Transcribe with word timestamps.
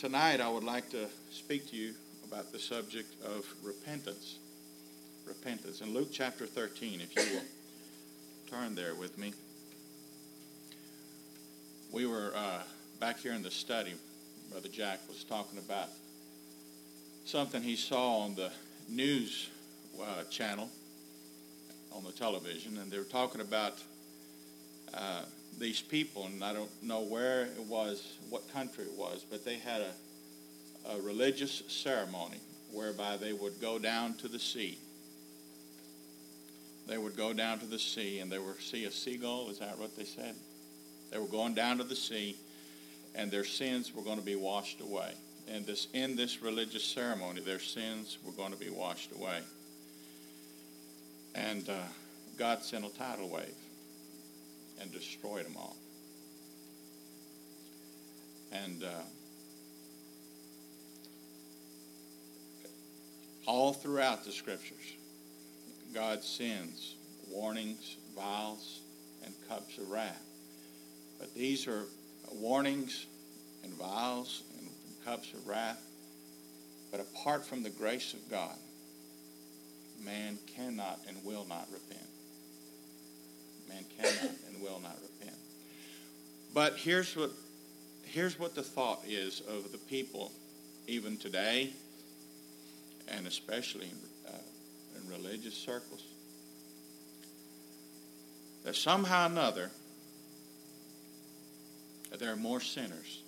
tonight 0.00 0.40
I 0.40 0.48
would 0.48 0.64
like 0.64 0.88
to 0.92 1.08
speak 1.30 1.68
to 1.72 1.76
you 1.76 1.92
about 2.26 2.52
the 2.52 2.58
subject 2.58 3.22
of 3.22 3.44
repentance. 3.62 4.38
Repentance. 5.26 5.82
In 5.82 5.92
Luke 5.92 6.08
chapter 6.10 6.46
13, 6.46 7.02
if 7.02 7.14
you 7.14 7.34
will 7.34 7.44
turn 8.50 8.74
there 8.74 8.94
with 8.94 9.18
me. 9.18 9.34
We 11.92 12.06
were 12.06 12.32
uh, 12.34 12.62
back 12.98 13.18
here 13.18 13.34
in 13.34 13.42
the 13.42 13.50
study. 13.50 13.92
Brother 14.50 14.68
Jack 14.68 15.00
was 15.06 15.22
talking 15.22 15.58
about 15.58 15.90
something 17.26 17.62
he 17.62 17.76
saw 17.76 18.20
on 18.20 18.34
the 18.34 18.50
news 18.88 19.50
uh, 20.02 20.24
channel 20.30 20.70
on 21.92 22.04
the 22.04 22.12
television, 22.12 22.78
and 22.78 22.90
they 22.90 22.96
were 22.96 23.04
talking 23.04 23.42
about 23.42 23.74
uh, 24.94 25.24
these 25.60 25.82
people, 25.82 26.24
and 26.24 26.42
I 26.42 26.54
don't 26.54 26.70
know 26.82 27.02
where 27.02 27.42
it 27.42 27.64
was, 27.68 28.16
what 28.30 28.50
country 28.52 28.84
it 28.84 28.98
was, 28.98 29.24
but 29.30 29.44
they 29.44 29.58
had 29.58 29.82
a, 29.82 30.92
a 30.92 31.00
religious 31.02 31.62
ceremony 31.68 32.40
whereby 32.72 33.18
they 33.18 33.34
would 33.34 33.60
go 33.60 33.78
down 33.78 34.14
to 34.14 34.28
the 34.28 34.38
sea. 34.38 34.78
They 36.88 36.96
would 36.96 37.16
go 37.16 37.34
down 37.34 37.58
to 37.60 37.66
the 37.66 37.78
sea, 37.78 38.20
and 38.20 38.32
they 38.32 38.38
would 38.38 38.60
see 38.60 38.86
a 38.86 38.90
seagull. 38.90 39.50
Is 39.50 39.58
that 39.58 39.78
what 39.78 39.96
they 39.96 40.04
said? 40.04 40.34
They 41.12 41.18
were 41.18 41.26
going 41.26 41.54
down 41.54 41.76
to 41.78 41.84
the 41.84 41.94
sea, 41.94 42.36
and 43.14 43.30
their 43.30 43.44
sins 43.44 43.94
were 43.94 44.02
going 44.02 44.18
to 44.18 44.24
be 44.24 44.36
washed 44.36 44.80
away. 44.80 45.12
And 45.46 45.66
this, 45.66 45.88
in 45.92 46.16
this 46.16 46.40
religious 46.40 46.84
ceremony, 46.84 47.42
their 47.42 47.60
sins 47.60 48.16
were 48.24 48.32
going 48.32 48.52
to 48.52 48.58
be 48.58 48.70
washed 48.70 49.12
away. 49.12 49.40
And 51.34 51.68
uh, 51.68 51.74
God 52.38 52.62
sent 52.62 52.84
a 52.84 52.88
tidal 52.88 53.28
wave 53.28 53.59
and 54.80 54.90
destroyed 54.92 55.44
them 55.44 55.56
all. 55.56 55.76
And 58.52 58.82
uh, 58.82 58.88
all 63.46 63.72
throughout 63.72 64.24
the 64.24 64.32
scriptures, 64.32 64.94
God 65.94 66.22
sends 66.22 66.94
warnings, 67.28 67.96
vials, 68.16 68.80
and 69.24 69.34
cups 69.48 69.78
of 69.78 69.90
wrath. 69.90 70.22
But 71.18 71.34
these 71.34 71.68
are 71.68 71.84
warnings 72.32 73.06
and 73.62 73.72
vials 73.74 74.42
and 74.58 74.68
cups 75.04 75.32
of 75.32 75.46
wrath. 75.46 75.82
But 76.90 77.00
apart 77.00 77.44
from 77.44 77.62
the 77.62 77.70
grace 77.70 78.14
of 78.14 78.28
God, 78.30 78.56
man 80.04 80.38
cannot 80.56 80.98
and 81.06 81.16
will 81.24 81.46
not 81.48 81.68
repent. 81.72 82.08
Man 83.68 83.84
cannot 83.96 84.32
will 84.60 84.80
not 84.80 84.96
repent. 85.02 85.36
But 86.54 86.76
here's 86.76 87.16
what 87.16 87.30
here's 88.04 88.38
what 88.38 88.54
the 88.54 88.62
thought 88.62 89.02
is 89.06 89.40
of 89.48 89.70
the 89.70 89.78
people 89.78 90.32
even 90.88 91.16
today 91.16 91.70
and 93.06 93.26
especially 93.26 93.86
in, 93.86 94.32
uh, 94.32 94.38
in 94.96 95.08
religious 95.08 95.54
circles 95.54 96.02
that 98.64 98.74
somehow 98.74 99.24
or 99.24 99.30
another 99.30 99.70
there 102.18 102.32
are 102.32 102.36
more 102.36 102.60
sinners 102.60 103.22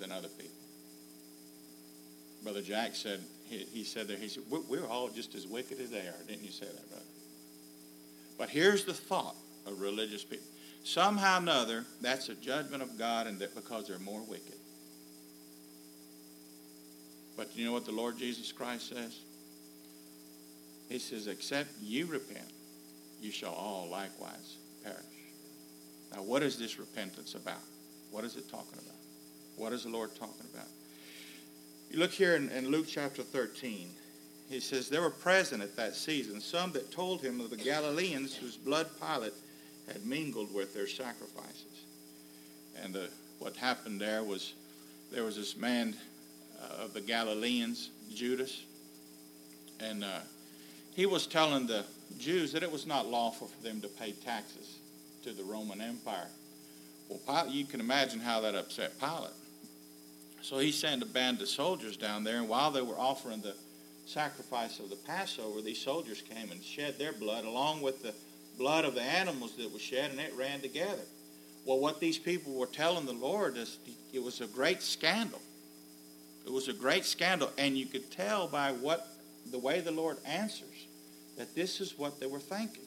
than 0.00 0.12
other 0.12 0.28
people. 0.28 0.50
Brother 2.42 2.62
Jack 2.62 2.94
said, 2.94 3.20
he, 3.48 3.58
he 3.72 3.84
said 3.84 4.08
there, 4.08 4.16
he 4.16 4.28
said, 4.28 4.42
we're 4.50 4.86
all 4.86 5.08
just 5.08 5.34
as 5.34 5.46
wicked 5.46 5.80
as 5.80 5.90
they 5.90 6.00
are. 6.00 6.16
Didn't 6.26 6.44
you 6.44 6.50
say 6.50 6.66
that, 6.66 6.88
brother? 6.88 7.04
But 8.36 8.50
here's 8.50 8.84
the 8.84 8.92
thought 8.92 9.36
of 9.66 9.80
religious 9.80 10.24
people. 10.24 10.46
Somehow 10.84 11.38
or 11.38 11.42
another, 11.42 11.84
that's 12.00 12.28
a 12.28 12.34
judgment 12.34 12.82
of 12.82 12.98
God 12.98 13.26
and 13.26 13.38
that 13.40 13.54
because 13.54 13.88
they're 13.88 13.98
more 13.98 14.22
wicked. 14.22 14.54
But 17.36 17.56
you 17.56 17.64
know 17.64 17.72
what 17.72 17.84
the 17.84 17.92
Lord 17.92 18.18
Jesus 18.18 18.50
Christ 18.50 18.88
says? 18.88 19.20
He 20.88 20.98
says, 20.98 21.26
except 21.26 21.70
you 21.80 22.06
repent, 22.06 22.50
you 23.20 23.30
shall 23.30 23.52
all 23.52 23.88
likewise 23.88 24.56
perish. 24.82 24.98
Now, 26.14 26.22
what 26.22 26.42
is 26.42 26.58
this 26.58 26.78
repentance 26.78 27.34
about? 27.34 27.60
What 28.10 28.24
is 28.24 28.36
it 28.36 28.50
talking 28.50 28.78
about? 28.78 28.96
What 29.56 29.72
is 29.72 29.84
the 29.84 29.90
Lord 29.90 30.14
talking 30.16 30.46
about? 30.52 30.68
You 31.90 31.98
look 31.98 32.12
here 32.12 32.36
in, 32.36 32.48
in 32.50 32.68
Luke 32.68 32.86
chapter 32.88 33.22
13. 33.22 33.88
He 34.48 34.60
says, 34.60 34.88
There 34.88 35.02
were 35.02 35.10
present 35.10 35.62
at 35.62 35.76
that 35.76 35.94
season 35.94 36.40
some 36.40 36.72
that 36.72 36.90
told 36.90 37.20
him 37.20 37.40
of 37.40 37.50
the 37.50 37.56
Galileans 37.56 38.34
whose 38.34 38.56
blood 38.56 38.88
Pilate 39.00 39.34
had 39.92 40.06
mingled 40.06 40.52
with 40.54 40.74
their 40.74 40.86
sacrifices. 40.86 41.84
And 42.82 42.94
the, 42.94 43.08
what 43.38 43.56
happened 43.56 44.00
there 44.00 44.22
was 44.22 44.54
there 45.10 45.24
was 45.24 45.36
this 45.36 45.56
man 45.56 45.96
uh, 46.62 46.84
of 46.84 46.92
the 46.92 47.00
Galileans, 47.00 47.90
Judas, 48.14 48.64
and 49.80 50.04
uh, 50.04 50.20
he 50.94 51.06
was 51.06 51.26
telling 51.26 51.66
the 51.66 51.84
Jews 52.18 52.52
that 52.52 52.62
it 52.62 52.70
was 52.70 52.86
not 52.86 53.06
lawful 53.06 53.46
for 53.46 53.62
them 53.62 53.80
to 53.80 53.88
pay 53.88 54.12
taxes 54.12 54.78
to 55.22 55.32
the 55.32 55.44
Roman 55.44 55.80
Empire. 55.80 56.28
Well, 57.08 57.20
Pilate, 57.26 57.54
you 57.54 57.64
can 57.64 57.80
imagine 57.80 58.20
how 58.20 58.40
that 58.42 58.54
upset 58.54 58.98
Pilate. 59.00 59.32
So 60.42 60.58
he 60.58 60.70
sent 60.70 61.02
a 61.02 61.06
band 61.06 61.40
of 61.40 61.48
soldiers 61.48 61.96
down 61.96 62.22
there, 62.22 62.36
and 62.36 62.48
while 62.48 62.70
they 62.70 62.82
were 62.82 62.98
offering 62.98 63.40
the 63.40 63.54
sacrifice 64.06 64.78
of 64.78 64.90
the 64.90 64.96
Passover, 64.96 65.60
these 65.60 65.80
soldiers 65.80 66.22
came 66.22 66.50
and 66.50 66.62
shed 66.62 66.98
their 66.98 67.12
blood 67.12 67.44
along 67.44 67.82
with 67.82 68.02
the 68.02 68.14
blood 68.58 68.84
of 68.84 68.94
the 68.94 69.02
animals 69.02 69.56
that 69.56 69.72
was 69.72 69.80
shed, 69.80 70.10
and 70.10 70.20
it 70.20 70.34
ran 70.36 70.60
together. 70.60 71.04
Well, 71.64 71.78
what 71.78 72.00
these 72.00 72.18
people 72.18 72.54
were 72.54 72.66
telling 72.66 73.06
the 73.06 73.12
Lord 73.12 73.56
is 73.56 73.78
it 74.12 74.22
was 74.22 74.40
a 74.40 74.46
great 74.46 74.82
scandal. 74.82 75.40
It 76.46 76.52
was 76.52 76.68
a 76.68 76.72
great 76.72 77.04
scandal, 77.04 77.50
and 77.58 77.76
you 77.76 77.86
could 77.86 78.10
tell 78.10 78.48
by 78.48 78.72
what 78.72 79.06
the 79.50 79.58
way 79.58 79.80
the 79.80 79.90
Lord 79.90 80.16
answers 80.26 80.86
that 81.36 81.54
this 81.54 81.80
is 81.80 81.98
what 81.98 82.20
they 82.20 82.26
were 82.26 82.40
thinking. 82.40 82.84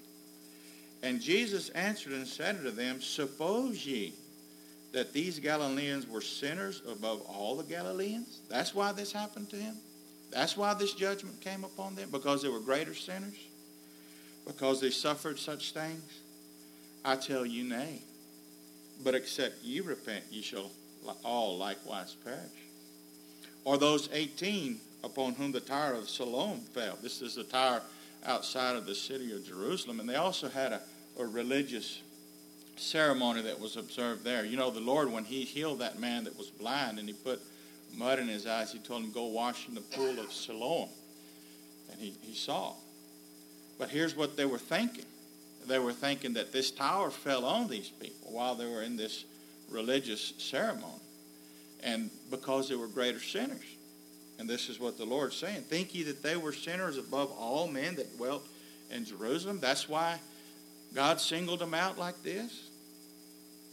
And 1.04 1.22
Jesus 1.22 1.70
answered 1.70 2.14
and 2.14 2.28
said 2.28 2.58
unto 2.58 2.72
them, 2.72 3.02
Suppose 3.02 3.86
ye 3.86 4.14
that 4.94 5.14
these 5.14 5.40
Galileans 5.40 6.08
were 6.08 6.22
sinners 6.22 6.82
above 6.88 7.22
all 7.22 7.56
the 7.56 7.64
Galileans? 7.64 8.42
That's 8.50 8.76
why 8.76 8.92
this 8.92 9.12
happened 9.12 9.50
to 9.52 9.56
him? 9.56 9.76
That's 10.32 10.56
why 10.56 10.74
this 10.74 10.94
judgment 10.94 11.42
came 11.42 11.64
upon 11.64 11.96
them? 11.96 12.10
Because 12.12 12.42
they 12.42 12.50
were 12.50 12.60
greater 12.60 12.94
sinners? 12.94 13.38
Because 14.46 14.82
they 14.82 14.90
suffered 14.90 15.40
such 15.40 15.74
things? 15.74 16.20
I 17.04 17.16
tell 17.16 17.46
you, 17.46 17.64
nay. 17.64 18.02
But 19.04 19.16
except 19.16 19.64
ye 19.64 19.80
repent, 19.80 20.26
ye 20.30 20.42
shall 20.42 20.72
all 21.24 21.58
likewise 21.58 22.16
perish. 22.24 22.40
Or 23.64 23.78
those 23.78 24.10
18 24.12 24.80
upon 25.04 25.34
whom 25.34 25.52
the 25.52 25.60
tower 25.60 25.94
of 25.94 26.10
Siloam 26.10 26.60
fell. 26.60 26.98
This 27.02 27.22
is 27.22 27.36
the 27.36 27.44
tower 27.44 27.82
outside 28.26 28.76
of 28.76 28.86
the 28.86 28.96
city 28.96 29.32
of 29.34 29.46
Jerusalem. 29.46 30.00
And 30.00 30.08
they 30.08 30.16
also 30.16 30.50
had 30.50 30.74
a, 30.74 30.82
a 31.20 31.26
religious 31.26 32.02
ceremony 32.76 33.42
that 33.44 33.60
was 33.60 33.78
observed 33.78 34.24
there. 34.24 34.46
You 34.46 34.58
know, 34.58 34.70
the 34.70 34.80
Lord, 34.80 35.12
when 35.12 35.24
He 35.24 35.44
healed 35.44 35.80
that 35.80 36.00
man 36.00 36.24
that 36.26 36.38
was 36.38 36.48
blind 36.48 37.00
and 37.00 37.08
He 37.08 37.14
put 37.14 37.40
mud 37.96 38.20
in 38.20 38.28
his 38.28 38.46
eyes, 38.46 38.72
He 38.72 38.80
told 38.80 39.04
him, 39.04 39.12
Go 39.12 39.26
wash 39.26 39.68
in 39.68 39.76
the 39.76 39.82
pool 39.82 40.20
of 40.20 40.32
Siloam. 40.32 40.90
And 41.92 42.00
he, 42.00 42.14
he 42.22 42.34
saw. 42.34 42.74
But 43.82 43.90
here's 43.90 44.16
what 44.16 44.38
they 44.38 44.46
were 44.46 44.60
thinking 44.60 45.06
they 45.66 45.80
were 45.80 45.92
thinking 45.94 46.34
that 46.34 46.52
this 46.52 46.70
tower 46.70 47.10
fell 47.10 47.46
on 47.46 47.68
these 47.68 47.90
people 47.90 48.32
while 48.32 48.54
they 48.54 48.68
were 48.68 48.84
in 48.84 48.96
this 48.96 49.26
religious 49.72 50.34
ceremony. 50.38 51.02
And 51.82 52.12
because 52.30 52.70
they 52.70 52.76
were 52.76 52.88
greater 52.88 53.20
sinners. 53.20 53.66
And 54.38 54.48
this 54.48 54.70
is 54.70 54.80
what 54.80 55.00
the 55.00 55.06
Lord's 55.06 55.36
saying. 55.36 55.62
Think 55.64 55.96
ye 55.96 56.04
that 56.04 56.22
they 56.22 56.36
were 56.36 56.54
sinners 56.54 56.98
above 56.98 57.32
all 57.32 57.68
men 57.68 57.96
that 57.96 58.18
dwelt 58.18 58.48
in 58.92 59.04
Jerusalem? 59.04 59.60
That's 59.60 59.90
why 59.90 60.20
God 60.94 61.20
singled 61.20 61.60
them 61.60 61.74
out 61.74 61.98
like 61.98 62.22
this? 62.22 62.70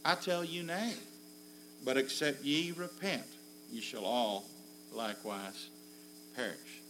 I 0.06 0.14
tell 0.14 0.42
you 0.42 0.62
nay. 0.62 0.94
But 1.84 1.98
except 1.98 2.44
ye 2.44 2.72
repent, 2.72 3.26
ye 3.70 3.82
shall 3.82 4.06
all 4.06 4.46
likewise 4.92 5.68
perish. 6.34 6.80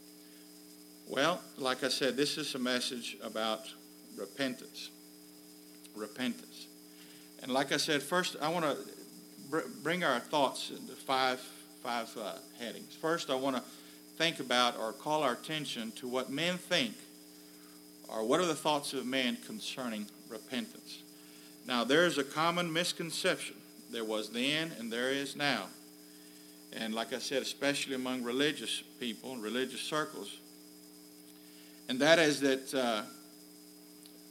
Well, 1.09 1.41
like 1.57 1.85
I 1.85 1.89
said, 1.89 2.19
this 2.19 2.37
is 2.37 2.55
a 2.55 2.59
message 2.59 3.17
about 3.23 3.63
repentance. 4.19 4.91
Repentance. 5.97 6.67
And 7.43 7.51
like 7.51 7.73
I 7.73 7.79
said, 7.79 8.03
first 8.03 8.37
I 8.43 8.51
want 8.51 8.67
to 8.67 8.77
br- 9.49 9.71
bring 9.83 10.05
our 10.05 10.21
thoughts 10.21 10.71
into 10.71 10.93
five, 10.93 11.41
five 11.83 12.15
uh, 12.21 12.35
headings. 12.59 12.95
First, 12.95 13.31
I 13.31 13.37
want 13.37 13.57
to 13.57 13.63
think 14.19 14.39
about 14.39 14.79
or 14.79 14.93
call 14.93 15.23
our 15.23 15.33
attention 15.33 15.93
to 15.93 16.07
what 16.07 16.29
men 16.29 16.59
think 16.59 16.95
or 18.07 18.23
what 18.23 18.39
are 18.39 18.47
the 18.47 18.55
thoughts 18.55 18.93
of 18.93 19.07
men 19.07 19.39
concerning 19.47 20.07
repentance. 20.29 20.99
Now, 21.67 21.85
there 21.85 22.05
is 22.05 22.19
a 22.19 22.25
common 22.25 22.71
misconception. 22.71 23.57
There 23.91 24.05
was 24.05 24.29
then 24.29 24.73
and 24.79 24.93
there 24.93 25.11
is 25.11 25.37
now. 25.37 25.69
And 26.75 26.95
like 26.95 27.15
I 27.15 27.19
said, 27.19 27.41
especially 27.41 27.95
among 27.95 28.25
religious 28.25 28.83
people, 29.01 29.39
religious 29.39 29.81
circles. 29.81 30.37
And 31.89 32.01
that 32.01 32.19
is 32.19 32.41
that 32.41 32.75
uh, 32.75 33.03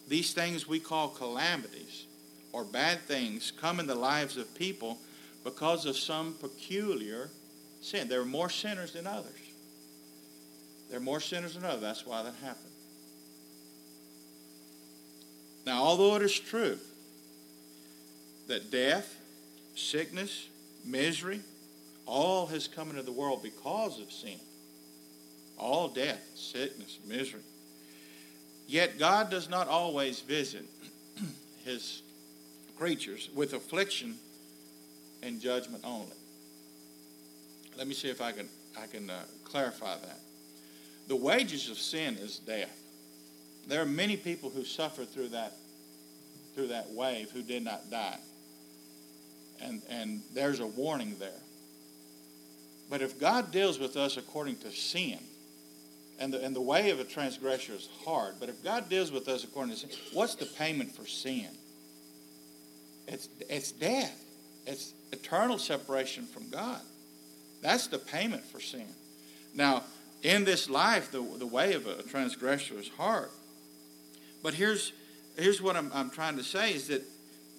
these 0.07 0.33
things 0.33 0.67
we 0.67 0.79
call 0.79 1.09
calamities 1.09 2.05
or 2.53 2.63
bad 2.63 2.99
things 3.01 3.51
come 3.51 3.79
in 3.79 3.87
the 3.87 3.95
lives 3.95 4.37
of 4.37 4.53
people 4.55 4.99
because 5.43 5.85
of 5.85 5.97
some 5.97 6.35
peculiar 6.39 7.29
sin. 7.81 8.07
There 8.07 8.21
are 8.21 8.25
more 8.25 8.49
sinners 8.49 8.93
than 8.93 9.07
others. 9.07 9.33
There 10.89 10.99
are 10.99 11.03
more 11.03 11.19
sinners 11.19 11.55
than 11.55 11.65
others. 11.65 11.81
That's 11.81 12.05
why 12.05 12.23
that 12.23 12.35
happened. 12.41 12.63
Now, 15.65 15.83
although 15.83 16.15
it 16.15 16.21
is 16.21 16.39
true 16.39 16.77
that 18.47 18.71
death, 18.71 19.13
sickness, 19.75 20.47
misery, 20.85 21.41
all 22.05 22.47
has 22.47 22.67
come 22.67 22.89
into 22.89 23.03
the 23.03 23.11
world 23.11 23.43
because 23.43 23.99
of 23.99 24.11
sin. 24.11 24.39
All 25.57 25.87
death, 25.87 26.21
sickness, 26.35 26.99
misery. 27.07 27.41
Yet 28.67 28.99
God 28.99 29.29
does 29.29 29.49
not 29.49 29.67
always 29.67 30.19
visit 30.19 30.65
his 31.65 32.01
creatures 32.77 33.29
with 33.33 33.53
affliction 33.53 34.15
and 35.23 35.39
judgment 35.39 35.83
only. 35.85 36.15
Let 37.77 37.87
me 37.87 37.93
see 37.93 38.09
if 38.09 38.21
I 38.21 38.31
can, 38.31 38.49
I 38.79 38.87
can 38.87 39.09
uh, 39.09 39.21
clarify 39.43 39.95
that. 39.95 40.19
The 41.07 41.15
wages 41.15 41.69
of 41.69 41.77
sin 41.77 42.15
is 42.17 42.39
death. 42.39 42.77
There 43.67 43.81
are 43.81 43.85
many 43.85 44.17
people 44.17 44.49
who 44.49 44.63
suffer 44.63 45.05
through 45.05 45.29
that, 45.29 45.53
through 46.55 46.67
that 46.67 46.89
wave 46.91 47.31
who 47.31 47.41
did 47.41 47.63
not 47.63 47.89
die. 47.89 48.17
And, 49.61 49.81
and 49.89 50.21
there's 50.33 50.59
a 50.59 50.67
warning 50.67 51.15
there. 51.19 51.29
But 52.89 53.01
if 53.01 53.19
God 53.19 53.51
deals 53.51 53.79
with 53.79 53.97
us 53.97 54.17
according 54.17 54.57
to 54.57 54.71
sin, 54.71 55.19
and 56.19 56.33
the, 56.33 56.43
and 56.43 56.55
the 56.55 56.61
way 56.61 56.89
of 56.89 56.99
a 56.99 57.03
transgressor 57.03 57.73
is 57.73 57.89
hard, 58.03 58.35
but 58.39 58.49
if 58.49 58.63
God 58.63 58.89
deals 58.89 59.11
with 59.11 59.27
us 59.27 59.43
according 59.43 59.73
to 59.73 59.79
sin, 59.79 59.89
what's 60.13 60.35
the 60.35 60.45
payment 60.45 60.95
for 60.95 61.05
sin? 61.05 61.49
It's, 63.07 63.29
it's 63.49 63.71
death. 63.71 64.23
It's 64.65 64.93
eternal 65.11 65.57
separation 65.57 66.25
from 66.25 66.49
God. 66.49 66.81
That's 67.61 67.87
the 67.87 67.99
payment 67.99 68.43
for 68.45 68.59
sin. 68.59 68.87
Now, 69.53 69.83
in 70.23 70.43
this 70.43 70.69
life, 70.69 71.11
the, 71.11 71.21
the 71.21 71.47
way 71.47 71.73
of 71.73 71.87
a 71.87 72.03
transgressor 72.03 72.77
is 72.77 72.89
hard. 72.89 73.29
But 74.43 74.53
here's, 74.53 74.93
here's 75.37 75.61
what 75.61 75.75
I'm, 75.75 75.91
I'm 75.93 76.09
trying 76.09 76.37
to 76.37 76.43
say 76.43 76.73
is 76.73 76.87
that 76.87 77.03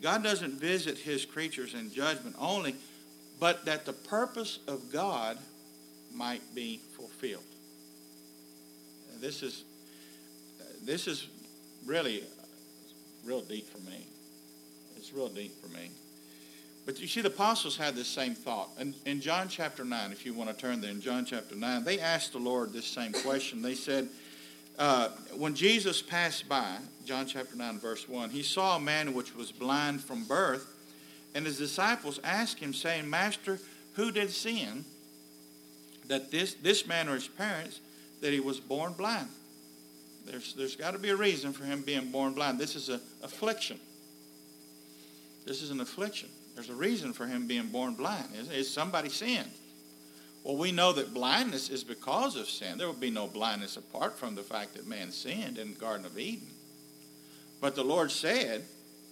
God 0.03 0.23
doesn't 0.23 0.61
visit 0.61 0.99
his 0.99 1.25
creatures 1.25 1.75
in 1.75 1.93
judgment 1.93 2.37
only, 2.39 2.77
but 3.41 3.65
that 3.65 3.87
the 3.87 3.93
purpose 3.93 4.59
of 4.69 4.93
God 4.93 5.39
might 6.13 6.55
be 6.55 6.81
fulfilled. 6.97 7.43
This 9.21 9.43
is, 9.43 9.65
this 10.85 11.07
is 11.07 11.29
really 11.87 12.25
real 13.25 13.41
deep 13.41 13.69
for 13.69 13.79
me. 13.79 14.07
It's 14.97 15.13
real 15.13 15.29
deep 15.29 15.53
for 15.61 15.69
me. 15.69 15.91
But 16.87 16.99
you 17.01 17.07
see, 17.07 17.21
the 17.21 17.29
apostles 17.29 17.77
had 17.77 17.95
this 17.95 18.09
same 18.09 18.35
thought. 18.35 18.71
And 18.79 18.95
in 19.05 19.21
John 19.21 19.49
chapter 19.49 19.85
9, 19.85 20.11
if 20.11 20.25
you 20.25 20.33
want 20.33 20.49
to 20.49 20.57
turn 20.57 20.81
there, 20.81 20.91
in 20.91 21.03
John 21.03 21.27
chapter 21.27 21.55
9, 21.55 21.85
they 21.85 22.01
asked 22.01 22.33
the 22.33 22.39
Lord 22.39 22.73
this 22.73 22.87
same 22.87 23.13
question. 23.13 23.61
They 23.61 23.75
said, 23.75 24.09
uh, 24.79 25.11
when 25.37 25.55
Jesus 25.55 26.01
passed 26.01 26.49
by, 26.49 26.79
John 27.05 27.27
chapter 27.27 27.57
9, 27.57 27.79
verse 27.79 28.09
1, 28.09 28.31
he 28.31 28.43
saw 28.43 28.77
a 28.77 28.81
man 28.81 29.13
which 29.13 29.35
was 29.35 29.53
blind 29.53 30.01
from 30.01 30.25
birth, 30.25 30.75
and 31.35 31.45
his 31.45 31.59
disciples 31.59 32.21
asked 32.25 32.59
him, 32.59 32.73
saying, 32.73 33.11
Master, 33.11 33.59
who 33.95 34.11
did 34.11 34.31
sin? 34.31 34.85
That 36.07 36.31
this, 36.31 36.55
this 36.55 36.87
man 36.87 37.09
or 37.09 37.17
his 37.17 37.29
parents, 37.29 37.81
that 38.21 38.33
he 38.33 38.41
was 38.41 38.61
born 38.61 38.93
blind. 38.93 39.29
There's, 40.27 40.55
there's 40.55 40.77
got 40.77 40.93
to 40.93 40.99
be 40.99 41.11
a 41.11 41.17
reason 41.17 41.53
for 41.53 41.65
him 41.65 41.83
being 41.83 42.11
born 42.11 42.35
blind. 42.35 42.59
This 42.59 42.77
is 42.77 42.89
an 42.89 43.01
affliction. 43.23 43.79
This 45.47 45.63
is 45.63 45.71
an 45.71 45.81
affliction. 45.81 46.29
There's 46.55 46.69
a 46.69 46.75
reason 46.75 47.13
for 47.13 47.27
him 47.27 47.47
being 47.47 47.69
born 47.69 47.95
blind. 47.95 48.29
Is, 48.39 48.51
is 48.51 48.71
somebody 48.71 49.09
sinned? 49.09 49.51
Well, 50.45 50.57
we 50.57 50.73
know 50.73 50.93
that 50.93 51.15
blindness 51.15 51.71
is 51.71 51.85
because 51.85 52.37
of 52.37 52.49
sin. 52.49 52.79
There 52.79 52.89
would 52.89 53.01
be 53.01 53.11
no 53.11 53.27
blindness 53.27 53.77
apart 53.77 54.19
from 54.19 54.35
the 54.35 54.43
fact 54.43 54.75
that 54.75 54.87
man 54.87 55.11
sinned 55.11 55.59
in 55.59 55.75
the 55.75 55.79
Garden 55.79 56.05
of 56.05 56.19
Eden. 56.19 56.49
But 57.61 57.75
the 57.75 57.85
Lord 57.85 58.11
said, 58.11 58.65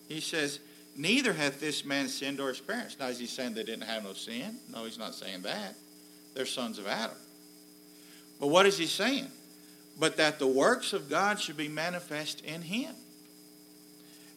He 0.09 0.21
says, 0.21 0.61
Neither 0.97 1.35
hath 1.35 1.61
this 1.61 1.85
man 1.85 2.09
sinned 2.09 2.41
or 2.41 2.49
his 2.49 2.61
parents. 2.61 2.97
Now, 2.99 3.09
is 3.09 3.19
he 3.19 3.27
saying 3.27 3.55
they 3.55 3.65
didn't 3.65 3.85
have 3.85 4.03
no 4.03 4.15
sin? 4.15 4.57
No, 4.73 4.85
he's 4.85 4.99
not 4.99 5.15
saying 5.15 5.43
that. 5.43 5.75
They're 6.35 6.47
sons 6.47 6.79
of 6.79 6.87
Adam. 6.87 7.17
But 8.41 8.49
what 8.49 8.67
is 8.67 8.79
he 8.79 8.87
saying? 8.87 9.29
But 9.99 10.17
that 10.19 10.39
the 10.39 10.47
works 10.47 10.93
of 10.93 11.09
God 11.09 11.41
should 11.41 11.57
be 11.57 11.69
manifest 11.69 12.43
in 12.45 12.63
him. 12.63 12.95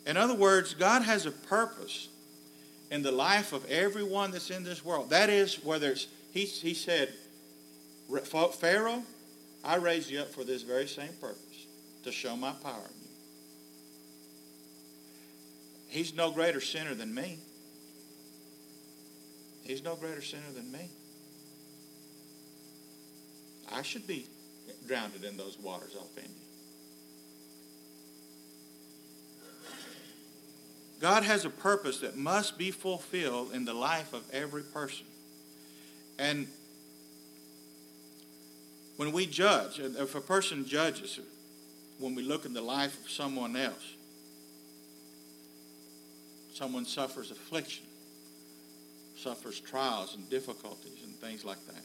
In 0.05 0.17
other 0.17 0.33
words, 0.33 0.73
God 0.73 1.03
has 1.03 1.25
a 1.25 1.31
purpose 1.31 2.07
in 2.89 3.03
the 3.03 3.11
life 3.11 3.53
of 3.53 3.65
everyone 3.65 4.31
that's 4.31 4.49
in 4.49 4.63
this 4.63 4.83
world. 4.83 5.09
That 5.09 5.29
is, 5.29 5.63
whether 5.63 5.91
it's, 5.91 6.07
he, 6.31 6.45
he 6.45 6.73
said, 6.73 7.13
Pharaoh, 8.53 9.03
I 9.63 9.75
raised 9.75 10.09
you 10.09 10.21
up 10.21 10.29
for 10.29 10.43
this 10.43 10.63
very 10.63 10.87
same 10.87 11.13
purpose, 11.19 11.67
to 12.03 12.11
show 12.11 12.35
my 12.35 12.51
power 12.51 12.81
in 12.85 13.01
you. 13.01 13.09
He's 15.89 16.15
no 16.15 16.31
greater 16.31 16.61
sinner 16.61 16.95
than 16.95 17.13
me. 17.13 17.39
He's 19.63 19.83
no 19.83 19.95
greater 19.95 20.21
sinner 20.21 20.51
than 20.55 20.71
me. 20.71 20.89
I 23.71 23.81
should 23.81 24.07
be 24.07 24.27
drowned 24.87 25.13
in 25.23 25.37
those 25.37 25.57
waters 25.57 25.91
I'll 25.95 26.05
offend 26.05 26.29
you. 26.29 26.33
God 30.99 31.23
has 31.23 31.45
a 31.45 31.49
purpose 31.49 31.99
that 31.99 32.17
must 32.17 32.57
be 32.57 32.71
fulfilled 32.71 33.53
in 33.53 33.63
the 33.65 33.73
life 33.73 34.13
of 34.13 34.23
every 34.33 34.63
person. 34.63 35.05
And 36.17 36.47
when 38.97 39.13
we 39.13 39.25
judge, 39.25 39.79
if 39.79 40.15
a 40.15 40.21
person 40.21 40.65
judges, 40.65 41.19
when 41.99 42.15
we 42.15 42.23
look 42.23 42.45
in 42.45 42.53
the 42.53 42.61
life 42.61 42.99
of 43.01 43.09
someone 43.09 43.55
else, 43.55 43.93
someone 46.53 46.83
suffers 46.83 47.31
affliction, 47.31 47.85
suffers 49.15 49.59
trials 49.61 50.15
and 50.15 50.29
difficulties 50.29 51.01
and 51.05 51.15
things 51.15 51.45
like 51.45 51.65
that. 51.67 51.83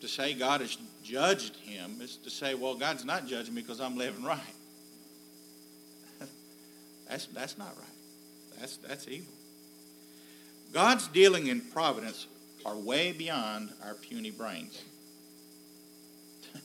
To 0.00 0.08
say 0.08 0.34
God 0.34 0.60
has 0.60 0.76
judged 1.02 1.56
him 1.56 2.00
is 2.00 2.16
to 2.18 2.30
say, 2.30 2.54
well, 2.54 2.74
God's 2.74 3.04
not 3.04 3.26
judging 3.26 3.54
me 3.54 3.62
because 3.62 3.80
I'm 3.80 3.96
living 3.96 4.22
right. 4.24 4.38
That's, 7.08 7.26
that's 7.26 7.58
not 7.58 7.74
right. 7.76 8.60
That's, 8.60 8.76
that's 8.76 9.08
evil. 9.08 9.32
God's 10.72 11.08
dealing 11.08 11.46
in 11.46 11.60
providence 11.60 12.26
are 12.66 12.76
way 12.76 13.12
beyond 13.12 13.70
our 13.84 13.94
puny 13.94 14.30
brains. 14.30 14.82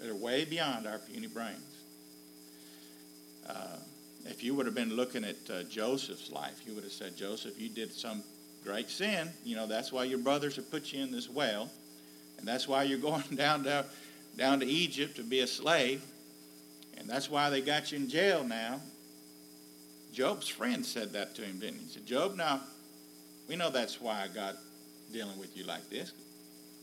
They're 0.00 0.14
way 0.14 0.44
beyond 0.44 0.86
our 0.86 0.98
puny 0.98 1.28
brains. 1.28 1.62
Uh, 3.48 3.76
if 4.26 4.44
you 4.44 4.54
would 4.54 4.66
have 4.66 4.74
been 4.74 4.94
looking 4.94 5.24
at 5.24 5.36
uh, 5.50 5.62
Joseph's 5.64 6.30
life, 6.30 6.60
you 6.66 6.74
would 6.74 6.84
have 6.84 6.92
said, 6.92 7.16
Joseph, 7.16 7.58
you 7.58 7.70
did 7.70 7.92
some 7.92 8.22
great 8.62 8.90
sin. 8.90 9.30
You 9.44 9.56
know, 9.56 9.66
that's 9.66 9.90
why 9.90 10.04
your 10.04 10.18
brothers 10.18 10.56
have 10.56 10.70
put 10.70 10.92
you 10.92 11.02
in 11.02 11.10
this 11.10 11.30
well. 11.30 11.70
And 12.38 12.46
that's 12.46 12.66
why 12.66 12.84
you're 12.84 12.98
going 12.98 13.24
down 13.34 13.64
to, 13.64 13.84
down 14.36 14.60
to 14.60 14.66
Egypt 14.66 15.16
to 15.16 15.22
be 15.22 15.40
a 15.40 15.46
slave. 15.46 16.02
And 16.96 17.08
that's 17.08 17.30
why 17.30 17.50
they 17.50 17.60
got 17.60 17.92
you 17.92 17.98
in 17.98 18.08
jail 18.08 18.44
now. 18.44 18.80
Job's 20.12 20.48
friend 20.48 20.84
said 20.84 21.12
that 21.12 21.34
to 21.36 21.42
him, 21.42 21.58
didn't 21.58 21.78
he? 21.78 21.84
He 21.84 21.90
said, 21.90 22.06
Job, 22.06 22.36
now, 22.36 22.60
we 23.48 23.56
know 23.56 23.70
that's 23.70 24.00
why 24.00 24.26
God 24.34 24.56
dealing 25.12 25.38
with 25.38 25.56
you 25.56 25.64
like 25.64 25.88
this. 25.90 26.12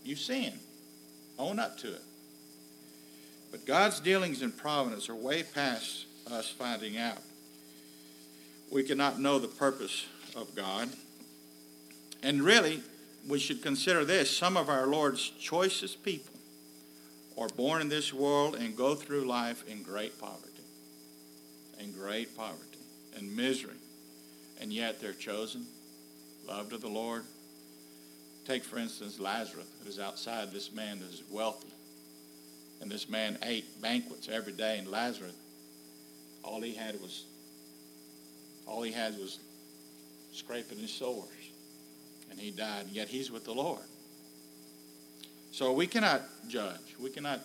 You 0.04 0.16
sin. 0.16 0.52
Own 1.38 1.58
up 1.58 1.76
to 1.78 1.88
it. 1.88 2.02
But 3.50 3.66
God's 3.66 4.00
dealings 4.00 4.42
in 4.42 4.52
providence 4.52 5.08
are 5.08 5.14
way 5.14 5.42
past 5.42 6.06
us 6.30 6.48
finding 6.48 6.96
out. 6.96 7.18
We 8.70 8.82
cannot 8.82 9.20
know 9.20 9.38
the 9.38 9.48
purpose 9.48 10.06
of 10.34 10.54
God. 10.54 10.88
And 12.22 12.42
really, 12.42 12.82
we 13.26 13.38
should 13.38 13.62
consider 13.62 14.04
this 14.04 14.34
some 14.34 14.56
of 14.56 14.68
our 14.68 14.86
Lord's 14.86 15.30
choicest 15.40 16.02
people 16.02 16.34
are 17.38 17.48
born 17.48 17.82
in 17.82 17.88
this 17.88 18.12
world 18.12 18.54
and 18.54 18.76
go 18.76 18.94
through 18.94 19.26
life 19.26 19.64
in 19.68 19.82
great 19.82 20.18
poverty. 20.18 20.42
In 21.80 21.92
great 21.92 22.36
poverty 22.36 22.78
and 23.16 23.34
misery, 23.34 23.76
and 24.60 24.72
yet 24.72 25.00
they're 25.00 25.12
chosen, 25.12 25.66
loved 26.48 26.72
of 26.72 26.80
the 26.80 26.88
Lord. 26.88 27.24
Take, 28.46 28.64
for 28.64 28.78
instance, 28.78 29.18
Lazarus, 29.18 29.66
who's 29.84 29.98
outside 29.98 30.52
this 30.52 30.72
man 30.72 30.98
who's 30.98 31.22
wealthy. 31.30 31.68
And 32.80 32.90
this 32.90 33.08
man 33.08 33.38
ate 33.42 33.80
banquets 33.82 34.28
every 34.28 34.52
day, 34.52 34.78
and 34.78 34.88
Lazarus, 34.88 35.34
all 36.42 36.60
he 36.60 36.74
had 36.74 37.00
was 37.00 37.24
all 38.66 38.82
he 38.82 38.92
had 38.92 39.18
was 39.18 39.38
scraping 40.32 40.78
his 40.78 40.92
sores. 40.92 41.28
And 42.30 42.38
he 42.38 42.50
died, 42.50 42.86
and 42.86 42.94
yet 42.94 43.08
he's 43.08 43.30
with 43.30 43.44
the 43.44 43.52
Lord. 43.52 43.82
So 45.52 45.72
we 45.72 45.86
cannot 45.86 46.22
judge. 46.48 46.94
We 47.00 47.10
cannot 47.10 47.40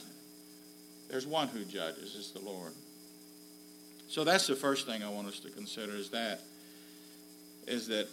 there's 1.10 1.28
one 1.28 1.50
who 1.50 1.66
judges, 1.66 2.16
it's 2.18 2.32
the 2.32 2.40
Lord. 2.40 2.72
So 4.08 4.24
that's 4.24 4.48
the 4.48 4.56
first 4.56 4.88
thing 4.88 5.04
I 5.04 5.10
want 5.10 5.28
us 5.28 5.40
to 5.42 5.50
consider 5.50 5.94
is 5.94 6.10
that 6.12 6.42
is 7.68 7.88
that 7.88 8.08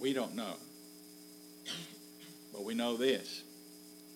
We 0.00 0.12
don't 0.12 0.34
know. 0.34 0.54
But 2.52 2.64
we 2.64 2.74
know 2.74 2.96
this. 2.96 3.42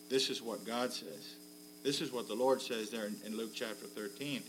This 0.08 0.30
is 0.30 0.42
what 0.42 0.64
God 0.64 0.92
says. 0.92 1.34
This 1.82 2.00
is 2.00 2.12
what 2.12 2.28
the 2.28 2.34
Lord 2.34 2.60
says 2.60 2.90
there 2.90 3.06
in, 3.06 3.16
in 3.26 3.36
Luke 3.36 3.52
chapter 3.54 3.86
13. 3.86 4.42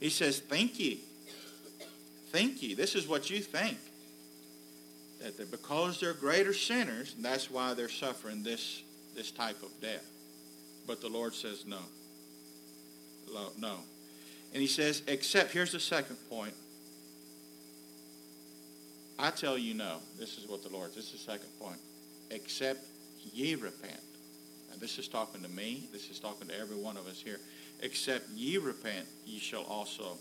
He 0.00 0.10
says, 0.10 0.38
Think 0.38 0.78
ye. 0.78 1.00
Think 2.36 2.62
ye. 2.62 2.74
This 2.74 2.94
is 2.94 3.08
what 3.08 3.30
you 3.30 3.38
think. 3.38 3.78
That 5.22 5.38
they're, 5.38 5.46
because 5.46 5.98
they're 5.98 6.12
greater 6.12 6.52
sinners, 6.52 7.14
that's 7.18 7.50
why 7.50 7.72
they're 7.72 7.88
suffering 7.88 8.42
this, 8.42 8.82
this 9.14 9.30
type 9.30 9.62
of 9.62 9.70
death. 9.80 10.04
But 10.86 11.00
the 11.00 11.08
Lord 11.08 11.32
says, 11.32 11.64
No. 11.66 11.78
No. 13.58 13.76
And 14.52 14.60
he 14.60 14.66
says, 14.66 15.00
Except, 15.06 15.50
here's 15.50 15.72
the 15.72 15.80
second 15.80 16.16
point. 16.28 16.52
I 19.18 19.30
tell 19.30 19.56
you 19.56 19.72
no. 19.72 19.96
This 20.18 20.36
is 20.36 20.46
what 20.46 20.62
the 20.62 20.68
Lord, 20.68 20.90
this 20.90 21.06
is 21.06 21.12
the 21.12 21.32
second 21.32 21.48
point. 21.58 21.78
Except 22.30 22.84
ye 23.32 23.54
repent. 23.54 24.00
And 24.70 24.78
this 24.78 24.98
is 24.98 25.08
talking 25.08 25.42
to 25.42 25.48
me. 25.48 25.88
This 25.90 26.10
is 26.10 26.20
talking 26.20 26.48
to 26.48 26.60
every 26.60 26.76
one 26.76 26.98
of 26.98 27.06
us 27.06 27.18
here. 27.18 27.40
Except 27.80 28.28
ye 28.28 28.58
repent, 28.58 29.06
ye 29.24 29.38
shall 29.38 29.62
also 29.62 30.18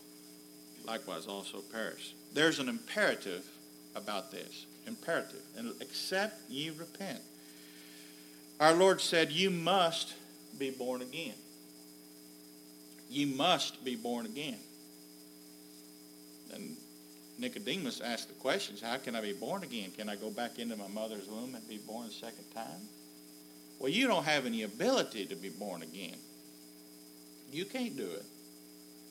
likewise 0.86 1.27
also 1.27 1.62
perish. 1.62 2.13
There's 2.34 2.60
an 2.60 2.70
imperative 2.70 3.46
about 3.96 4.32
this. 4.32 4.65
Imperative. 4.88 5.42
And 5.58 5.74
except 5.82 6.50
ye 6.50 6.70
repent. 6.70 7.20
Our 8.60 8.74
Lord 8.74 9.01
said, 9.01 9.32
You 9.32 9.50
must 9.50 10.13
be 10.58 10.70
born 10.72 11.01
again. 11.01 11.34
You 13.10 13.27
must 13.27 13.84
be 13.84 13.96
born 13.96 14.25
again. 14.25 14.58
And 16.54 16.75
Nicodemus 17.38 18.01
asked 18.01 18.30
the 18.30 18.34
questions 18.36 18.82
How 18.82 18.98
can 18.98 19.15
I 19.15 19.22
be 19.22 19.34
born 19.34 19.63
again? 19.63 19.92
Can 19.98 20.10
I 20.10 20.15
go 20.15 20.30
back 20.30 20.60
into 20.60 20.75
my 20.77 20.88
mother's 20.88 21.27
womb 21.27 21.56
and 21.56 21.68
be 21.68 21.77
born 21.77 22.08
a 22.08 22.12
second 22.12 22.46
time? 22.54 22.82
Well, 23.80 23.89
you 23.89 24.08
don't 24.08 24.24
have 24.24 24.46
any 24.46 24.63
ability 24.63 25.25
to 25.27 25.36
be 25.36 25.50
born 25.50 25.82
again. 25.82 26.15
You 27.51 27.65
can't 27.65 27.96
do 27.96 28.06
it. 28.06 28.25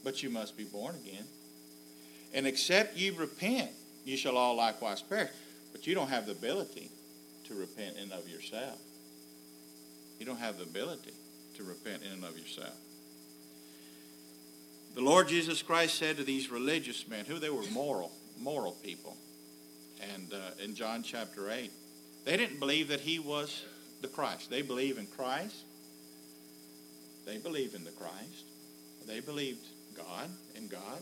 But 0.02 0.22
you 0.22 0.30
must 0.30 0.56
be 0.56 0.64
born 0.64 0.94
again. 0.96 1.24
And 2.34 2.46
except 2.46 2.96
you 2.96 3.14
repent, 3.14 3.70
you 4.04 4.16
shall 4.16 4.36
all 4.36 4.56
likewise 4.56 5.00
perish. 5.00 5.30
But 5.72 5.86
you 5.86 5.94
don't 5.94 6.08
have 6.08 6.26
the 6.26 6.32
ability 6.32 6.90
to 7.48 7.54
repent 7.54 7.96
in 7.96 8.04
and 8.04 8.12
of 8.12 8.28
yourself. 8.28 8.78
You 10.18 10.26
don't 10.26 10.38
have 10.38 10.58
the 10.58 10.64
ability 10.64 11.12
to 11.56 11.62
repent 11.62 12.02
in 12.02 12.12
and 12.12 12.24
of 12.24 12.36
yourself. 12.36 12.74
The 14.94 15.00
Lord 15.00 15.28
Jesus 15.28 15.62
Christ 15.62 15.96
said 15.96 16.16
to 16.18 16.24
these 16.24 16.50
religious 16.50 17.08
men, 17.08 17.24
who 17.24 17.38
they 17.38 17.50
were 17.50 17.64
moral, 17.72 18.12
moral 18.38 18.72
people, 18.72 19.16
and 20.14 20.32
uh, 20.32 20.62
in 20.62 20.74
John 20.74 21.02
chapter 21.02 21.50
8, 21.50 21.70
they 22.24 22.36
didn't 22.36 22.60
believe 22.60 22.88
that 22.88 23.00
he 23.00 23.18
was 23.18 23.64
the 24.02 24.08
Christ. 24.08 24.50
They 24.50 24.62
believe 24.62 24.98
in 24.98 25.06
Christ. 25.06 25.64
They 27.26 27.38
believe 27.38 27.74
in 27.74 27.84
the 27.84 27.90
Christ. 27.90 28.44
They 29.06 29.20
believed 29.20 29.66
God 29.96 30.30
in 30.54 30.68
God. 30.68 31.00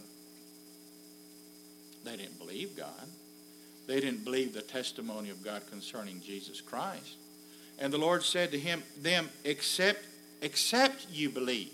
They 2.04 2.16
didn't 2.16 2.38
believe 2.38 2.76
God. 2.76 3.08
They 3.86 4.00
didn't 4.00 4.24
believe 4.24 4.54
the 4.54 4.62
testimony 4.62 5.30
of 5.30 5.42
God 5.42 5.62
concerning 5.70 6.20
Jesus 6.20 6.60
Christ. 6.60 7.16
And 7.78 7.92
the 7.92 7.98
Lord 7.98 8.22
said 8.22 8.52
to 8.52 8.58
him, 8.58 8.82
them, 9.00 9.28
except, 9.44 10.04
except 10.40 11.06
you 11.10 11.30
believe 11.30 11.72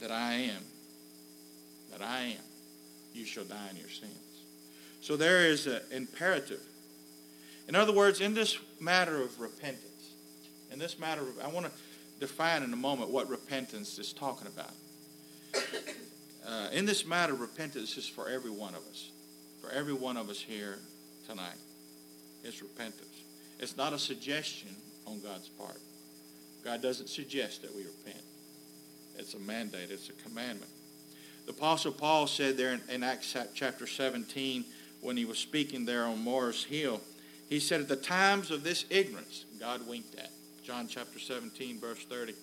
that 0.00 0.10
I 0.10 0.34
am, 0.34 0.62
that 1.90 2.02
I 2.02 2.20
am, 2.22 2.44
you 3.14 3.24
shall 3.24 3.44
die 3.44 3.68
in 3.70 3.76
your 3.76 3.88
sins. 3.88 4.12
So 5.00 5.16
there 5.16 5.46
is 5.46 5.66
an 5.66 5.80
imperative. 5.90 6.60
In 7.68 7.74
other 7.74 7.92
words, 7.92 8.20
in 8.20 8.34
this 8.34 8.58
matter 8.80 9.22
of 9.22 9.40
repentance, 9.40 10.14
in 10.70 10.78
this 10.78 10.98
matter 10.98 11.22
of, 11.22 11.40
I 11.42 11.48
want 11.48 11.66
to 11.66 11.72
define 12.20 12.62
in 12.62 12.72
a 12.72 12.76
moment 12.76 13.10
what 13.10 13.28
repentance 13.28 13.98
is 13.98 14.12
talking 14.12 14.46
about. 14.46 14.72
Uh, 16.52 16.68
in 16.72 16.84
this 16.84 17.06
matter, 17.06 17.34
repentance 17.34 17.96
is 17.96 18.06
for 18.06 18.28
every 18.28 18.50
one 18.50 18.74
of 18.74 18.82
us. 18.90 19.10
For 19.62 19.70
every 19.70 19.94
one 19.94 20.18
of 20.18 20.28
us 20.28 20.38
here 20.38 20.78
tonight. 21.26 21.56
It's 22.44 22.60
repentance. 22.60 23.22
It's 23.58 23.76
not 23.76 23.94
a 23.94 23.98
suggestion 23.98 24.68
on 25.06 25.20
God's 25.20 25.48
part. 25.48 25.80
God 26.62 26.82
doesn't 26.82 27.08
suggest 27.08 27.62
that 27.62 27.74
we 27.74 27.84
repent. 27.84 28.22
It's 29.16 29.32
a 29.34 29.38
mandate. 29.38 29.90
It's 29.90 30.10
a 30.10 30.28
commandment. 30.28 30.70
The 31.46 31.52
Apostle 31.52 31.92
Paul 31.92 32.26
said 32.26 32.56
there 32.56 32.74
in, 32.74 32.82
in 32.90 33.02
Acts 33.02 33.34
chapter 33.54 33.86
17, 33.86 34.64
when 35.00 35.16
he 35.16 35.24
was 35.24 35.38
speaking 35.38 35.86
there 35.86 36.04
on 36.04 36.22
Mars 36.22 36.64
Hill, 36.64 37.00
he 37.48 37.60
said, 37.60 37.80
At 37.80 37.88
the 37.88 37.96
times 37.96 38.50
of 38.50 38.62
this 38.62 38.84
ignorance, 38.90 39.46
God 39.58 39.86
winked 39.86 40.16
at. 40.16 40.30
John 40.62 40.86
chapter 40.86 41.18
17, 41.18 41.80
verse 41.80 42.04
30. 42.04 42.34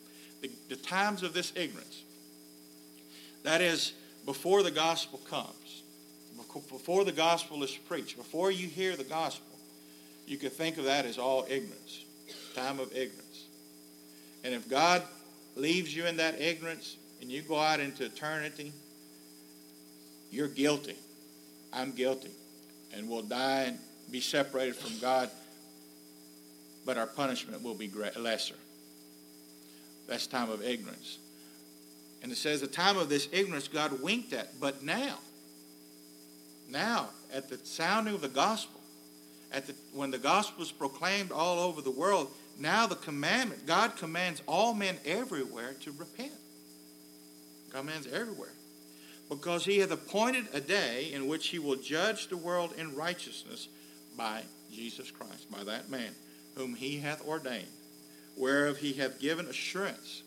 The, 0.41 0.49
the 0.69 0.75
times 0.77 1.21
of 1.21 1.33
this 1.33 1.53
ignorance. 1.55 2.03
That 3.43 3.61
is, 3.61 3.93
before 4.25 4.63
the 4.63 4.71
gospel 4.71 5.19
comes, 5.29 5.83
before 6.69 7.03
the 7.03 7.11
gospel 7.11 7.63
is 7.63 7.75
preached, 7.75 8.17
before 8.17 8.51
you 8.51 8.67
hear 8.67 8.95
the 8.95 9.03
gospel, 9.03 9.45
you 10.25 10.37
could 10.37 10.53
think 10.53 10.77
of 10.77 10.85
that 10.85 11.05
as 11.05 11.17
all 11.17 11.45
ignorance, 11.49 12.05
time 12.55 12.79
of 12.79 12.91
ignorance. 12.91 13.47
And 14.43 14.53
if 14.53 14.69
God 14.69 15.03
leaves 15.55 15.95
you 15.95 16.05
in 16.05 16.17
that 16.17 16.39
ignorance 16.39 16.97
and 17.21 17.31
you 17.31 17.41
go 17.41 17.59
out 17.59 17.79
into 17.79 18.05
eternity, 18.05 18.71
you're 20.31 20.47
guilty. 20.47 20.95
I'm 21.73 21.91
guilty. 21.91 22.31
And 22.93 23.09
we'll 23.09 23.23
die 23.23 23.63
and 23.63 23.79
be 24.11 24.21
separated 24.21 24.75
from 24.75 24.97
God, 24.99 25.29
but 26.85 26.97
our 26.97 27.07
punishment 27.07 27.63
will 27.63 27.75
be 27.75 27.91
lesser. 28.17 28.55
That's 30.07 30.25
time 30.25 30.49
of 30.49 30.63
ignorance. 30.63 31.19
And 32.21 32.31
it 32.31 32.37
says 32.37 32.61
the 32.61 32.67
time 32.67 32.97
of 32.97 33.09
this 33.09 33.29
ignorance 33.31 33.67
God 33.67 34.01
winked 34.01 34.33
at, 34.33 34.59
but 34.59 34.83
now, 34.83 35.17
now, 36.69 37.09
at 37.33 37.49
the 37.49 37.57
sounding 37.63 38.13
of 38.13 38.21
the 38.21 38.27
gospel, 38.27 38.79
at 39.51 39.67
the, 39.67 39.73
when 39.93 40.11
the 40.11 40.17
gospel 40.17 40.61
is 40.61 40.71
proclaimed 40.71 41.31
all 41.31 41.59
over 41.59 41.81
the 41.81 41.91
world, 41.91 42.31
now 42.59 42.85
the 42.85 42.95
commandment, 42.95 43.65
God 43.65 43.95
commands 43.95 44.41
all 44.45 44.73
men 44.73 44.97
everywhere 45.05 45.73
to 45.81 45.91
repent. 45.91 46.33
Commands 47.71 48.07
everywhere. 48.07 48.53
Because 49.29 49.63
he 49.63 49.79
hath 49.79 49.91
appointed 49.91 50.47
a 50.53 50.59
day 50.59 51.11
in 51.13 51.27
which 51.27 51.47
he 51.47 51.59
will 51.59 51.75
judge 51.75 52.27
the 52.27 52.37
world 52.37 52.73
in 52.77 52.95
righteousness 52.95 53.67
by 54.17 54.43
Jesus 54.71 55.09
Christ, 55.09 55.49
by 55.51 55.63
that 55.63 55.89
man 55.89 56.13
whom 56.55 56.75
he 56.75 56.99
hath 56.99 57.25
ordained, 57.25 57.67
whereof 58.35 58.77
he 58.77 58.93
hath 58.93 59.19
given 59.19 59.47
assurance 59.47 60.23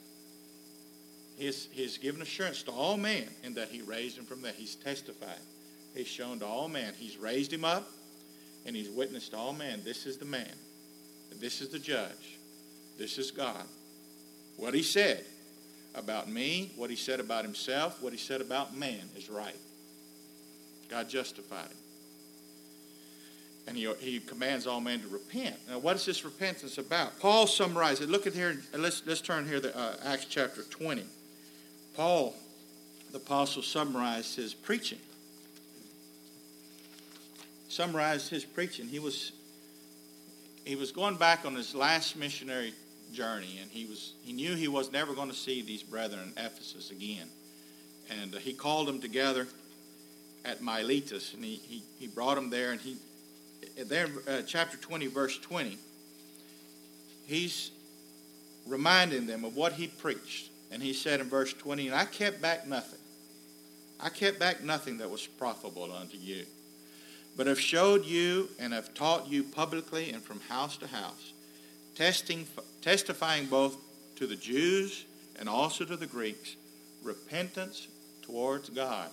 He's, 1.37 1.69
he's 1.73 1.99
given 1.99 2.23
assurance 2.23 2.63
to 2.65 2.71
all 2.71 2.97
men 2.97 3.25
in 3.43 3.55
that 3.55 3.69
he 3.69 3.83
raised 3.83 4.19
him 4.19 4.25
from 4.25 4.43
there. 4.43 4.53
He's 4.53 4.75
testified. 4.77 5.41
He's 5.95 6.07
shown 6.07 6.39
to 6.41 6.47
all 6.47 6.69
men. 6.69 6.95
He's 6.99 7.17
raised 7.17 7.53
him 7.53 7.65
up, 7.65 7.89
and 8.67 8.75
he's 8.77 8.91
witnessed 8.91 9.33
to 9.33 9.37
all 9.37 9.53
men. 9.53 9.83
This 9.85 10.07
is 10.07 10.19
the 10.19 10.25
man. 10.25 10.55
This 11.41 11.61
is 11.61 11.69
the 11.69 11.79
judge. 11.79 12.39
This 12.99 13.19
is 13.19 13.31
God. 13.31 13.65
What 14.57 14.75
he 14.75 14.83
said 14.83 15.25
about 15.95 16.29
me, 16.29 16.73
what 16.77 16.91
he 16.91 16.97
said 16.97 17.21
about 17.21 17.45
himself, 17.45 18.03
what 18.03 18.13
he 18.13 18.19
said 18.19 18.41
about 18.41 18.77
man 18.77 19.09
is 19.17 19.29
right. 19.29 19.57
God 20.89 21.09
justified 21.09 21.67
him. 21.67 21.77
And 23.67 23.77
he, 23.77 23.93
he 24.01 24.21
commands 24.21 24.67
all 24.67 24.81
men 24.81 25.01
to 25.01 25.09
repent. 25.09 25.57
Now, 25.69 25.79
what 25.79 25.97
is 25.97 26.05
this 26.05 26.25
repentance 26.25 26.79
about? 26.79 27.19
Paul 27.21 27.47
summarizes 27.47 28.03
it. 28.03 28.11
Look 28.11 28.27
at 28.27 28.35
here. 28.35 28.61
Let's, 28.77 29.03
let's 29.07 29.21
turn 29.21 29.47
here 29.47 29.61
to 29.61 29.77
uh, 29.77 29.97
Acts 30.05 30.27
chapter 30.27 30.63
20. 30.63 31.05
Paul, 31.95 32.35
the 33.11 33.19
apostle, 33.19 33.63
summarized 33.63 34.37
his 34.37 34.55
preaching. 34.55 34.99
Summarized 37.69 38.31
his 38.31 38.45
preaching. 38.45 38.87
He 38.87 38.99
was 38.99 39.33
he 40.65 40.77
was 40.77 40.93
going 40.93 41.17
back 41.17 41.45
on 41.45 41.55
his 41.55 41.75
last 41.75 42.17
missionary 42.17 42.73
journey, 43.13 43.59
and 43.61 43.71
he 43.71 43.85
was 43.85 44.15
he 44.23 44.33
knew 44.33 44.55
he 44.55 44.69
was 44.69 44.93
never 44.93 45.15
going 45.15 45.29
to 45.29 45.37
see 45.37 45.63
these 45.63 45.83
brethren 45.83 46.33
in 46.37 46.45
Ephesus 46.45 46.91
again, 46.91 47.29
and 48.11 48.35
uh, 48.35 48.39
he 48.39 48.53
called 48.53 48.89
them 48.89 49.01
together 49.01 49.47
at 50.45 50.63
Miletus, 50.63 51.35
and 51.35 51.45
he 51.45 51.61
he, 51.67 51.83
he 51.99 52.07
brought 52.07 52.37
them 52.37 52.51
there, 52.51 52.73
and 52.73 52.81
he 52.81 52.97
there 53.85 54.09
uh, 54.29 54.43
chapter 54.47 54.77
twenty, 54.77 55.07
verse 55.09 55.39
twenty. 55.39 55.79
He's 57.27 57.71
reminding 58.67 59.27
them 59.27 59.45
of 59.45 59.57
what 59.57 59.73
he 59.73 59.89
preached 59.89 60.52
and 60.73 60.83
he 60.83 60.95
said 60.95 61.21
in 61.21 61.29
verse 61.29 61.53
20, 61.53 61.89
And 61.89 61.95
I 61.95 62.07
kept 62.07 62.41
back 62.41 62.67
nothing. 62.67 62.99
I 64.01 64.09
kept 64.09 64.39
back 64.41 64.65
nothing 64.65 64.99
that 64.99 65.11
was 65.11 65.27
profitable 65.27 65.93
unto 65.93 66.17
you, 66.17 66.45
but 67.37 67.47
have 67.47 67.61
showed 67.61 68.05
you 68.05 68.49
and 68.59 68.73
have 68.73 68.95
taught 68.95 69.29
you 69.29 69.45
publicly 69.45 70.11
and 70.11 70.23
from 70.23 70.41
house 70.41 70.77
to 70.79 70.87
house, 70.89 71.35
testing, 71.95 72.47
testifying 72.81 73.47
both 73.47 73.77
to 74.17 74.27
the 74.27 74.35
Jews 74.35 75.05
and 75.39 75.49
also 75.49 75.85
to 75.85 75.97
the 75.97 76.07
Greeks, 76.07 76.57
repentance 77.03 77.87
towards 78.23 78.71
God 78.71 79.11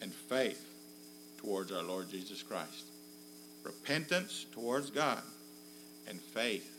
and 0.00 0.12
faith 0.12 0.64
towards 1.38 1.72
our 1.72 1.82
Lord 1.82 2.10
Jesus 2.10 2.42
Christ. 2.42 2.86
repentance 3.62 4.46
towards 4.52 4.88
God 4.90 5.22
and 6.08 6.18
faith 6.18 6.70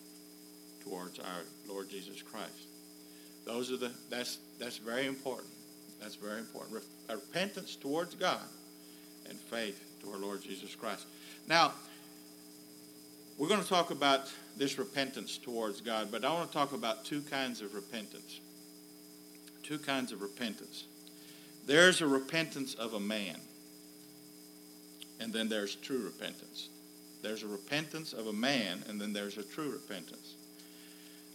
towards 0.84 1.20
our 1.20 1.44
Lord 1.68 1.90
Jesus 1.90 2.24
Christ. 2.24 2.71
Those 3.46 3.72
are 3.72 3.78
the 3.78 3.92
that's 4.10 4.40
that's 4.60 4.78
very 4.78 5.08
important. 5.08 5.50
That's 6.00 6.16
very 6.16 6.40
important. 6.40 6.84
Uh, 7.10 7.16
repentance 7.16 7.76
towards 7.76 8.16
God 8.16 8.42
and 9.30 9.40
faith 9.40 9.84
to 10.02 10.12
our 10.12 10.18
Lord 10.18 10.42
Jesus 10.42 10.76
Christ. 10.76 11.06
Now, 11.48 11.74
we're 13.38 13.48
going 13.48 13.62
to 13.62 13.70
talk 13.70 13.92
about 13.92 14.32
this 14.58 14.78
repentance 14.78 15.38
towards 15.38 15.82
God, 15.82 16.10
but 16.12 16.26
I 16.26 16.34
want 16.34 16.52
to 16.52 16.54
talk 16.54 16.74
about 16.74 17.06
two 17.06 17.22
kinds 17.22 17.62
of 17.62 17.74
repentance. 17.74 18.40
Two 19.64 19.80
kinds 19.80 20.12
of 20.12 20.22
repentance. 20.22 20.86
There's 21.66 22.02
a 22.02 22.08
repentance 22.08 22.74
of 22.74 22.94
a 22.94 23.00
man, 23.00 23.40
and 25.20 25.32
then 25.32 25.50
there's 25.50 25.76
true 25.76 26.04
repentance. 26.04 26.70
There's 27.22 27.44
a 27.44 27.48
repentance 27.48 28.14
of 28.14 28.28
a 28.28 28.34
man, 28.34 28.84
and 28.88 29.00
then 29.00 29.14
there's 29.14 29.38
a 29.38 29.44
true 29.44 29.72
repentance. 29.72 30.36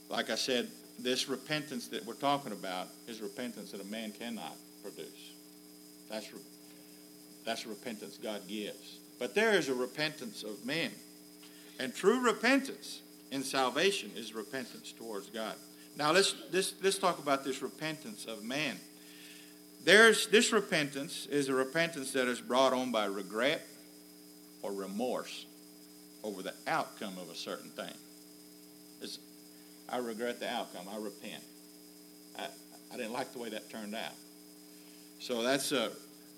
Like 0.09 0.31
I 0.31 0.35
said, 0.35 0.69
this 0.99 1.29
repentance 1.29 1.89
that 1.89 2.05
we're 2.05 2.15
talking 2.15 2.53
about 2.53 2.89
is 3.07 3.21
repentance 3.21 3.73
that 3.73 3.81
a 3.81 3.85
man 3.85 4.13
cannot 4.13 4.57
produce. 4.83 5.33
That's, 6.11 6.29
that's 7.45 7.67
repentance 7.67 8.19
God 8.23 8.43
gives. 8.49 8.99
But 9.19 9.35
there 9.35 9.53
is 9.53 9.69
a 9.69 9.75
repentance 9.75 10.43
of 10.43 10.65
man. 10.65 10.91
And 11.79 11.95
true 11.95 12.21
repentance 12.21 13.03
in 13.31 13.43
salvation 13.43 14.11
is 14.17 14.35
repentance 14.35 14.93
towards 14.93 15.29
God. 15.29 15.55
Now 15.97 16.13
let's, 16.13 16.35
let's, 16.53 16.75
let's 16.83 16.99
talk 16.99 17.19
about 17.19 17.45
this 17.45 17.63
repentance 17.63 18.27
of 18.27 18.45
man. 18.45 18.77
There's, 19.85 20.27
this 20.27 20.53
repentance 20.53 21.27
is 21.31 21.49
a 21.49 21.55
repentance 21.55 22.13
that 22.13 22.29
is 22.29 22.41
brought 22.41 22.73
on 22.73 22.93
by 22.93 23.07
regret 23.07 23.67
or 24.63 24.73
remorse 24.73 25.47
over 26.25 26.43
the 26.43 26.55
outcome 26.67 27.15
of 27.19 27.31
a 27.31 27.35
certain 27.35 27.71
thing. 27.71 27.95
It's, 29.01 29.19
I 29.89 29.99
regret 29.99 30.41
the 30.41 30.49
outcome. 30.49 30.87
I 30.93 30.97
repent. 30.97 31.43
I, 32.39 32.47
I 32.93 32.97
didn't 32.97 33.13
like 33.13 33.33
the 33.33 33.39
way 33.39 33.49
that 33.51 33.71
turned 33.71 33.95
out. 33.95 34.15
So 35.21 35.43
that's 35.43 35.73
a, 35.73 35.91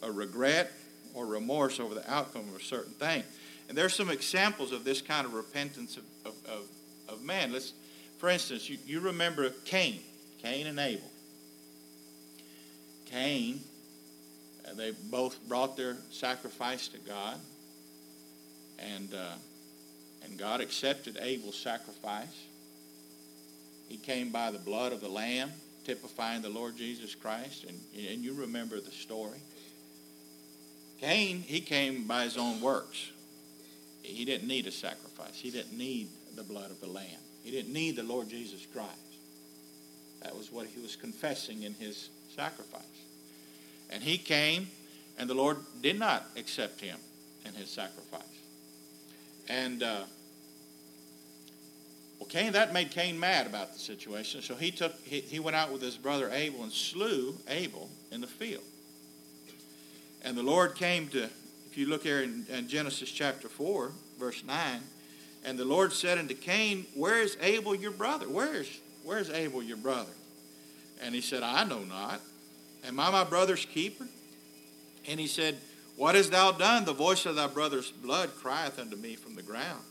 a 0.03 0.11
regret 0.11 0.73
or 1.15 1.27
remorse 1.27 1.81
over 1.81 1.95
the 1.95 2.11
outcome 2.11 2.49
of 2.49 2.61
a 2.61 2.63
certain 2.63 2.93
thing. 2.95 3.23
And 3.69 3.77
there's 3.77 3.95
some 3.95 4.11
examples 4.11 4.73
of 4.73 4.85
this 4.85 5.03
kind 5.03 5.27
of 5.27 5.35
repentance 5.35 5.97
of, 5.97 6.05
of, 6.25 6.35
of, 6.47 6.69
of 7.09 7.23
man. 7.23 7.53
Let's, 7.53 7.73
for 8.19 8.29
instance, 8.29 8.69
you, 8.69 8.79
you 8.87 9.01
remember 9.01 9.51
Cain, 9.65 10.01
Cain 10.43 10.67
and 10.67 10.79
Abel. 10.79 11.11
Cain, 13.07 13.61
uh, 14.67 14.75
they 14.75 14.93
both 15.11 15.39
brought 15.49 15.77
their 15.77 15.97
sacrifice 16.11 16.89
to 16.89 16.99
God, 16.99 17.37
and 18.79 19.13
uh, 19.15 19.35
and 20.25 20.39
God 20.39 20.61
accepted 20.61 21.19
Abel's 21.21 21.59
sacrifice. 21.59 22.27
He 23.89 23.97
came 23.97 24.31
by 24.31 24.51
the 24.51 24.59
blood 24.59 24.93
of 24.93 25.01
the 25.01 25.09
lamb, 25.09 25.51
typifying 25.85 26.43
the 26.43 26.51
Lord 26.51 26.77
Jesus 26.77 27.15
Christ, 27.15 27.65
and 27.65 27.79
and 27.97 28.23
you 28.23 28.35
remember 28.35 28.81
the 28.81 28.91
story. 28.91 29.41
Cain, 31.01 31.43
he 31.43 31.61
came 31.61 32.07
by 32.07 32.25
his 32.25 32.37
own 32.37 32.61
works. 32.61 33.11
He 34.03 34.25
didn't 34.25 34.49
need 34.49 34.67
a 34.67 34.73
sacrifice. 34.73 35.35
He 35.35 35.51
didn't 35.51 35.77
need 35.77 36.09
the 36.35 36.43
blood 36.43 36.71
of 36.71 36.81
the 36.81 36.89
lamb. 36.89 37.21
He 37.45 37.51
didn't 37.51 37.73
need 37.73 37.97
the 37.97 38.03
Lord 38.03 38.29
Jesus 38.29 38.67
Christ. 38.67 38.91
That 40.23 40.37
was 40.37 40.51
what 40.51 40.67
he 40.67 40.81
was 40.81 40.97
confessing 40.97 41.63
in 41.63 41.75
his 41.75 42.11
sacrifice. 42.35 42.83
And 43.91 44.03
he 44.03 44.19
came, 44.19 44.69
and 45.19 45.31
the 45.31 45.35
Lord 45.35 45.59
did 45.83 45.99
not 45.99 46.27
accept 46.37 46.81
him 46.81 46.99
in 47.45 47.55
his 47.55 47.71
sacrifice. 47.71 48.23
And 49.49 49.83
uh, 49.83 50.03
well, 52.19 52.29
Cain 52.29 52.53
that 52.53 52.73
made 52.73 52.91
Cain 52.91 53.19
mad 53.19 53.47
about 53.47 53.73
the 53.73 53.79
situation. 53.79 54.43
So 54.43 54.55
he 54.55 54.71
took 54.71 54.95
he, 55.05 55.21
he 55.21 55.39
went 55.41 55.57
out 55.57 55.73
with 55.73 55.83
his 55.83 55.97
brother 55.97 56.31
Abel 56.33 56.63
and 56.63 56.73
slew 56.73 57.37
Abel 57.49 57.89
in 58.11 58.21
the 58.21 58.27
field. 58.27 58.65
And 60.23 60.37
the 60.37 60.43
Lord 60.43 60.75
came 60.75 61.09
to, 61.09 61.25
if 61.71 61.77
you 61.77 61.87
look 61.87 62.03
here 62.03 62.23
in, 62.23 62.45
in 62.51 62.69
Genesis 62.69 63.11
chapter 63.11 63.49
four, 63.49 63.93
verse 64.19 64.43
nine, 64.45 64.81
and 65.45 65.59
the 65.59 65.65
Lord 65.65 65.93
said 65.93 66.19
unto 66.19 66.35
Cain, 66.35 66.87
Where 66.95 67.21
is 67.21 67.37
Abel 67.41 67.75
your 67.75 67.93
brother? 67.93 68.29
Where 68.29 68.55
is 68.57 68.69
where's 69.05 69.31
Abel 69.31 69.63
your 69.63 69.77
brother? 69.77 70.13
And 71.01 71.15
he 71.15 71.21
said, 71.21 71.43
I 71.43 71.65
know 71.65 71.85
not. 71.85 72.21
Am 72.85 72.99
I 72.99 73.11
my 73.11 73.25
brother's 73.25 73.65
keeper? 73.65 74.07
And 75.09 75.21
he 75.21 75.27
said, 75.27 75.57
What 75.97 76.17
hast 76.17 76.33
thou 76.33 76.53
done? 76.53 76.85
The 76.85 76.93
voice 76.93 77.25
of 77.27 77.37
thy 77.37 77.47
brother's 77.47 77.91
blood 77.91 78.31
crieth 78.37 78.79
unto 78.79 78.97
me 78.97 79.15
from 79.15 79.37
the 79.37 79.43
ground. 79.43 79.83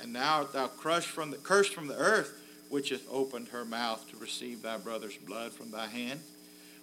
And 0.00 0.12
now 0.12 0.38
art 0.38 0.52
thou 0.52 0.66
crushed 0.68 1.08
from 1.08 1.30
the, 1.30 1.36
cursed 1.38 1.74
from 1.74 1.86
the 1.86 1.96
earth, 1.96 2.38
which 2.68 2.90
hath 2.90 3.06
opened 3.10 3.48
her 3.48 3.64
mouth 3.64 4.08
to 4.10 4.16
receive 4.16 4.62
thy 4.62 4.76
brother's 4.76 5.16
blood 5.16 5.52
from 5.52 5.70
thy 5.70 5.86
hand. 5.86 6.20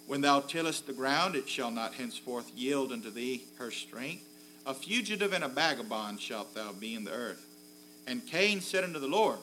When 0.08 0.22
thou 0.22 0.42
tillest 0.42 0.88
the 0.88 0.94
ground, 0.94 1.36
it 1.36 1.48
shall 1.48 1.72
not 1.72 1.94
henceforth 1.94 2.52
yield 2.56 2.92
unto 2.92 3.10
thee 3.10 3.44
her 3.58 3.72
strength. 3.72 4.26
A 4.66 4.74
fugitive 4.74 5.34
and 5.34 5.44
a 5.44 5.48
vagabond 5.48 6.20
shalt 6.20 6.54
thou 6.56 6.72
be 6.72 6.96
in 6.96 7.04
the 7.04 7.12
earth. 7.12 7.46
And 8.08 8.26
Cain 8.26 8.62
said 8.62 8.84
unto 8.84 9.00
the 9.00 9.08
Lord, 9.08 9.40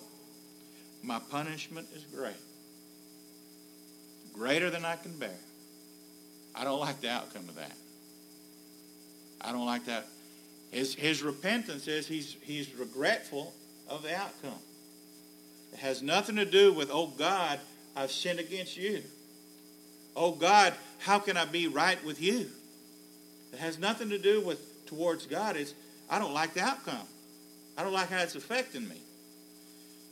My 1.02 1.18
punishment 1.18 1.88
is 1.94 2.04
great, 2.04 2.35
greater 4.35 4.70
than 4.70 4.85
I 4.85 4.96
can 4.96 5.18
bear. 5.18 5.38
I 6.54 6.64
don't 6.64 6.80
like 6.80 7.00
the 7.00 7.11
outcome 7.11 7.48
of 7.48 7.54
that. 7.56 7.76
I 9.40 9.52
don't 9.52 9.66
like 9.66 9.87
that. 9.87 10.06
His, 10.70 10.94
his 10.94 11.22
repentance 11.22 11.88
is 11.88 12.06
he's, 12.06 12.37
he's 12.42 12.72
regretful 12.74 13.52
of 13.90 14.03
the 14.03 14.14
outcome. 14.16 14.59
It 15.72 15.81
has 15.81 16.03
nothing 16.03 16.37
to 16.37 16.44
do 16.44 16.72
with, 16.72 16.90
oh 16.92 17.09
God, 17.09 17.59
I've 17.96 18.11
sinned 18.11 18.40
against 18.40 18.76
you. 18.76 19.03
Oh 20.16 20.33
God, 20.33 20.74
how 20.98 21.18
can 21.18 21.37
I 21.37 21.44
be 21.44 21.66
right 21.66 22.03
with 22.05 22.22
you? 22.22 22.46
It 23.53 23.59
has 23.59 23.79
nothing 23.79 24.11
to 24.11 24.18
do 24.18 24.40
with 24.40 24.87
towards 24.87 25.26
God. 25.26 25.57
It's 25.57 25.74
I 26.09 26.18
don't 26.18 26.35
like 26.35 26.55
the 26.55 26.62
outcome. 26.62 27.07
I 27.76 27.83
don't 27.83 27.92
like 27.92 28.11
how 28.11 28.22
it's 28.22 28.35
affecting 28.35 28.88
me. 28.88 29.00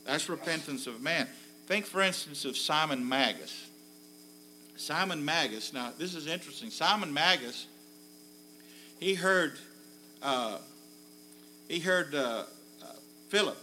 That's 0.05 0.29
repentance 0.29 0.87
of 0.87 1.03
man. 1.03 1.29
Think, 1.67 1.85
for 1.85 2.01
instance, 2.01 2.45
of 2.45 2.57
Simon 2.57 3.07
Magus. 3.07 3.69
Simon 4.77 5.25
Magus. 5.25 5.73
Now, 5.73 5.93
this 5.99 6.15
is 6.15 6.27
interesting. 6.27 6.71
Simon 6.71 7.13
Magus, 7.13 7.67
he 9.01 9.15
heard, 9.15 9.59
uh, 10.23 10.59
he 11.69 11.81
heard 11.81 12.15
uh, 12.15 12.45
uh, 12.83 12.87
Philip 13.29 13.59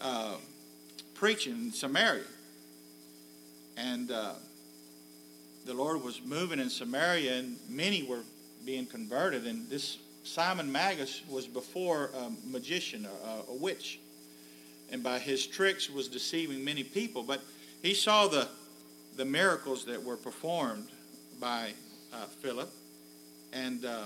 uh, 0.00 0.36
preaching 1.14 1.52
in 1.54 1.72
Samaria, 1.72 2.24
and 3.76 4.10
uh, 4.10 4.34
the 5.66 5.74
Lord 5.74 6.02
was 6.02 6.20
moving 6.22 6.58
in 6.58 6.70
Samaria, 6.70 7.34
and 7.38 7.56
many 7.68 8.02
were 8.02 8.22
being 8.64 8.86
converted. 8.86 9.46
And 9.46 9.68
this 9.68 9.98
Simon 10.24 10.70
Magus 10.70 11.22
was 11.28 11.46
before 11.46 12.10
a 12.16 12.30
magician, 12.46 13.06
a, 13.06 13.50
a 13.50 13.54
witch, 13.54 14.00
and 14.90 15.02
by 15.02 15.18
his 15.18 15.46
tricks 15.46 15.90
was 15.90 16.08
deceiving 16.08 16.64
many 16.64 16.82
people. 16.82 17.22
But 17.22 17.40
he 17.82 17.94
saw 17.94 18.28
the 18.28 18.48
the 19.16 19.24
miracles 19.24 19.84
that 19.84 20.02
were 20.02 20.16
performed 20.16 20.88
by 21.40 21.72
uh, 22.12 22.26
Philip. 22.40 22.70
And 23.52 23.84
uh, 23.84 24.04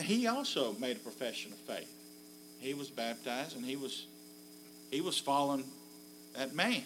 he 0.00 0.26
also 0.26 0.74
made 0.74 0.96
a 0.96 1.00
profession 1.00 1.52
of 1.52 1.58
faith. 1.58 1.92
He 2.58 2.74
was 2.74 2.88
baptized 2.88 3.56
and 3.56 3.64
he 3.64 3.76
was 3.76 4.06
he 4.90 5.00
was 5.00 5.18
following 5.18 5.64
that 6.36 6.54
man. 6.54 6.82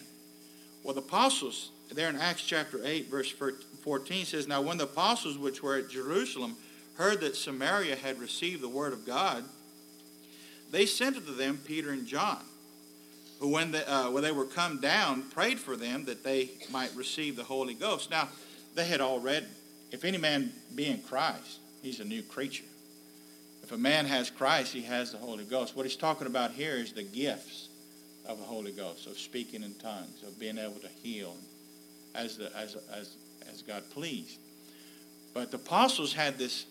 Well, 0.83 0.95
the 0.95 1.01
apostles, 1.01 1.71
there 1.93 2.09
in 2.09 2.17
Acts 2.17 2.43
chapter 2.43 2.81
8, 2.83 3.11
verse 3.11 3.31
14 3.31 4.25
says, 4.25 4.49
Now 4.49 4.63
when 4.63 4.79
the 4.79 4.85
apostles 4.85 5.37
which 5.37 5.63
were 5.63 5.77
at 5.77 5.91
Jerusalem 5.91 6.57
heard 6.95 7.21
that 7.21 7.37
Samaria 7.37 7.97
had 7.97 8.19
received 8.19 8.63
the 8.63 8.69
word 8.69 8.95
of 8.95 9.05
God, 9.05 9.45
they 10.71 10.87
sent 10.87 11.17
unto 11.17 11.35
them 11.35 11.61
Peter 11.65 11.91
and 11.91 12.07
John 12.07 12.41
who, 13.41 13.49
when, 13.49 13.73
the, 13.73 13.91
uh, 13.93 14.11
when 14.11 14.23
they 14.23 14.33
were 14.33 14.45
come 14.45 14.81
down, 14.81 15.23
prayed 15.23 15.59
for 15.59 15.75
them 15.75 16.05
that 16.05 16.23
they 16.23 16.51
might 16.71 16.95
receive 16.95 17.37
the 17.37 17.43
Holy 17.43 17.75
Ghost. 17.75 18.11
Now, 18.11 18.29
they 18.75 18.85
had 18.85 19.01
already, 19.01 19.47
if 19.91 20.05
any 20.05 20.19
man 20.19 20.53
be 20.75 20.87
in 20.87 21.01
Christ, 21.01 21.59
he's 21.83 22.01
a 22.01 22.05
new 22.05 22.23
creature. 22.23 22.65
If 23.71 23.77
a 23.77 23.79
man 23.79 24.07
has 24.07 24.31
Christ, 24.31 24.73
he 24.73 24.83
has 24.83 25.13
the 25.13 25.19
Holy 25.19 25.45
Ghost. 25.45 25.77
What 25.77 25.87
he's 25.87 25.95
talking 25.95 26.27
about 26.27 26.51
here 26.51 26.75
is 26.75 26.93
the 26.93 27.05
gifts 27.05 27.69
of 28.27 28.39
the 28.39 28.45
Holy 28.45 28.73
Ghost, 28.73 29.07
of 29.07 29.17
speaking 29.17 29.63
in 29.63 29.75
tongues, 29.75 30.25
of 30.27 30.41
being 30.41 30.59
able 30.59 30.81
to 30.81 30.89
heal 30.89 31.37
as, 32.17 32.37
the, 32.37 32.51
as, 32.57 32.77
as, 32.93 33.15
as 33.49 33.63
God 33.63 33.89
pleased. 33.91 34.41
But 35.35 35.53
the 35.53 35.57
apostles 35.57 36.13
had 36.13 36.37
this 36.37 36.67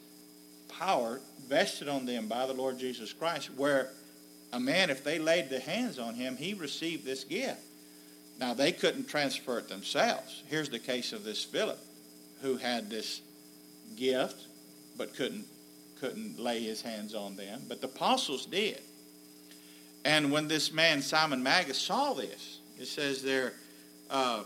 power 0.68 1.22
vested 1.48 1.88
on 1.88 2.06
them 2.06 2.28
by 2.28 2.46
the 2.46 2.54
Lord 2.54 2.78
Jesus 2.78 3.14
Christ, 3.14 3.50
where 3.56 3.92
a 4.52 4.60
man, 4.60 4.90
if 4.90 5.02
they 5.02 5.20
laid 5.20 5.50
their 5.50 5.62
hands 5.62 6.00
on 6.00 6.16
him, 6.16 6.36
he 6.36 6.54
received 6.54 7.06
this 7.06 7.24
gift. 7.24 7.62
Now, 8.42 8.54
they 8.54 8.74
couldn't 8.74 9.08
transfer 9.08 9.58
it 9.60 9.70
themselves. 9.70 10.44
Here's 10.48 10.68
the 10.68 10.80
case 10.80 11.14
of 11.14 11.24
this 11.24 11.46
Philip, 11.46 11.80
who 12.42 12.58
had 12.58 12.90
this 12.90 13.22
gift 13.96 14.48
but 14.98 15.16
couldn't, 15.16 15.46
couldn't 16.00 16.40
lay 16.40 16.62
his 16.62 16.82
hands 16.82 17.14
on 17.14 17.36
them, 17.36 17.64
but 17.68 17.82
the 17.82 17.88
apostles 17.88 18.46
did. 18.46 18.82
And 20.06 20.32
when 20.32 20.48
this 20.48 20.72
man, 20.72 21.02
Simon 21.02 21.44
Magus, 21.44 21.78
saw 21.78 22.14
this, 22.14 22.60
it 22.80 22.88
says 22.88 23.22
there, 23.22 23.54
uh, 24.10 24.44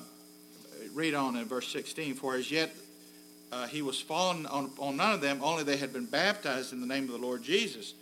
read 0.93 1.13
on 1.13 1.35
in 1.35 1.45
verse 1.45 1.67
16, 1.69 2.15
for 2.15 2.35
as 2.35 2.51
yet 2.51 2.71
uh, 3.51 3.67
he 3.67 3.81
was 3.81 4.01
fallen 4.01 4.45
on, 4.47 4.71
on 4.79 4.97
none 4.97 5.13
of 5.13 5.21
them, 5.21 5.39
only 5.43 5.63
they 5.63 5.77
had 5.77 5.93
been 5.93 6.05
baptized 6.05 6.73
in 6.73 6.81
the 6.81 6.87
name 6.87 7.03
of 7.03 7.11
the 7.11 7.17
Lord 7.17 7.43
Jesus. 7.43 7.93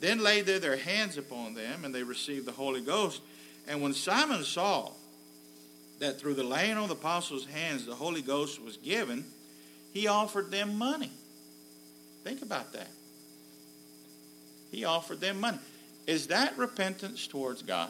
Then 0.00 0.20
laid 0.22 0.46
they 0.46 0.58
their 0.58 0.76
hands 0.76 1.16
upon 1.16 1.54
them, 1.54 1.84
and 1.84 1.94
they 1.94 2.02
received 2.02 2.46
the 2.46 2.52
Holy 2.52 2.80
Ghost. 2.80 3.22
And 3.68 3.80
when 3.80 3.94
Simon 3.94 4.42
saw 4.42 4.90
that 6.00 6.20
through 6.20 6.34
the 6.34 6.44
laying 6.44 6.76
on 6.76 6.88
the 6.88 6.94
apostles' 6.94 7.46
hands 7.46 7.86
the 7.86 7.94
Holy 7.94 8.20
Ghost 8.20 8.60
was 8.60 8.76
given, 8.76 9.24
he 9.92 10.06
offered 10.06 10.50
them 10.50 10.76
money. 10.76 11.10
Think 12.26 12.42
about 12.42 12.72
that. 12.72 12.88
He 14.72 14.84
offered 14.84 15.20
them 15.20 15.38
money. 15.38 15.60
Is 16.08 16.26
that 16.26 16.58
repentance 16.58 17.28
towards 17.28 17.62
God? 17.62 17.88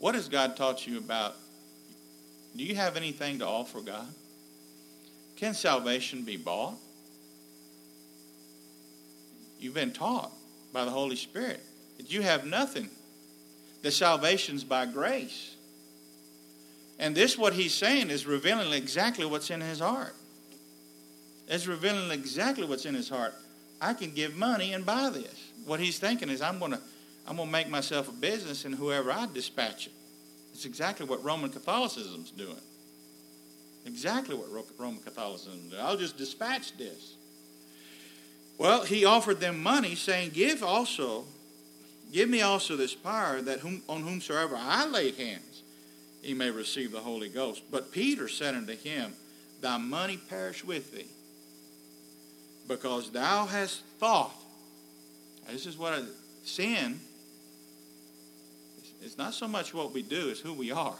What 0.00 0.16
has 0.16 0.28
God 0.28 0.56
taught 0.56 0.88
you 0.88 0.98
about? 0.98 1.36
Do 2.56 2.64
you 2.64 2.74
have 2.74 2.96
anything 2.96 3.38
to 3.38 3.46
offer 3.46 3.80
God? 3.80 4.08
Can 5.36 5.54
salvation 5.54 6.24
be 6.24 6.36
bought? 6.36 6.74
You've 9.60 9.74
been 9.74 9.92
taught 9.92 10.32
by 10.72 10.84
the 10.84 10.90
Holy 10.90 11.14
Spirit 11.14 11.64
that 11.98 12.12
you 12.12 12.22
have 12.22 12.44
nothing. 12.44 12.88
The 13.82 13.92
salvation's 13.92 14.64
by 14.64 14.86
grace. 14.86 15.54
And 16.98 17.14
this, 17.14 17.38
what 17.38 17.52
he's 17.52 17.72
saying, 17.72 18.10
is 18.10 18.26
revealing 18.26 18.72
exactly 18.72 19.24
what's 19.24 19.48
in 19.48 19.60
his 19.60 19.78
heart. 19.78 20.16
It's 21.48 21.66
revealing 21.66 22.10
exactly 22.10 22.66
what's 22.66 22.84
in 22.84 22.94
his 22.94 23.08
heart. 23.08 23.34
I 23.80 23.94
can 23.94 24.10
give 24.12 24.36
money 24.36 24.74
and 24.74 24.84
buy 24.84 25.08
this. 25.10 25.50
What 25.64 25.80
he's 25.80 25.98
thinking 25.98 26.28
is, 26.28 26.42
I'm 26.42 26.58
going 26.58 26.72
to 26.72 26.80
I'm 27.26 27.36
going 27.36 27.48
to 27.48 27.52
make 27.52 27.68
myself 27.68 28.08
a 28.08 28.12
business, 28.12 28.64
and 28.64 28.74
whoever 28.74 29.12
I 29.12 29.26
dispatch 29.26 29.86
it. 29.86 29.92
It's 30.54 30.64
exactly 30.64 31.04
what 31.04 31.22
Roman 31.22 31.50
Catholicism's 31.50 32.30
doing. 32.30 32.56
Exactly 33.84 34.34
what 34.34 34.48
Roman 34.78 35.00
Catholicism 35.02 35.60
is 35.66 35.70
doing. 35.72 35.82
I'll 35.82 35.98
just 35.98 36.16
dispatch 36.16 36.74
this. 36.78 37.16
Well, 38.56 38.82
he 38.82 39.04
offered 39.04 39.40
them 39.40 39.62
money, 39.62 39.94
saying, 39.94 40.30
Give 40.30 40.62
also, 40.62 41.26
give 42.12 42.30
me 42.30 42.40
also 42.40 42.76
this 42.76 42.94
power 42.94 43.42
that 43.42 43.60
whom, 43.60 43.82
on 43.90 44.02
whomsoever 44.02 44.56
I 44.58 44.86
laid 44.86 45.16
hands, 45.16 45.62
he 46.22 46.32
may 46.32 46.50
receive 46.50 46.92
the 46.92 47.00
Holy 47.00 47.28
Ghost. 47.28 47.62
But 47.70 47.92
Peter 47.92 48.26
said 48.26 48.54
unto 48.54 48.74
him, 48.74 49.12
Thy 49.60 49.76
money 49.76 50.16
perish 50.16 50.64
with 50.64 50.92
thee, 50.92 51.08
because 52.68 53.10
thou 53.10 53.46
hast 53.46 53.82
thought. 53.98 54.34
This 55.50 55.66
is 55.66 55.78
what 55.78 55.94
a 55.94 56.06
sin. 56.44 57.00
It's 59.02 59.16
not 59.16 59.34
so 59.34 59.48
much 59.48 59.72
what 59.72 59.92
we 59.92 60.02
do; 60.02 60.28
it's 60.28 60.40
who 60.40 60.52
we 60.52 60.70
are. 60.70 60.98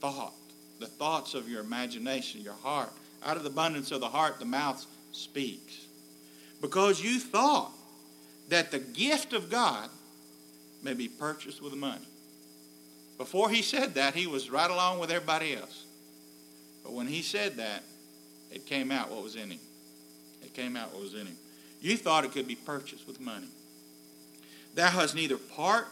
Thought, 0.00 0.34
the 0.78 0.86
thoughts 0.86 1.34
of 1.34 1.48
your 1.48 1.62
imagination, 1.62 2.42
your 2.42 2.54
heart. 2.54 2.92
Out 3.24 3.36
of 3.36 3.44
the 3.44 3.50
abundance 3.50 3.92
of 3.92 4.00
the 4.00 4.08
heart, 4.08 4.38
the 4.38 4.44
mouth 4.44 4.84
speaks 5.12 5.86
because 6.62 7.02
you 7.02 7.18
thought 7.18 7.72
that 8.48 8.70
the 8.70 8.78
gift 8.78 9.34
of 9.34 9.50
God 9.50 9.90
may 10.82 10.94
be 10.94 11.08
purchased 11.08 11.60
with 11.60 11.74
money. 11.74 12.06
Before 13.18 13.50
he 13.50 13.62
said 13.62 13.94
that, 13.94 14.14
he 14.14 14.26
was 14.26 14.50
right 14.50 14.70
along 14.70 14.98
with 14.98 15.10
everybody 15.10 15.54
else. 15.54 15.84
But 16.82 16.92
when 16.92 17.06
he 17.06 17.22
said 17.22 17.56
that, 17.56 17.82
it 18.50 18.66
came 18.66 18.90
out 18.90 19.10
what 19.10 19.22
was 19.22 19.36
in 19.36 19.50
him. 19.50 19.60
Came 20.54 20.76
out 20.76 20.92
what 20.92 21.02
was 21.02 21.14
in 21.14 21.26
him. 21.26 21.36
You 21.80 21.96
thought 21.96 22.24
it 22.24 22.32
could 22.32 22.46
be 22.46 22.54
purchased 22.54 23.06
with 23.06 23.20
money. 23.20 23.48
Thou 24.74 24.88
hast 24.88 25.14
neither 25.14 25.36
part 25.36 25.88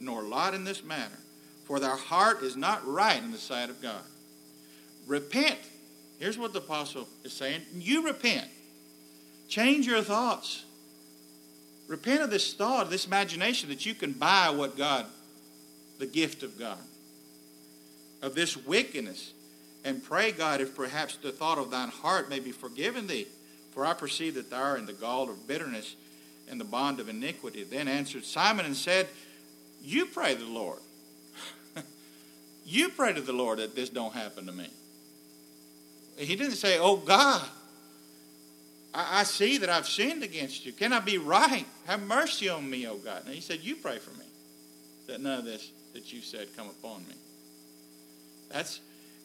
nor 0.00 0.22
lot 0.22 0.54
in 0.54 0.64
this 0.64 0.84
matter, 0.84 1.18
for 1.64 1.80
thy 1.80 1.96
heart 1.96 2.42
is 2.42 2.56
not 2.56 2.86
right 2.86 3.22
in 3.22 3.30
the 3.30 3.38
sight 3.38 3.70
of 3.70 3.80
God. 3.80 4.02
Repent. 5.06 5.58
Here's 6.18 6.38
what 6.38 6.52
the 6.52 6.58
apostle 6.58 7.08
is 7.24 7.32
saying. 7.32 7.62
You 7.74 8.06
repent. 8.06 8.48
Change 9.48 9.86
your 9.86 10.02
thoughts. 10.02 10.64
Repent 11.86 12.22
of 12.22 12.30
this 12.30 12.54
thought, 12.54 12.90
this 12.90 13.06
imagination 13.06 13.68
that 13.68 13.84
you 13.84 13.94
can 13.94 14.12
buy 14.12 14.50
what 14.50 14.76
God, 14.76 15.06
the 15.98 16.06
gift 16.06 16.42
of 16.42 16.58
God, 16.58 16.78
of 18.22 18.34
this 18.34 18.56
wickedness. 18.56 19.32
And 19.84 20.02
pray, 20.02 20.32
God, 20.32 20.62
if 20.62 20.74
perhaps 20.74 21.16
the 21.16 21.30
thought 21.30 21.58
of 21.58 21.70
thine 21.70 21.90
heart 21.90 22.30
may 22.30 22.40
be 22.40 22.52
forgiven 22.52 23.06
thee. 23.06 23.26
For 23.74 23.84
I 23.84 23.92
perceive 23.92 24.34
that 24.34 24.50
thou 24.50 24.62
art 24.62 24.78
in 24.78 24.86
the 24.86 24.92
gall 24.92 25.28
of 25.28 25.46
bitterness 25.46 25.96
and 26.48 26.60
the 26.60 26.64
bond 26.64 27.00
of 27.00 27.08
iniquity. 27.08 27.64
Then 27.64 27.88
answered 27.88 28.24
Simon 28.24 28.66
and 28.66 28.76
said, 28.76 29.08
You 29.82 30.06
pray 30.06 30.34
to 30.34 30.40
the 30.40 30.50
Lord. 30.50 30.78
you 32.64 32.88
pray 32.90 33.12
to 33.12 33.20
the 33.20 33.32
Lord 33.32 33.58
that 33.58 33.74
this 33.74 33.88
don't 33.90 34.14
happen 34.14 34.46
to 34.46 34.52
me. 34.52 34.68
He 36.16 36.36
didn't 36.36 36.52
say, 36.52 36.78
Oh 36.78 36.96
God, 36.96 37.44
I, 38.94 39.20
I 39.20 39.22
see 39.24 39.58
that 39.58 39.68
I've 39.68 39.88
sinned 39.88 40.22
against 40.22 40.64
you. 40.64 40.72
Can 40.72 40.92
I 40.92 41.00
be 41.00 41.18
right? 41.18 41.66
Have 41.86 42.02
mercy 42.02 42.48
on 42.48 42.68
me, 42.70 42.86
O 42.86 42.96
God. 42.96 43.24
And 43.26 43.34
he 43.34 43.40
said, 43.40 43.60
You 43.62 43.76
pray 43.76 43.98
for 43.98 44.16
me 44.18 44.26
that 45.08 45.20
none 45.20 45.40
of 45.40 45.44
this 45.44 45.70
that 45.94 46.12
you 46.12 46.20
said 46.20 46.48
come 46.56 46.68
upon 46.68 47.00
me. 47.08 47.14
That's 48.50 48.80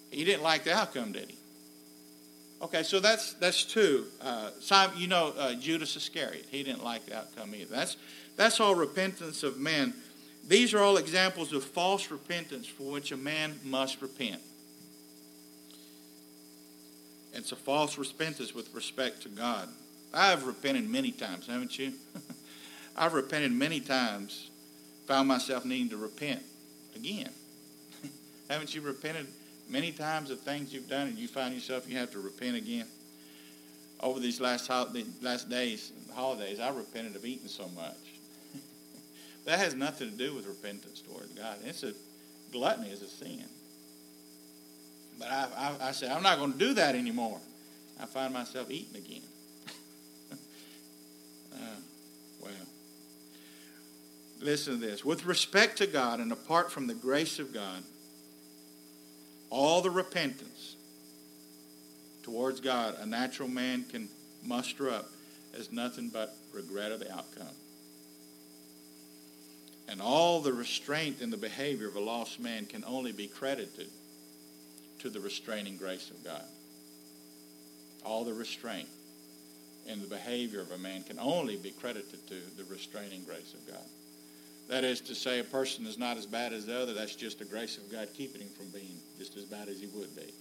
he 0.09 0.25
didn't 0.25 0.41
like 0.41 0.63
the 0.63 0.73
outcome, 0.73 1.12
did 1.12 1.29
he? 1.29 1.38
Okay, 2.62 2.84
so 2.84 3.00
that's 3.00 3.34
that's 3.34 3.63
two. 3.63 4.06
Uh, 4.22 4.52
Simon, 4.60 4.98
you 4.98 5.08
know 5.08 5.34
uh, 5.38 5.54
Judas 5.54 5.95
Iscariot. 5.95 6.45
He 6.52 6.63
didn't 6.63 6.84
like 6.84 7.06
the 7.06 7.17
outcome 7.17 7.56
either. 7.56 7.74
That's 7.74 7.95
that's 8.36 8.60
all 8.60 8.76
repentance 8.76 9.43
of 9.43 9.58
men. 9.58 9.93
These 10.45 10.74
are 10.74 10.80
all 10.80 10.98
examples 10.98 11.54
of 11.54 11.63
false 11.63 12.12
repentance 12.12 12.67
for 12.67 12.91
which 12.91 13.12
a 13.12 13.17
man 13.17 13.60
must 13.63 14.02
repent. 14.02 14.41
It's 17.34 17.52
a 17.52 17.56
false 17.56 17.98
repentance 17.98 18.54
with 18.54 18.74
respect 18.74 19.22
to 19.22 19.30
God. 19.30 19.69
I've 20.13 20.45
repented 20.48 20.89
many 20.89 21.12
times, 21.12 21.48
haven't 21.48 21.78
you? 21.78 21.93
I've 22.98 23.13
repented 23.13 23.52
many 23.52 23.80
times, 23.80 24.50
found 25.08 25.28
myself 25.28 25.63
needing 25.63 25.89
to 25.89 25.98
repent 25.98 26.41
again. 26.95 27.30
haven't 28.50 28.74
you 28.74 28.82
repented 28.82 29.28
many 29.69 29.91
times 29.91 30.32
of 30.32 30.39
things 30.41 30.73
you've 30.73 30.89
done 30.89 31.08
and 31.08 31.17
you 31.17 31.27
find 31.27 31.53
yourself 31.53 31.89
you 31.89 31.97
have 31.97 32.12
to 32.12 32.19
repent 32.19 32.58
again? 32.58 32.88
Over 34.01 34.19
these 34.19 34.39
last, 34.39 34.67
holiday, 34.67 35.03
last 35.21 35.49
days, 35.49 35.91
holidays, 36.13 36.60
I 36.60 36.69
repented 36.69 37.15
of 37.15 37.25
eating 37.25 37.49
so 37.49 37.67
much. 37.75 37.97
that 39.45 39.60
has 39.60 39.75
nothing 39.75 40.12
to 40.12 40.17
do 40.17 40.34
with 40.34 40.47
repentance 40.47 41.01
towards 41.01 41.34
God. 41.34 41.58
It's 41.65 41.84
a 41.84 41.93
gluttony 42.51 42.89
is 42.89 43.01
a 43.01 43.08
sin. 43.08 43.43
But 45.17 45.27
I, 45.29 45.47
I, 45.58 45.88
I 45.89 45.91
said, 45.91 46.12
I'm 46.12 46.23
not 46.23 46.38
going 46.38 46.53
to 46.53 46.58
do 46.58 46.73
that 46.75 46.95
anymore. 46.95 47.39
I 48.01 48.05
find 48.05 48.34
myself 48.34 48.71
eating 48.71 48.95
again. 48.95 49.21
uh, 51.53 51.79
well, 52.41 52.51
listen 54.39 54.79
to 54.79 54.86
this. 54.86 55.03
With 55.03 55.25
respect 55.25 55.77
to 55.79 55.88
God 55.88 56.21
and 56.21 56.32
apart 56.32 56.71
from 56.71 56.88
the 56.88 56.93
grace 56.93 57.38
of 57.39 57.53
God, 57.53 57.84
all 59.49 59.81
the 59.81 59.89
repentance 59.89 60.75
towards 62.23 62.59
God 62.59 62.95
a 62.99 63.05
natural 63.05 63.49
man 63.49 63.85
can 63.89 64.07
muster 64.43 64.89
up 64.89 65.09
is 65.53 65.71
nothing 65.71 66.09
but 66.09 66.35
regret 66.53 66.91
of 66.91 66.99
the 66.99 67.12
outcome. 67.12 67.47
And 69.88 70.01
all 70.01 70.39
the 70.39 70.53
restraint 70.53 71.21
in 71.21 71.31
the 71.31 71.38
behavior 71.38 71.88
of 71.88 71.95
a 71.95 71.99
lost 71.99 72.39
man 72.39 72.67
can 72.67 72.83
only 72.85 73.12
be 73.12 73.27
credited 73.27 73.89
to 74.99 75.09
the 75.09 75.19
restraining 75.19 75.77
grace 75.77 76.12
of 76.12 76.23
God. 76.23 76.43
All 78.05 78.23
the 78.23 78.33
restraint 78.33 78.88
in 79.88 79.99
the 79.99 80.07
behavior 80.07 80.62
of 80.62 80.71
a 80.71 80.77
man 80.77 81.03
can 81.03 81.17
only 81.19 81.57
be 81.57 81.71
credited 81.71 82.27
to 82.27 82.35
the 82.57 82.63
restraining 82.69 83.23
grace 83.23 83.53
of 83.53 83.65
God. 83.65 83.85
That 84.69 84.84
is 84.84 85.01
to 85.01 85.15
say, 85.15 85.39
a 85.39 85.43
person 85.43 85.88
is 85.88 85.97
not 85.97 86.17
as 86.17 86.27
bad 86.27 86.53
as 86.53 86.67
the 86.67 86.79
other. 86.79 86.93
That's 86.93 87.15
just 87.15 87.39
the 87.39 87.45
grace 87.45 87.77
of 87.77 87.91
God 87.91 88.08
keeping 88.13 88.41
him 88.41 88.49
from 88.49 88.69
being 88.69 88.97
just 89.17 89.36
as 89.36 89.43
bad 89.45 89.67
as 89.67 89.79
he 89.79 89.88
would 89.88 90.15
be. 90.15 90.32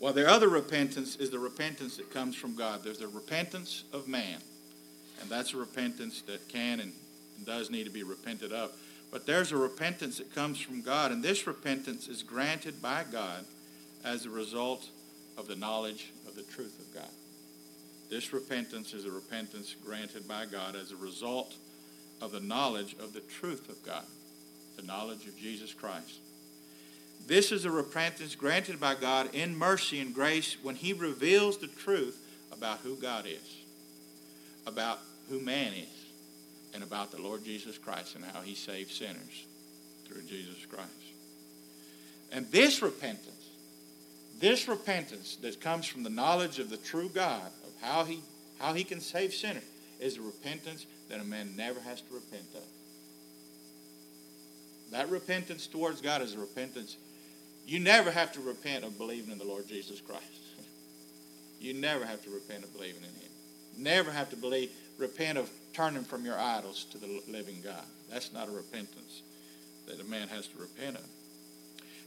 Well, 0.00 0.12
the 0.12 0.28
other 0.28 0.48
repentance 0.48 1.16
is 1.16 1.30
the 1.30 1.38
repentance 1.38 1.96
that 1.98 2.12
comes 2.12 2.34
from 2.34 2.56
God. 2.56 2.82
There's 2.82 2.98
the 2.98 3.06
repentance 3.06 3.84
of 3.92 4.08
man, 4.08 4.38
and 5.20 5.30
that's 5.30 5.54
a 5.54 5.56
repentance 5.56 6.22
that 6.22 6.48
can 6.48 6.80
and 6.80 6.92
does 7.44 7.70
need 7.70 7.84
to 7.84 7.90
be 7.90 8.02
repented 8.02 8.52
of. 8.52 8.72
But 9.12 9.24
there's 9.26 9.52
a 9.52 9.56
repentance 9.56 10.18
that 10.18 10.34
comes 10.34 10.58
from 10.58 10.82
God, 10.82 11.12
and 11.12 11.22
this 11.22 11.46
repentance 11.46 12.08
is 12.08 12.22
granted 12.22 12.82
by 12.82 13.04
God 13.10 13.44
as 14.04 14.26
a 14.26 14.30
result 14.30 14.88
of 15.36 15.46
the 15.46 15.56
knowledge 15.56 16.12
of 16.26 16.34
the 16.34 16.42
truth 16.42 16.80
of 16.80 16.92
God. 16.94 17.10
This 18.10 18.32
repentance 18.32 18.92
is 18.92 19.04
a 19.04 19.10
repentance 19.10 19.76
granted 19.84 20.26
by 20.26 20.44
God 20.46 20.74
as 20.74 20.90
a 20.90 20.96
result 20.96 21.54
of 22.20 22.32
the 22.32 22.40
knowledge 22.40 22.96
of 23.00 23.12
the 23.12 23.20
truth 23.20 23.68
of 23.68 23.84
God, 23.86 24.04
the 24.76 24.82
knowledge 24.82 25.26
of 25.26 25.38
Jesus 25.38 25.72
Christ. 25.72 26.18
This 27.28 27.52
is 27.52 27.64
a 27.64 27.70
repentance 27.70 28.34
granted 28.34 28.80
by 28.80 28.96
God 28.96 29.32
in 29.34 29.56
mercy 29.56 30.00
and 30.00 30.12
grace 30.12 30.56
when 30.62 30.74
He 30.74 30.92
reveals 30.92 31.58
the 31.58 31.68
truth 31.68 32.20
about 32.52 32.80
who 32.80 32.96
God 32.96 33.26
is, 33.26 33.56
about 34.66 34.98
who 35.28 35.38
man 35.38 35.72
is, 35.72 36.06
and 36.74 36.82
about 36.82 37.12
the 37.12 37.22
Lord 37.22 37.44
Jesus 37.44 37.78
Christ 37.78 38.16
and 38.16 38.24
how 38.24 38.40
He 38.40 38.56
saves 38.56 38.94
sinners 38.94 39.46
through 40.06 40.22
Jesus 40.22 40.66
Christ. 40.68 40.90
And 42.32 42.50
this 42.50 42.82
repentance, 42.82 43.50
this 44.40 44.66
repentance 44.66 45.36
that 45.42 45.60
comes 45.60 45.86
from 45.86 46.02
the 46.02 46.10
knowledge 46.10 46.58
of 46.58 46.70
the 46.70 46.76
true 46.76 47.08
God, 47.08 47.50
how 47.80 48.04
He, 48.04 48.20
how 48.58 48.74
he 48.74 48.84
can 48.84 49.00
save 49.00 49.32
sinners, 49.32 49.64
is 49.98 50.16
a 50.16 50.22
repentance 50.22 50.86
that 51.08 51.20
a 51.20 51.24
man 51.24 51.54
never 51.56 51.80
has 51.80 52.00
to 52.00 52.14
repent 52.14 52.46
of. 52.54 52.62
That 54.92 55.08
repentance 55.10 55.66
towards 55.66 56.00
God 56.00 56.22
is 56.22 56.34
a 56.34 56.38
repentance. 56.38 56.96
You 57.66 57.78
never 57.80 58.10
have 58.10 58.32
to 58.32 58.40
repent 58.40 58.84
of 58.84 58.98
believing 58.98 59.30
in 59.30 59.38
the 59.38 59.44
Lord 59.44 59.68
Jesus 59.68 60.00
Christ. 60.00 60.24
You 61.60 61.74
never 61.74 62.06
have 62.06 62.24
to 62.24 62.30
repent 62.30 62.64
of 62.64 62.72
believing 62.72 63.02
in 63.02 63.08
Him. 63.20 63.30
Never 63.76 64.10
have 64.10 64.30
to 64.30 64.36
believe, 64.36 64.70
repent 64.96 65.36
of 65.36 65.50
turning 65.74 66.04
from 66.04 66.24
your 66.24 66.38
idols 66.38 66.86
to 66.92 66.96
the 66.96 67.20
living 67.28 67.60
God. 67.62 67.84
That's 68.10 68.32
not 68.32 68.48
a 68.48 68.50
repentance 68.50 69.20
that 69.86 70.00
a 70.00 70.04
man 70.04 70.28
has 70.28 70.46
to 70.48 70.58
repent 70.58 70.96
of. 70.96 71.04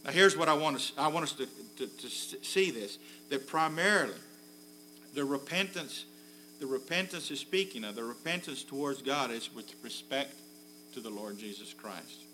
Now, 0.04 0.12
here's 0.12 0.36
what 0.36 0.50
I 0.50 0.54
want 0.54 0.78
us, 0.78 0.92
I 0.98 1.08
want 1.08 1.24
us 1.26 1.34
to, 1.34 1.46
to, 1.78 1.86
to 1.86 2.10
see 2.10 2.72
this 2.72 2.98
that 3.30 3.48
primarily 3.48 4.16
the 5.14 5.26
repentance, 5.26 6.06
the 6.60 6.68
repentance 6.68 7.30
is 7.32 7.40
speaking 7.40 7.84
of, 7.84 7.96
the 7.96 8.04
repentance 8.04 8.64
towards 8.64 9.02
God 9.02 9.32
is 9.32 9.54
with 9.54 9.74
respect 9.84 10.34
to 10.94 11.00
the 11.00 11.10
Lord 11.10 11.38
Jesus 11.38 11.74
Christ. 11.74 12.26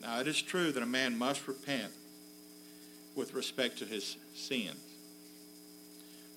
Now, 0.00 0.20
it 0.20 0.28
is 0.28 0.40
true 0.40 0.72
that 0.72 0.82
a 0.82 0.86
man 0.86 1.18
must 1.18 1.48
repent 1.48 1.92
with 3.14 3.34
respect 3.34 3.78
to 3.78 3.84
his 3.86 4.16
sins. 4.34 4.76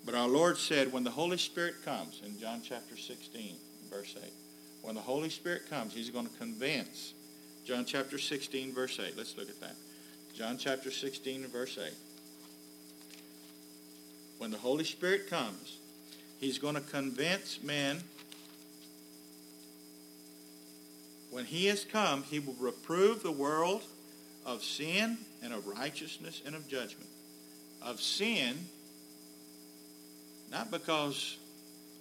But 0.05 0.15
our 0.15 0.27
Lord 0.27 0.57
said, 0.57 0.93
when 0.93 1.03
the 1.03 1.11
Holy 1.11 1.37
Spirit 1.37 1.83
comes, 1.83 2.21
in 2.25 2.39
John 2.39 2.61
chapter 2.63 2.95
16, 2.95 3.55
verse 3.91 4.15
8, 4.21 4.31
when 4.81 4.95
the 4.95 5.01
Holy 5.01 5.29
Spirit 5.29 5.69
comes, 5.69 5.93
he's 5.93 6.09
going 6.09 6.27
to 6.27 6.37
convince. 6.37 7.13
John 7.65 7.83
chapter 7.85 8.17
16, 8.17 8.73
verse 8.73 8.99
8. 8.99 9.15
Let's 9.17 9.37
look 9.37 9.49
at 9.49 9.59
that. 9.59 9.75
John 10.33 10.57
chapter 10.57 10.89
16, 10.89 11.47
verse 11.47 11.77
8. 11.77 11.91
When 14.39 14.49
the 14.49 14.57
Holy 14.57 14.83
Spirit 14.83 15.29
comes, 15.29 15.77
he's 16.39 16.57
going 16.57 16.75
to 16.75 16.81
convince 16.81 17.61
men 17.61 18.01
When 21.31 21.45
he 21.45 21.67
has 21.67 21.85
come, 21.85 22.23
he 22.23 22.39
will 22.39 22.55
reprove 22.59 23.21
the 23.21 23.31
world 23.31 23.83
of 24.45 24.63
sin 24.63 25.17
and 25.43 25.53
of 25.53 25.67
righteousness 25.67 26.41
and 26.45 26.55
of 26.55 26.67
judgment. 26.67 27.09
Of 27.81 28.01
sin, 28.01 28.57
not 30.51 30.71
because 30.71 31.37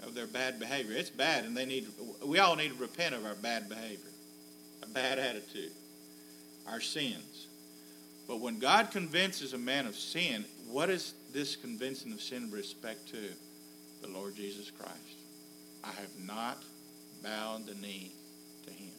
of 0.03 0.15
their 0.15 0.27
bad 0.27 0.59
behavior. 0.59 0.97
It's 0.97 1.11
bad, 1.11 1.45
and 1.45 1.57
they 1.57 1.67
need. 1.67 1.89
We 2.25 2.39
all 2.39 2.57
need 2.57 2.71
to 2.71 2.75
repent 2.75 3.15
of 3.15 3.25
our 3.25 3.35
bad 3.35 3.69
behavior, 3.69 4.11
a 4.83 4.87
bad 4.87 5.19
attitude, 5.19 5.73
our 6.67 6.81
sins. 6.81 7.47
But 8.27 8.41
when 8.41 8.59
God 8.59 8.91
convinces 8.91 9.53
a 9.53 9.59
man 9.59 9.87
of 9.87 9.95
sin, 9.95 10.45
what 10.69 10.91
is 10.91 11.15
this 11.33 11.57
convincing 11.57 12.13
of 12.13 12.21
sin 12.21 12.45
with 12.45 12.61
respect 12.61 13.09
to? 13.09 13.19
The 14.03 14.09
Lord 14.09 14.37
Jesus 14.37 14.71
Christ. 14.71 14.93
I 15.85 15.89
have 15.89 16.27
not 16.27 16.63
bowed 17.23 17.67
the 17.67 17.75
knee 17.75 18.13
to 18.67 18.73
him. 18.73 18.93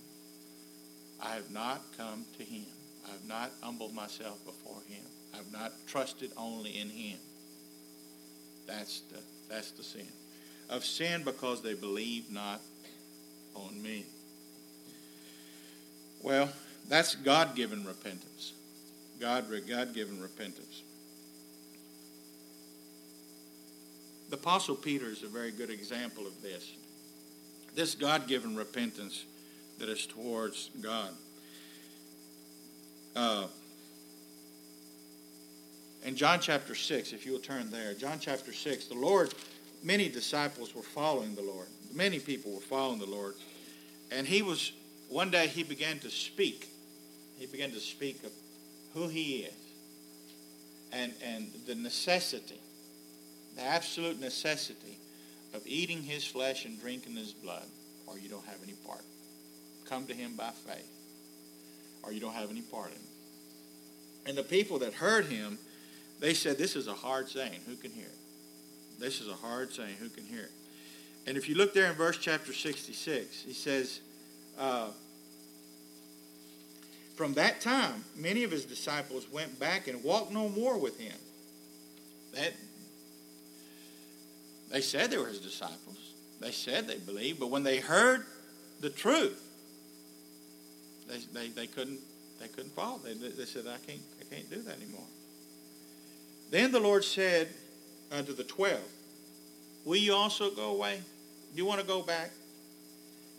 I 1.22 1.36
have 1.36 1.52
not 1.52 1.82
come 1.98 2.26
to 2.38 2.44
him. 2.44 2.66
I 3.08 3.12
have 3.12 3.26
not 3.28 3.52
humbled 3.62 3.94
myself 3.94 4.44
before 4.46 4.82
him. 4.88 5.04
I 5.34 5.38
have 5.38 5.52
not 5.52 5.72
trusted 5.88 6.32
only 6.38 6.80
in 6.80 6.90
him. 6.90 7.18
That's 8.68 9.02
the, 9.02 9.20
that's 9.50 9.72
the 9.72 9.84
sin. 9.84 10.08
Of 10.70 10.86
sin 10.86 11.24
because 11.24 11.62
they 11.62 11.74
believe 11.74 12.32
not 12.32 12.62
on 13.56 13.82
me. 13.82 14.06
Well, 16.22 16.50
that's 16.88 17.16
God 17.16 17.56
given 17.56 17.86
repentance. 17.86 18.54
God 19.20 19.46
God 19.68 19.94
given 19.94 20.22
repentance. 20.22 20.84
The 24.30 24.36
Apostle 24.36 24.76
Peter 24.76 25.08
is 25.10 25.24
a 25.24 25.28
very 25.28 25.52
good 25.52 25.70
example 25.70 26.28
of 26.28 26.42
this. 26.42 26.74
This 27.76 27.96
God 27.96 28.28
given 28.28 28.56
repentance 28.56 29.26
that 29.80 29.90
is 29.90 30.06
towards 30.06 30.70
God. 30.82 31.12
Uh, 33.16 33.48
in 36.06 36.16
John 36.16 36.40
chapter 36.40 36.76
6, 36.76 37.12
if 37.12 37.26
you 37.26 37.34
will 37.34 37.40
turn 37.40 37.72
there, 37.72 37.94
John 37.94 38.20
chapter 38.20 38.54
6, 38.54 38.86
the 38.88 38.94
Lord, 38.94 39.34
many 39.84 40.10
disciples 40.10 40.76
were 40.76 40.84
following 40.84 41.36
the 41.36 41.42
Lord. 41.42 41.68
Many 41.94 42.20
people 42.20 42.54
were 42.54 42.62
following 42.62 43.00
the 43.00 43.06
Lord. 43.06 43.36
And 44.12 44.28
he 44.28 44.42
was, 44.42 44.72
one 45.10 45.32
day 45.32 45.48
he 45.48 45.64
began 45.64 46.00
to 46.00 46.10
speak. 46.10 46.70
He 47.38 47.48
began 47.48 47.72
to 47.72 47.80
speak 47.80 48.24
of 48.24 48.32
who 48.94 49.08
he 49.08 49.40
is 49.40 49.54
and, 50.92 51.14
and 51.24 51.52
the 51.66 51.76
necessity, 51.76 52.60
the 53.56 53.64
absolute 53.64 54.20
necessity 54.20 54.98
of 55.54 55.62
eating 55.66 56.04
his 56.04 56.26
flesh 56.26 56.66
and 56.66 56.80
drinking 56.80 57.16
his 57.16 57.34
blood, 57.34 57.66
or 58.08 58.18
you 58.20 58.30
don't 58.30 58.46
have 58.46 58.62
any 58.64 58.74
part 58.86 59.04
come 59.90 60.06
to 60.06 60.14
him 60.14 60.36
by 60.36 60.52
faith, 60.52 60.92
or 62.04 62.12
you 62.12 62.20
don't 62.20 62.34
have 62.34 62.52
any 62.52 62.62
part 62.62 62.90
in 62.90 62.96
it. 62.96 64.28
And 64.28 64.38
the 64.38 64.44
people 64.44 64.80
that 64.80 64.94
heard 64.94 65.26
him, 65.26 65.58
they 66.20 66.34
said, 66.34 66.58
This 66.58 66.76
is 66.76 66.88
a 66.88 66.94
hard 66.94 67.28
saying. 67.28 67.60
Who 67.66 67.76
can 67.76 67.92
hear 67.92 68.06
it? 68.06 69.00
This 69.00 69.22
is 69.22 69.28
a 69.28 69.34
hard 69.34 69.74
saying. 69.74 69.96
Who 70.00 70.10
can 70.10 70.26
hear 70.26 70.44
it? 70.44 70.52
And 71.26 71.38
if 71.38 71.50
you 71.50 71.56
look 71.56 71.74
there 71.74 71.88
in 71.88 71.94
verse 71.94 72.18
chapter 72.18 72.54
66, 72.54 73.42
he 73.42 73.54
says, 73.54 74.02
uh, 74.60 74.90
From 77.16 77.34
that 77.34 77.62
time, 77.62 78.04
many 78.16 78.44
of 78.44 78.52
his 78.52 78.66
disciples 78.66 79.28
went 79.32 79.60
back 79.60 79.88
and 79.88 80.04
walked 80.04 80.32
no 80.32 80.50
more 80.50 80.78
with 80.78 81.00
him. 81.00 81.18
That, 82.36 82.54
they 84.72 84.82
said 84.82 85.10
they 85.10 85.18
were 85.18 85.28
his 85.28 85.40
disciples. 85.40 86.14
They 86.40 86.52
said 86.52 86.88
they 86.88 86.98
believed, 86.98 87.40
but 87.40 87.50
when 87.50 87.64
they 87.64 87.78
heard 87.78 88.26
the 88.80 88.90
truth, 88.90 89.42
they, 91.08 91.18
they, 91.34 91.48
they 91.50 91.68
couldn't 91.68 92.00
they 92.40 92.48
couldn't 92.48 92.74
follow. 92.74 93.00
They, 93.00 93.14
they 93.14 93.46
said, 93.46 93.66
I 93.68 93.78
can't 93.86 94.02
I 94.22 94.34
can't 94.34 94.50
do 94.50 94.62
that 94.62 94.78
anymore. 94.82 95.08
Then 96.52 96.72
the 96.72 96.80
Lord 96.80 97.04
said 97.04 97.50
unto 98.12 98.34
the 98.34 98.44
twelve, 98.44 98.84
Will 99.86 99.98
you 99.98 100.14
also 100.14 100.52
go 100.52 100.72
away? 100.72 101.02
Do 101.52 101.58
you 101.58 101.66
want 101.66 101.82
to 101.82 101.86
go 101.86 102.02
back? 102.02 102.32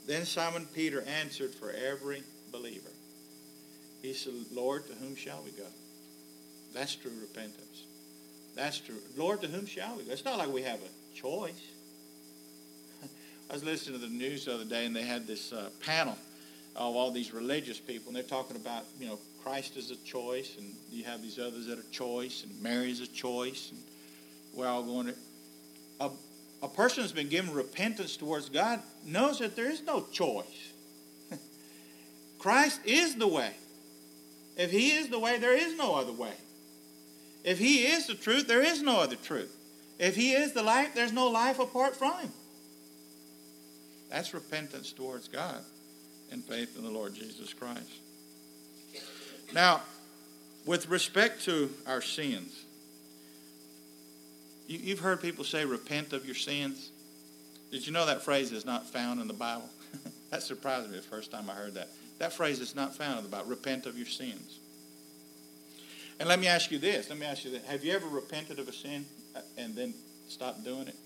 Then 0.07 0.25
Simon 0.25 0.67
Peter 0.75 1.03
answered 1.03 1.55
for 1.55 1.71
every 1.71 2.23
believer. 2.51 2.91
He 4.03 4.13
said, 4.15 4.33
Lord, 4.53 4.87
to 4.89 4.95
whom 4.95 5.15
shall 5.15 5.43
we 5.45 5.51
go? 5.53 5.67
That's 6.75 6.95
true 6.95 7.13
repentance. 7.21 7.85
That's 8.57 8.79
true. 8.79 8.97
Lord, 9.17 9.43
to 9.43 9.49
whom 9.49 9.67
shall 9.67 9.97
we 9.97 10.05
go? 10.05 10.13
It's 10.13 10.25
not 10.25 10.39
like 10.39 10.53
we 10.53 10.63
have 10.63 10.81
a 10.81 11.00
choice. 11.15 11.71
I 13.51 13.55
was 13.55 13.65
listening 13.65 13.99
to 13.99 14.07
the 14.07 14.13
news 14.13 14.45
the 14.45 14.55
other 14.55 14.65
day, 14.65 14.87
and 14.87 14.95
they 14.95 15.03
had 15.03 15.27
this 15.27 15.53
uh, 15.53 15.71
panel 15.85 16.17
of 16.77 16.95
all 16.95 17.11
these 17.11 17.35
religious 17.35 17.81
people, 17.81 18.09
and 18.09 18.17
they're 18.17 18.23
talking 18.23 18.57
about, 18.57 18.85
you 18.99 19.07
know, 19.07 19.19
Christ 19.43 19.77
is 19.77 19.91
a 19.91 19.97
choice, 19.97 20.57
and 20.57 20.73
you 20.91 21.03
have 21.05 21.21
these 21.21 21.39
others 21.39 21.67
that 21.67 21.79
are 21.79 21.91
choice, 21.91 22.45
and 22.45 22.63
Mary 22.63 22.91
is 22.91 23.01
a 23.01 23.07
choice, 23.07 23.71
and 23.73 23.81
we're 24.55 24.69
all 24.69 24.83
going 24.83 25.09
to. 25.09 25.15
A, 26.01 26.11
a 26.63 26.69
person 26.69 27.03
who's 27.03 27.13
been 27.13 27.29
given 27.29 27.53
repentance 27.53 28.17
towards 28.17 28.49
God 28.49 28.81
knows 29.05 29.39
that 29.41 29.57
there 29.57 29.71
is 29.71 29.83
no 29.83 30.07
choice. 30.13 30.73
Christ 32.39 32.81
is 32.85 33.17
the 33.17 33.27
way. 33.27 33.53
If 34.57 34.71
He 34.71 34.93
is 34.93 35.09
the 35.09 35.19
way, 35.19 35.39
there 35.39 35.57
is 35.57 35.77
no 35.77 35.97
other 35.97 36.13
way. 36.13 36.35
If 37.43 37.59
He 37.59 37.87
is 37.87 38.07
the 38.07 38.15
truth, 38.15 38.47
there 38.47 38.63
is 38.63 38.81
no 38.83 39.01
other 39.01 39.17
truth. 39.17 39.57
If 40.01 40.17
He 40.17 40.33
is 40.33 40.55
the 40.55 40.63
life, 40.63 40.95
there's 40.95 41.13
no 41.13 41.29
life 41.29 41.59
apart 41.59 41.95
from 41.95 42.19
Him. 42.21 42.33
That's 44.09 44.33
repentance 44.33 44.93
towards 44.93 45.29
God 45.29 45.63
and 46.33 46.43
faith 46.43 46.77
in 46.77 46.83
the 46.83 46.91
Lord 46.91 47.15
Jesus 47.15 47.53
Christ. 47.53 47.91
Now, 49.53 49.83
with 50.65 50.89
respect 50.89 51.45
to 51.45 51.71
our 51.87 52.01
sins, 52.01 52.65
you, 54.67 54.91
have 54.91 55.01
heard 55.01 55.21
people 55.21 55.45
say, 55.45 55.65
repent 55.65 56.13
of 56.15 56.25
your 56.25 56.35
sins. 56.35 56.91
Did 57.71 57.87
you 57.87 57.93
know 57.93 58.07
that 58.07 58.23
phrase 58.23 58.53
is 58.53 58.65
not 58.65 58.89
found 58.89 59.21
in 59.21 59.29
the 59.29 59.35
Bible? 59.35 59.69
that 60.31 60.43
surprised 60.43 60.91
me 60.91 60.97
the 60.97 61.03
first 61.03 61.31
time 61.31 61.51
I 61.51 61.55
heard 61.55 61.75
that. 61.75 61.89
That 62.19 62.33
phrase 62.33 62.61
is 62.61 62.75
not 62.75 62.95
found 62.95 63.19
in 63.19 63.25
the 63.25 63.31
Bible. 63.31 63.51
Repent 63.51 63.87
of 63.87 63.99
your 63.99 64.07
sins. 64.07 64.61
And 66.19 66.29
let 66.29 66.39
me 66.39 66.47
ask 66.47 66.71
you 66.71 66.79
this. 66.79 67.11
Let 67.11 67.19
me 67.19 67.27
ask 67.27 67.45
you 67.45 67.51
this. 67.51 67.65
Have 67.67 67.85
you 67.85 67.93
ever 67.93 68.07
repented 68.07 68.59
of 68.59 68.69
a 68.69 68.73
sin 68.73 69.05
and 69.57 69.75
then 69.75 69.95
stop 70.29 70.63
doing 70.65 70.89
it? 70.89 70.97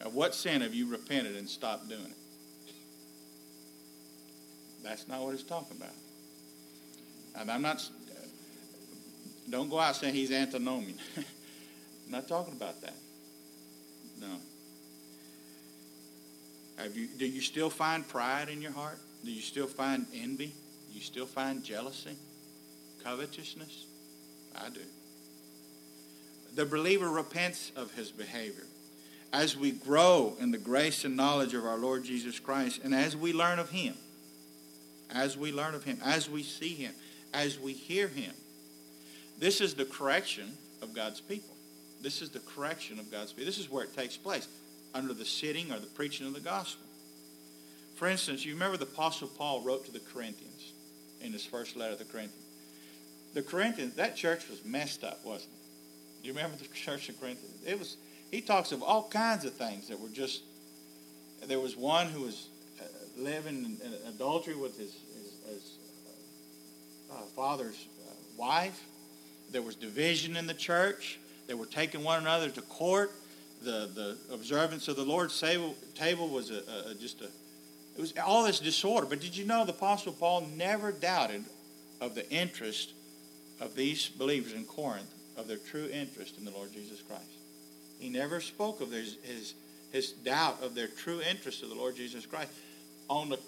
Of 0.00 0.14
what 0.14 0.34
sin 0.34 0.62
have 0.62 0.74
you 0.74 0.90
repented 0.90 1.36
and 1.36 1.48
stopped 1.48 1.88
doing 1.88 2.00
it? 2.04 2.74
That's 4.82 5.06
not 5.06 5.20
what 5.20 5.34
it's 5.34 5.44
talking 5.44 5.76
about. 5.76 5.94
And 7.36 7.50
I'm 7.50 7.62
not. 7.62 7.88
Don't 9.48 9.68
go 9.68 9.78
out 9.78 9.96
saying 9.96 10.14
he's 10.14 10.32
antinomian. 10.32 10.98
I'm 11.16 11.24
not 12.10 12.26
talking 12.26 12.54
about 12.54 12.80
that. 12.80 12.94
No. 14.20 14.36
Have 16.78 16.96
you, 16.96 17.06
do 17.06 17.26
you 17.26 17.40
still 17.40 17.70
find 17.70 18.06
pride 18.06 18.48
in 18.48 18.60
your 18.60 18.72
heart? 18.72 18.98
Do 19.24 19.30
you 19.30 19.40
still 19.40 19.66
find 19.66 20.06
envy? 20.14 20.46
Do 20.46 20.98
you 20.98 21.00
still 21.00 21.26
find 21.26 21.62
jealousy? 21.62 22.16
Covetousness? 23.04 23.86
I 24.56 24.68
do. 24.70 24.80
The 26.54 26.66
believer 26.66 27.08
repents 27.08 27.72
of 27.76 27.92
his 27.94 28.10
behavior. 28.10 28.66
As 29.32 29.56
we 29.56 29.70
grow 29.70 30.36
in 30.38 30.50
the 30.50 30.58
grace 30.58 31.04
and 31.04 31.16
knowledge 31.16 31.54
of 31.54 31.64
our 31.64 31.78
Lord 31.78 32.04
Jesus 32.04 32.38
Christ, 32.38 32.82
and 32.84 32.94
as 32.94 33.16
we 33.16 33.32
learn 33.32 33.58
of 33.58 33.70
him, 33.70 33.94
as 35.10 35.36
we 35.36 35.52
learn 35.52 35.74
of 35.74 35.84
him, 35.84 35.98
as 36.04 36.28
we 36.28 36.42
see 36.42 36.74
him, 36.74 36.92
as 37.32 37.58
we 37.58 37.72
hear 37.72 38.08
him, 38.08 38.32
this 39.38 39.60
is 39.60 39.74
the 39.74 39.86
correction 39.86 40.52
of 40.82 40.94
God's 40.94 41.20
people. 41.20 41.56
This 42.02 42.20
is 42.20 42.30
the 42.30 42.40
correction 42.40 42.98
of 42.98 43.10
God's 43.10 43.32
people. 43.32 43.46
This 43.46 43.58
is 43.58 43.70
where 43.70 43.84
it 43.84 43.96
takes 43.96 44.16
place 44.16 44.48
under 44.94 45.14
the 45.14 45.24
sitting 45.24 45.72
or 45.72 45.78
the 45.78 45.86
preaching 45.86 46.26
of 46.26 46.34
the 46.34 46.40
gospel. 46.40 46.86
For 47.96 48.08
instance, 48.08 48.44
you 48.44 48.52
remember 48.52 48.76
the 48.76 48.84
Apostle 48.84 49.28
Paul 49.28 49.62
wrote 49.62 49.86
to 49.86 49.92
the 49.92 50.00
Corinthians 50.00 50.72
in 51.20 51.32
his 51.32 51.44
first 51.44 51.76
letter 51.76 51.92
to 51.92 52.04
the 52.04 52.10
Corinthians. 52.10 52.44
The 53.32 53.42
Corinthians, 53.42 53.94
that 53.94 54.16
church 54.16 54.48
was 54.48 54.62
messed 54.64 55.04
up, 55.04 55.24
wasn't 55.24 55.52
it? 55.54 55.61
You 56.22 56.32
remember 56.32 56.56
the 56.56 56.68
church 56.68 57.08
of 57.08 57.20
Corinthians? 57.20 57.62
It 57.66 57.78
was. 57.78 57.96
He 58.30 58.40
talks 58.40 58.72
of 58.72 58.82
all 58.82 59.08
kinds 59.08 59.44
of 59.44 59.52
things 59.54 59.88
that 59.88 59.98
were 59.98 60.08
just. 60.08 60.42
There 61.46 61.60
was 61.60 61.76
one 61.76 62.06
who 62.08 62.22
was 62.22 62.48
uh, 62.80 62.84
living 63.16 63.78
in 63.84 63.94
adultery 64.08 64.54
with 64.54 64.78
his, 64.78 64.94
his, 65.14 65.34
his 65.48 65.78
uh, 67.10 67.22
father's 67.34 67.86
uh, 68.06 68.12
wife. 68.36 68.80
There 69.50 69.62
was 69.62 69.74
division 69.74 70.36
in 70.36 70.46
the 70.46 70.54
church. 70.54 71.18
They 71.48 71.54
were 71.54 71.66
taking 71.66 72.04
one 72.04 72.20
another 72.20 72.48
to 72.50 72.62
court 72.62 73.10
the, 73.64 73.90
the 73.94 74.34
observance 74.34 74.88
of 74.88 74.96
the 74.96 75.04
Lord's 75.04 75.38
table, 75.38 75.74
table 75.94 76.28
was 76.28 76.50
a, 76.50 76.62
a, 76.90 76.94
just 76.94 77.20
a, 77.20 77.24
it 77.24 78.00
was 78.00 78.12
all 78.24 78.44
this 78.44 78.60
disorder. 78.60 79.06
But 79.06 79.20
did 79.20 79.36
you 79.36 79.44
know 79.44 79.64
the 79.64 79.72
Apostle 79.72 80.12
Paul 80.12 80.48
never 80.56 80.92
doubted 80.92 81.44
of 82.00 82.14
the 82.14 82.28
interest 82.30 82.92
of 83.60 83.74
these 83.74 84.08
believers 84.08 84.52
in 84.52 84.64
Corinth, 84.64 85.12
of 85.36 85.48
their 85.48 85.58
true 85.58 85.88
interest 85.92 86.38
in 86.38 86.44
the 86.44 86.50
Lord 86.50 86.72
Jesus 86.72 87.00
Christ? 87.02 87.24
He 87.98 88.08
never 88.08 88.40
spoke 88.40 88.80
of 88.80 88.90
his, 88.90 89.16
his, 89.22 89.54
his 89.92 90.12
doubt 90.12 90.62
of 90.62 90.74
their 90.74 90.88
true 90.88 91.20
interest 91.20 91.62
of 91.62 91.68
the 91.68 91.74
Lord 91.74 91.96
Jesus 91.96 92.26
Christ. 92.26 92.50
On 93.08 93.28
the, 93.28 93.38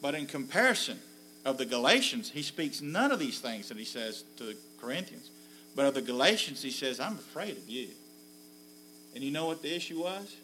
but 0.00 0.14
in 0.14 0.26
comparison 0.26 0.98
of 1.44 1.58
the 1.58 1.66
Galatians, 1.66 2.30
he 2.30 2.42
speaks 2.42 2.80
none 2.80 3.12
of 3.12 3.18
these 3.18 3.40
things 3.40 3.68
that 3.68 3.78
he 3.78 3.84
says 3.84 4.24
to 4.36 4.44
the 4.44 4.56
Corinthians. 4.80 5.30
But 5.74 5.86
of 5.86 5.94
the 5.94 6.02
Galatians, 6.02 6.62
he 6.62 6.70
says, 6.70 7.00
I'm 7.00 7.14
afraid 7.14 7.56
of 7.56 7.68
you. 7.68 7.88
And 9.14 9.22
you 9.22 9.30
know 9.30 9.46
what 9.46 9.62
the 9.62 9.74
issue 9.74 10.02
was? 10.02 10.36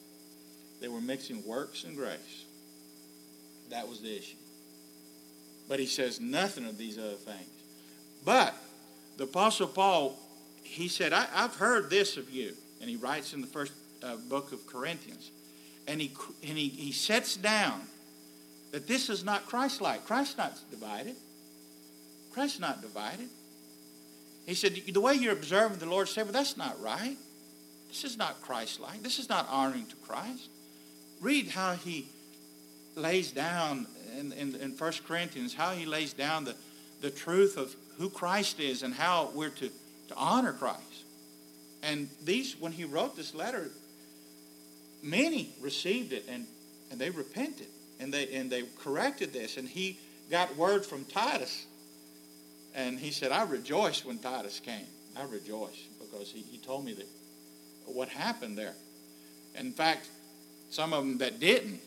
They 0.80 0.88
were 0.88 1.00
mixing 1.00 1.44
works 1.44 1.84
and 1.84 1.96
grace. 1.96 2.44
That 3.70 3.88
was 3.88 4.00
the 4.00 4.16
issue. 4.16 4.36
But 5.68 5.80
he 5.80 5.86
says 5.86 6.20
nothing 6.20 6.66
of 6.66 6.78
these 6.78 6.98
other 6.98 7.16
things. 7.16 7.50
But 8.24 8.54
the 9.16 9.24
Apostle 9.24 9.66
Paul, 9.66 10.18
he 10.68 10.88
said, 10.88 11.12
I, 11.12 11.24
have 11.32 11.56
heard 11.56 11.90
this 11.90 12.16
of 12.16 12.30
you. 12.30 12.54
And 12.80 12.88
he 12.88 12.96
writes 12.96 13.32
in 13.32 13.40
the 13.40 13.46
first 13.46 13.72
uh, 14.02 14.16
book 14.28 14.52
of 14.52 14.66
Corinthians. 14.66 15.30
And, 15.86 16.00
he, 16.00 16.12
and 16.46 16.56
he, 16.56 16.68
he 16.68 16.92
sets 16.92 17.36
down 17.36 17.80
that 18.72 18.86
this 18.86 19.08
is 19.08 19.24
not 19.24 19.46
Christ 19.46 19.80
like. 19.80 20.04
Christ's 20.04 20.36
not 20.36 20.56
divided. 20.70 21.16
Christ's 22.32 22.60
not 22.60 22.82
divided. 22.82 23.28
He 24.46 24.54
said, 24.54 24.74
The 24.74 25.00
way 25.00 25.14
you're 25.14 25.32
observing 25.32 25.78
the 25.78 25.86
Lord's 25.86 26.14
Table, 26.14 26.30
that's 26.32 26.56
not 26.56 26.80
right. 26.80 27.16
This 27.88 28.04
is 28.04 28.18
not 28.18 28.40
Christ 28.42 28.78
like. 28.78 29.02
This 29.02 29.18
is 29.18 29.28
not 29.28 29.48
honoring 29.48 29.86
to 29.86 29.96
Christ. 29.96 30.48
Read 31.20 31.48
how 31.48 31.72
he 31.74 32.06
lays 32.94 33.32
down 33.32 33.86
in, 34.18 34.32
in, 34.32 34.54
in 34.56 34.70
1 34.72 34.92
Corinthians, 35.06 35.54
how 35.54 35.72
he 35.72 35.86
lays 35.86 36.12
down 36.12 36.44
the, 36.44 36.54
the 37.00 37.10
truth 37.10 37.56
of 37.56 37.74
who 37.96 38.10
Christ 38.10 38.60
is 38.60 38.82
and 38.82 38.94
how 38.94 39.30
we're 39.34 39.50
to, 39.50 39.70
to 40.08 40.16
honor 40.16 40.52
Christ. 40.52 40.82
And 41.82 42.08
these, 42.24 42.56
when 42.58 42.72
he 42.72 42.84
wrote 42.84 43.16
this 43.16 43.34
letter, 43.34 43.70
many 45.02 45.50
received 45.60 46.12
it 46.12 46.24
and, 46.28 46.46
and 46.90 47.00
they 47.00 47.10
repented 47.10 47.68
and 48.00 48.12
they, 48.12 48.28
and 48.34 48.50
they 48.50 48.64
corrected 48.78 49.32
this. 49.32 49.56
And 49.56 49.68
he 49.68 49.98
got 50.30 50.56
word 50.56 50.84
from 50.84 51.04
Titus. 51.04 51.66
And 52.74 52.98
he 52.98 53.10
said, 53.10 53.32
I 53.32 53.44
rejoiced 53.44 54.04
when 54.04 54.18
Titus 54.18 54.60
came. 54.60 54.86
I 55.16 55.24
rejoiced 55.24 55.98
because 56.00 56.30
he, 56.30 56.40
he 56.40 56.58
told 56.58 56.84
me 56.84 56.94
that 56.94 57.06
what 57.86 58.08
happened 58.08 58.56
there. 58.58 58.74
In 59.58 59.72
fact, 59.72 60.08
some 60.70 60.92
of 60.92 61.04
them 61.04 61.18
that 61.18 61.40
didn't, 61.40 61.80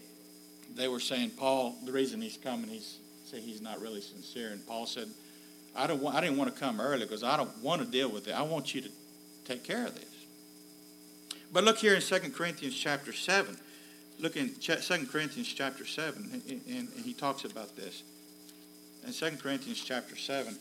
they 0.76 0.88
were 0.88 1.00
saying, 1.00 1.32
Paul, 1.32 1.76
the 1.86 1.92
reason 1.92 2.22
he's 2.22 2.38
coming, 2.38 2.70
he's 2.70 2.98
say 3.32 3.40
he's 3.40 3.62
not 3.62 3.80
really 3.82 4.02
sincere. 4.02 4.52
And 4.52 4.66
Paul 4.68 4.86
said, 4.86 5.08
I 5.76 5.88
don't 5.88 6.02
want, 6.02 6.16
I 6.16 6.22
didn't 6.22 6.38
want 6.38 6.54
to 6.54 6.60
come 6.60 6.82
early 6.82 7.06
because 7.06 7.24
I 7.24 7.38
don't 7.38 7.56
want 7.60 7.82
to 7.82 7.88
deal 7.88 8.10
with 8.10 8.28
it. 8.28 8.34
I 8.34 8.42
want 8.42 8.76
you 8.76 8.82
to 8.82 8.90
take 9.46 9.64
care 9.64 9.86
of 9.86 9.96
this. 9.96 10.06
But 11.54 11.64
look 11.64 11.78
here 11.78 11.96
in 11.96 12.02
2 12.02 12.20
Corinthians 12.32 12.76
chapter 12.76 13.14
7. 13.14 13.58
Look 14.20 14.38
in 14.38 14.54
2 14.56 14.76
Corinthians 15.08 15.48
chapter 15.48 15.86
7, 15.86 16.42
and 16.68 16.90
he 17.04 17.14
talks 17.14 17.44
about 17.44 17.76
this. 17.76 18.04
In 19.06 19.14
2 19.14 19.38
Corinthians 19.38 19.84
chapter 19.84 20.16
7, 20.16 20.56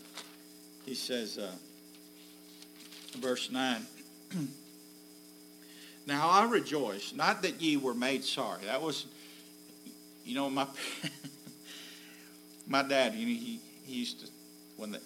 he 0.86 0.94
says, 0.94 1.38
uh, 1.38 1.52
verse 3.18 3.50
9, 3.50 3.86
Now 6.06 6.28
I 6.28 6.44
rejoice, 6.44 7.12
not 7.14 7.42
that 7.42 7.60
ye 7.60 7.76
were 7.76 7.94
made 7.94 8.24
sorry. 8.24 8.64
That 8.64 8.82
was, 8.82 9.06
you 10.24 10.34
know, 10.34 10.48
my 10.48 10.66
my 12.66 12.82
dad. 12.82 13.14
You 13.14 13.26
know, 13.26 13.40
he 13.40 13.60
he 13.84 13.94
used 13.94 14.20
to 14.20 14.26
when 14.80 14.92
they 14.92 14.98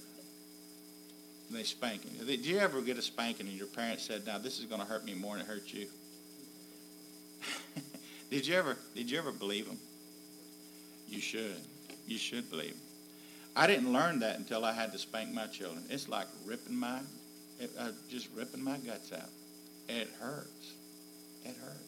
when 1.48 1.60
they 1.60 1.88
him. 1.96 2.26
Did 2.26 2.46
you 2.46 2.58
ever 2.58 2.80
get 2.80 2.96
a 2.96 3.02
spanking 3.02 3.48
and 3.48 3.56
your 3.56 3.66
parents 3.66 4.04
said, 4.04 4.24
"Now 4.24 4.38
this 4.38 4.58
is 4.60 4.66
going 4.66 4.80
to 4.80 4.86
hurt 4.86 5.04
me 5.04 5.14
more 5.14 5.36
than 5.36 5.44
it 5.44 5.48
hurt 5.48 5.72
you"? 5.72 5.88
did 8.30 8.46
you 8.46 8.54
ever 8.54 8.78
did 8.94 9.10
you 9.10 9.18
ever 9.18 9.32
believe 9.32 9.66
them? 9.66 9.78
You 11.08 11.20
should. 11.20 11.60
You 12.06 12.18
should 12.18 12.48
believe 12.50 12.70
them. 12.70 12.80
I 13.56 13.66
didn't 13.66 13.92
learn 13.92 14.20
that 14.20 14.38
until 14.38 14.64
I 14.64 14.72
had 14.72 14.92
to 14.92 14.98
spank 14.98 15.32
my 15.32 15.46
children. 15.46 15.84
It's 15.88 16.08
like 16.08 16.26
ripping 16.44 16.74
my, 16.74 17.00
it, 17.60 17.70
uh, 17.78 17.90
just 18.08 18.28
ripping 18.34 18.64
my 18.64 18.78
guts 18.78 19.12
out. 19.12 19.28
It 19.88 20.08
hurts. 20.18 20.72
It 21.44 21.54
hurts. 21.56 21.78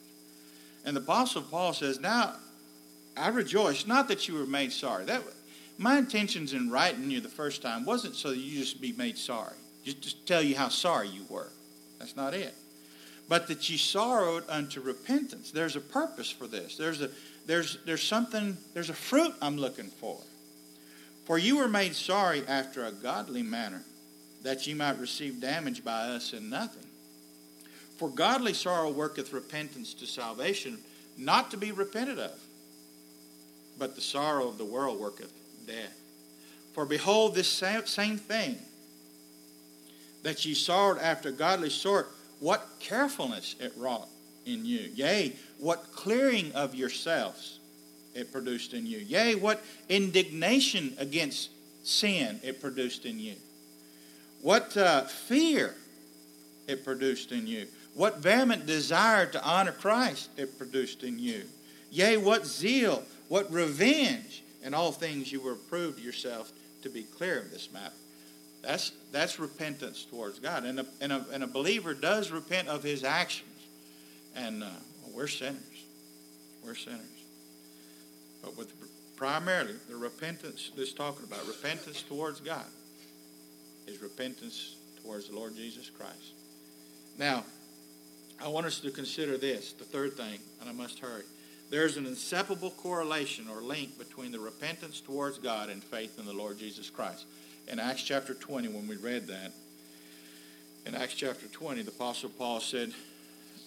And 0.85 0.97
the 0.97 1.01
Apostle 1.01 1.43
Paul 1.43 1.73
says, 1.73 1.99
Now 1.99 2.37
I 3.17 3.29
rejoice, 3.29 3.87
not 3.87 4.07
that 4.09 4.29
you 4.29 4.35
were 4.35 4.47
made 4.47 4.73
sorry. 4.73 5.07
That 5.07 5.23
my 5.79 5.99
intentions 5.99 6.53
in 6.53 6.71
writing 6.71 7.11
you 7.11 7.21
the 7.21 7.29
first 7.29 7.63
time 7.63 7.85
wasn't 7.85 8.15
so 8.15 8.31
that 8.31 8.39
you 8.39 8.59
just 8.59 8.81
be 8.81 8.93
made 8.93 9.19
sorry. 9.19 9.57
Just 9.85 10.03
to 10.03 10.25
tell 10.25 10.43
you 10.43 10.57
how 10.57 10.69
sorry 10.69 11.09
you 11.09 11.25
were. 11.29 11.53
That's 11.99 12.17
not 12.17 12.35
it. 12.35 12.55
But 13.29 13.49
that 13.49 13.69
you 13.69 13.79
sorrowed 13.79 14.45
unto 14.49 14.81
repentance. 14.81 15.51
There's 15.51 15.77
a 15.77 15.81
purpose 15.81 16.31
for 16.31 16.47
this. 16.47 16.77
There's 16.77 17.03
a 17.03 17.11
there's 17.47 17.79
there's 17.85 18.03
something, 18.03 18.57
there's 18.75 18.91
a 18.91 18.95
fruit 18.95 19.35
I'm 19.41 19.57
looking 19.57 19.87
for. 19.87 20.19
For 21.25 21.39
you 21.39 21.59
were 21.59 21.69
made 21.69 21.95
sorry 21.95 22.47
after 22.47 22.85
a 22.85 22.93
godly 22.93 23.43
manner, 23.43 23.83
that 24.43 24.67
you 24.67 24.77
might 24.77 24.99
receive 24.99 25.41
damage 25.41 25.85
by 25.85 26.09
us 26.09 26.33
in 26.33 26.49
nothing. 26.49 26.87
For 27.99 28.09
godly 28.09 28.53
sorrow 28.53 28.91
worketh 28.91 29.33
repentance 29.33 29.95
to 29.95 30.07
salvation, 30.07 30.79
not 31.17 31.51
to 31.51 31.57
be 31.57 31.73
repented 31.73 32.19
of. 32.19 32.39
But 33.79 33.95
the 33.95 34.01
sorrow 34.01 34.49
of 34.49 34.59
the 34.59 34.65
world 34.65 35.01
worketh 35.01 35.33
death. 35.67 35.99
For 36.75 36.85
behold, 36.85 37.35
this 37.35 37.49
same 37.49 38.19
thing, 38.19 38.59
that 40.23 40.45
ye 40.45 40.55
sorrowed 40.55 40.99
after 40.99 41.31
godly 41.31 41.71
sort, 41.71 42.11
what 42.41 42.67
carefulness 42.81 43.55
it 43.61 43.73
wrought 43.77 44.09
in 44.45 44.65
you. 44.65 44.91
Yea, 44.95 45.33
what 45.59 45.93
clearing 45.93 46.53
of 46.53 46.75
yourselves 46.75 47.61
it 48.15 48.33
produced 48.33 48.75
in 48.75 48.87
you. 48.87 48.99
Yea, 48.99 49.35
what 49.35 49.63
indignation 49.89 50.95
against 50.99 51.51
sin 51.85 52.41
it 52.43 52.61
produced 52.61 53.07
in 53.07 53.19
you. 53.19 53.35
What 54.43 54.77
uh, 54.77 55.03
fear 55.03 55.75
it 56.67 56.85
produced 56.85 57.33
in 57.33 57.47
you. 57.47 57.67
What 57.95 58.19
vehement 58.19 58.67
desire 58.67 59.27
to 59.27 59.43
honor 59.45 59.73
Christ 59.73 60.31
it 60.37 60.59
produced 60.59 61.03
in 61.03 61.19
you. 61.19 61.45
Yea, 61.91 62.17
what 62.17 62.47
zeal, 62.47 63.03
what 63.29 63.51
revenge, 63.53 64.43
in 64.67 64.75
all 64.75 64.91
things 64.91 65.31
you 65.31 65.41
were 65.41 65.55
proved 65.55 66.01
yourself 66.01 66.51
to 66.83 66.91
be 66.91 67.05
clear 67.05 67.39
of 67.39 67.53
this 67.53 67.73
matter. 67.73 67.95
That's, 68.63 68.91
that's 69.13 69.39
repentance 69.39 70.05
towards 70.05 70.41
God. 70.41 70.65
And 70.65 70.81
a, 70.81 70.87
and, 71.01 71.13
a, 71.13 71.25
and 71.33 71.45
a 71.45 71.47
believer 71.47 71.95
does 71.95 72.33
repent 72.33 72.67
of 72.67 72.83
his 72.83 73.05
actions. 73.05 73.49
And 74.35 74.65
uh, 74.65 74.71
we're 75.15 75.29
sinners. 75.29 75.85
We're 76.65 76.75
sinners. 76.75 77.01
But 78.43 78.59
with 78.59 78.73
primarily 79.17 79.77
the 79.89 79.97
repentance 79.97 80.73
that's 80.77 80.93
talking 80.93 81.25
about, 81.25 81.47
repentance 81.47 82.03
towards 82.03 82.41
God, 82.41 82.67
is 83.87 84.03
repentance 84.03 84.75
towards 85.01 85.29
the 85.29 85.37
Lord 85.37 85.55
Jesus 85.55 85.91
Christ. 85.91 86.33
Now, 87.17 87.45
I 88.43 88.49
want 88.49 88.67
us 88.67 88.81
to 88.81 88.91
consider 88.91 89.39
this, 89.39 89.73
the 89.75 89.85
third 89.85 90.17
thing, 90.17 90.41
and 90.61 90.69
I 90.69 90.73
must 90.73 90.99
hurry. 90.99 91.23
There's 91.69 91.97
an 91.97 92.07
inseparable 92.07 92.71
correlation 92.71 93.49
or 93.49 93.61
link 93.61 93.99
between 93.99 94.31
the 94.31 94.39
repentance 94.39 95.01
towards 95.01 95.39
God 95.39 95.69
and 95.69 95.83
faith 95.83 96.19
in 96.19 96.25
the 96.25 96.33
Lord 96.33 96.59
Jesus 96.59 96.91
Christ. 96.91 97.27
In 97.69 97.81
Acts 97.81 98.03
chapter 98.03 98.35
20, 98.35 98.69
when 98.69 98.87
we 98.87 98.97
read 98.97 99.27
that, 99.27 99.53
in 100.87 100.95
Acts 100.95 101.15
chapter 101.15 101.49
20, 101.49 101.83
the 101.83 101.91
Apostle 101.91 102.31
Paul 102.31 102.61
said, 102.61 102.93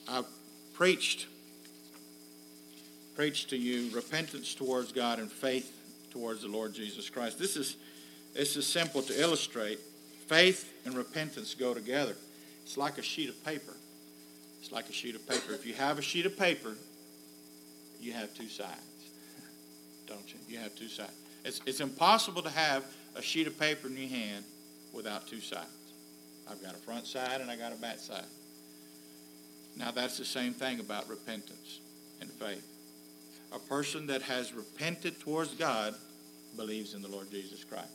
I 0.07 0.23
preached, 0.73 1.27
preached 3.15 3.49
to 3.49 3.57
you 3.57 3.93
repentance 3.93 4.55
towards 4.55 4.93
God 4.93 5.19
and 5.19 5.29
faith 5.29 5.75
towards 6.11 6.43
the 6.43 6.47
Lord 6.47 6.73
Jesus 6.73 7.09
Christ. 7.09 7.37
This 7.37 7.57
is, 7.57 7.75
this 8.33 8.55
is 8.55 8.65
simple 8.65 9.01
to 9.01 9.21
illustrate. 9.21 9.79
Faith 10.27 10.73
and 10.85 10.95
repentance 10.95 11.53
go 11.53 11.73
together. 11.73 12.15
It's 12.63 12.77
like 12.77 12.97
a 12.97 13.01
sheet 13.01 13.27
of 13.27 13.43
paper. 13.43 13.75
It's 14.61 14.71
like 14.71 14.87
a 14.87 14.93
sheet 14.93 15.15
of 15.15 15.27
paper. 15.27 15.53
If 15.53 15.65
you 15.65 15.73
have 15.73 15.99
a 15.99 16.01
sheet 16.01 16.25
of 16.25 16.37
paper, 16.37 16.75
you 17.99 18.13
have 18.13 18.33
two 18.33 18.47
sides, 18.47 19.09
don't 20.07 20.33
you? 20.33 20.39
You 20.47 20.59
have 20.59 20.75
two 20.75 20.87
sides. 20.87 21.13
It's, 21.45 21.61
it's 21.65 21.79
impossible 21.79 22.41
to 22.41 22.49
have 22.49 22.85
a 23.15 23.21
sheet 23.21 23.47
of 23.47 23.59
paper 23.59 23.87
in 23.87 23.97
your 23.97 24.09
hand 24.09 24.45
without 24.93 25.27
two 25.27 25.41
sides. 25.41 25.67
I've 26.49 26.61
got 26.61 26.73
a 26.73 26.77
front 26.77 27.05
side 27.05 27.41
and 27.41 27.51
I 27.51 27.55
got 27.55 27.73
a 27.73 27.75
back 27.75 27.99
side. 27.99 28.25
Now, 29.77 29.91
that's 29.91 30.17
the 30.17 30.25
same 30.25 30.53
thing 30.53 30.79
about 30.79 31.07
repentance 31.07 31.79
and 32.21 32.29
faith. 32.29 32.65
A 33.53 33.59
person 33.59 34.07
that 34.07 34.21
has 34.23 34.53
repented 34.53 35.19
towards 35.19 35.53
God 35.53 35.95
believes 36.55 36.93
in 36.93 37.01
the 37.01 37.07
Lord 37.07 37.31
Jesus 37.31 37.63
Christ. 37.63 37.87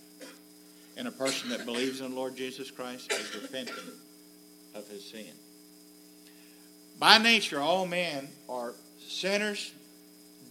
And 0.96 1.08
a 1.08 1.12
person 1.12 1.50
that 1.50 1.66
believes 1.66 2.00
in 2.00 2.10
the 2.10 2.16
Lord 2.16 2.36
Jesus 2.36 2.70
Christ 2.70 3.12
is 3.12 3.34
repentant 3.34 3.78
of 4.74 4.88
his 4.88 5.04
sin. 5.04 5.32
By 6.98 7.18
nature, 7.18 7.60
all 7.60 7.86
men 7.86 8.28
are 8.48 8.74
sinners, 8.98 9.72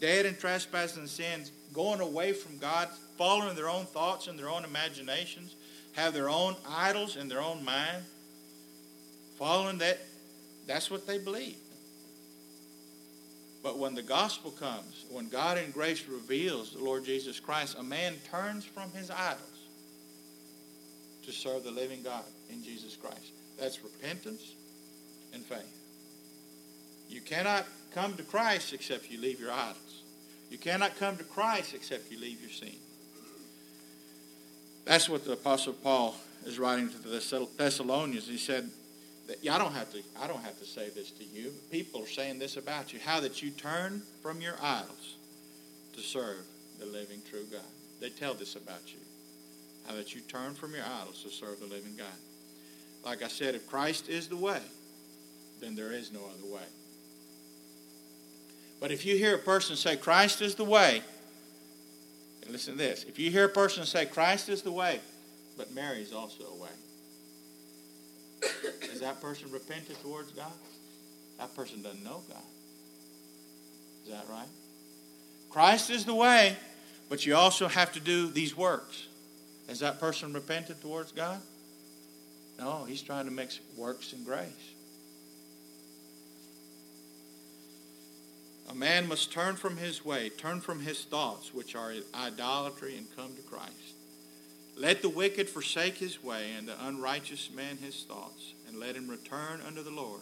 dead 0.03 0.25
in 0.25 0.35
trespasses 0.35 0.97
and 0.97 1.07
sins, 1.07 1.53
going 1.71 2.01
away 2.01 2.33
from 2.33 2.57
God, 2.57 2.89
following 3.17 3.55
their 3.55 3.69
own 3.69 3.85
thoughts 3.85 4.27
and 4.27 4.37
their 4.37 4.49
own 4.49 4.65
imaginations, 4.65 5.55
have 5.93 6.13
their 6.13 6.29
own 6.29 6.57
idols 6.69 7.15
in 7.15 7.29
their 7.29 7.39
own 7.39 7.63
mind, 7.63 8.03
following 9.39 9.77
that. 9.77 10.01
That's 10.67 10.91
what 10.91 11.07
they 11.07 11.19
believe. 11.19 11.55
But 13.63 13.77
when 13.77 13.95
the 13.95 14.01
gospel 14.01 14.51
comes, 14.51 15.05
when 15.09 15.29
God 15.29 15.57
in 15.57 15.71
grace 15.71 16.05
reveals 16.05 16.73
the 16.73 16.83
Lord 16.83 17.05
Jesus 17.05 17.39
Christ, 17.39 17.77
a 17.79 17.83
man 17.83 18.15
turns 18.29 18.65
from 18.65 18.91
his 18.91 19.09
idols 19.09 19.39
to 21.25 21.31
serve 21.31 21.63
the 21.63 21.71
living 21.71 22.03
God 22.03 22.25
in 22.49 22.61
Jesus 22.61 22.97
Christ. 22.97 23.31
That's 23.57 23.81
repentance 23.81 24.53
and 25.33 25.45
faith. 25.45 25.77
You 27.07 27.21
cannot 27.21 27.65
come 27.93 28.15
to 28.15 28.23
Christ 28.23 28.73
except 28.73 29.09
you 29.09 29.21
leave 29.21 29.39
your 29.39 29.51
idols. 29.51 29.82
You 30.53 30.59
cannot 30.59 30.99
come 30.99 31.17
to 31.17 31.23
Christ 31.23 31.73
except 31.73 32.11
you 32.11 32.19
leave 32.19 32.39
your 32.39 32.51
sin. 32.51 32.75
That's 34.85 35.09
what 35.09 35.25
the 35.25 35.31
Apostle 35.31 35.73
Paul 35.73 36.15
is 36.45 36.59
writing 36.59 36.91
to 36.91 36.97
the 36.99 37.47
Thessalonians. 37.57 38.27
He 38.27 38.37
said, 38.37 38.69
that 39.25 39.37
I 39.49 39.57
don't 39.57 39.73
have 39.73 39.91
to 39.93 40.03
I 40.21 40.27
don't 40.27 40.43
have 40.43 40.59
to 40.59 40.65
say 40.65 40.89
this 40.89 41.09
to 41.09 41.23
you. 41.23 41.51
People 41.71 42.03
are 42.03 42.07
saying 42.07 42.37
this 42.37 42.55
about 42.57 42.93
you. 42.93 42.99
How 43.03 43.19
that 43.21 43.41
you 43.41 43.49
turn 43.49 44.03
from 44.21 44.41
your 44.41 44.53
idols 44.61 45.15
to 45.95 46.01
serve 46.01 46.45
the 46.79 46.85
living 46.85 47.23
true 47.27 47.45
God. 47.51 47.61
They 47.99 48.09
tell 48.09 48.35
this 48.35 48.55
about 48.55 48.93
you. 48.93 48.99
How 49.87 49.95
that 49.95 50.13
you 50.13 50.21
turn 50.21 50.53
from 50.53 50.75
your 50.75 50.85
idols 51.01 51.23
to 51.23 51.31
serve 51.31 51.61
the 51.61 51.65
living 51.65 51.95
God. 51.97 52.05
Like 53.03 53.23
I 53.23 53.27
said, 53.27 53.55
if 53.55 53.67
Christ 53.67 54.07
is 54.07 54.27
the 54.27 54.37
way, 54.37 54.61
then 55.61 55.73
there 55.73 55.93
is 55.93 56.13
no 56.13 56.19
other 56.19 56.53
way. 56.53 56.67
But 58.83 58.91
if 58.91 59.05
you 59.05 59.15
hear 59.15 59.35
a 59.35 59.39
person 59.39 59.77
say 59.77 59.95
Christ 59.95 60.41
is 60.41 60.55
the 60.55 60.65
way, 60.65 61.01
and 62.41 62.51
listen 62.51 62.73
to 62.73 62.77
this. 62.77 63.05
If 63.05 63.17
you 63.17 63.31
hear 63.31 63.45
a 63.45 63.49
person 63.49 63.85
say 63.85 64.05
Christ 64.05 64.49
is 64.49 64.61
the 64.61 64.73
way, 64.73 64.99
but 65.55 65.73
Mary 65.73 66.01
is 66.01 66.11
also 66.11 66.43
a 66.43 66.61
way, 66.61 66.69
is 68.91 68.99
that 68.99 69.21
person 69.21 69.49
repentant 69.53 70.01
towards 70.01 70.33
God? 70.33 70.51
That 71.39 71.55
person 71.55 71.81
doesn't 71.81 72.03
know 72.03 72.23
God. 72.27 72.43
Is 74.03 74.11
that 74.11 74.25
right? 74.29 74.49
Christ 75.49 75.89
is 75.89 76.03
the 76.03 76.15
way, 76.15 76.57
but 77.07 77.25
you 77.25 77.37
also 77.37 77.69
have 77.69 77.93
to 77.93 78.01
do 78.01 78.27
these 78.31 78.57
works. 78.57 79.07
Is 79.69 79.79
that 79.79 80.01
person 80.01 80.33
repentant 80.33 80.81
towards 80.81 81.13
God? 81.13 81.39
No, 82.59 82.83
he's 82.83 83.01
trying 83.01 83.23
to 83.27 83.31
mix 83.31 83.61
works 83.77 84.11
and 84.11 84.25
grace. 84.25 84.49
A 88.73 88.75
man 88.75 89.07
must 89.07 89.31
turn 89.31 89.55
from 89.55 89.77
his 89.77 90.03
way, 90.03 90.29
turn 90.29 90.59
from 90.59 90.79
his 90.79 91.03
thoughts, 91.03 91.53
which 91.53 91.75
are 91.75 91.93
idolatry, 92.15 92.97
and 92.97 93.05
come 93.15 93.35
to 93.35 93.41
Christ. 93.43 93.93
Let 94.75 95.03
the 95.03 95.09
wicked 95.09 95.47
forsake 95.47 95.95
his 95.95 96.23
way, 96.23 96.53
and 96.57 96.67
the 96.67 96.87
unrighteous 96.87 97.51
man 97.55 97.77
his 97.77 98.03
thoughts, 98.03 98.55
and 98.67 98.79
let 98.79 98.95
him 98.95 99.07
return 99.07 99.61
unto 99.67 99.83
the 99.83 99.91
Lord. 99.91 100.21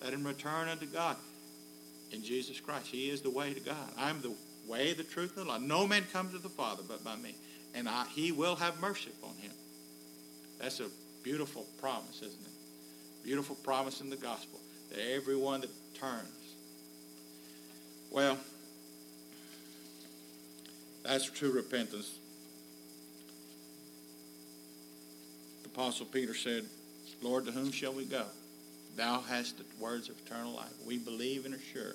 Let 0.00 0.12
him 0.12 0.24
return 0.24 0.68
unto 0.68 0.86
God 0.86 1.16
in 2.12 2.22
Jesus 2.22 2.60
Christ. 2.60 2.86
He 2.86 3.10
is 3.10 3.22
the 3.22 3.30
way 3.30 3.52
to 3.54 3.60
God. 3.60 3.90
I 3.98 4.08
am 4.08 4.22
the 4.22 4.34
way, 4.68 4.92
the 4.92 5.02
truth, 5.02 5.36
and 5.36 5.46
the 5.46 5.50
life. 5.50 5.60
No 5.60 5.84
man 5.84 6.04
comes 6.12 6.32
to 6.32 6.38
the 6.38 6.48
Father 6.48 6.84
but 6.86 7.02
by 7.02 7.16
me. 7.16 7.34
And 7.74 7.88
I, 7.88 8.06
he 8.14 8.30
will 8.30 8.54
have 8.54 8.80
mercy 8.80 9.10
upon 9.20 9.34
him. 9.38 9.52
That's 10.60 10.78
a 10.78 10.86
beautiful 11.24 11.66
promise, 11.80 12.18
isn't 12.18 12.46
it? 12.46 13.24
Beautiful 13.24 13.56
promise 13.56 14.00
in 14.00 14.10
the 14.10 14.16
gospel 14.16 14.60
that 14.90 15.00
everyone 15.12 15.62
that 15.62 15.70
turns. 15.94 16.39
Well, 18.10 18.38
that's 21.04 21.30
true 21.30 21.52
repentance. 21.52 22.18
The 25.62 25.68
Apostle 25.68 26.06
Peter 26.06 26.34
said, 26.34 26.64
Lord, 27.22 27.46
to 27.46 27.52
whom 27.52 27.70
shall 27.70 27.92
we 27.92 28.04
go? 28.04 28.24
Thou 28.96 29.20
hast 29.20 29.58
the 29.58 29.64
words 29.78 30.08
of 30.08 30.16
eternal 30.26 30.52
life. 30.52 30.72
We 30.86 30.98
believe 30.98 31.44
and 31.44 31.54
are 31.54 31.60
sure 31.72 31.94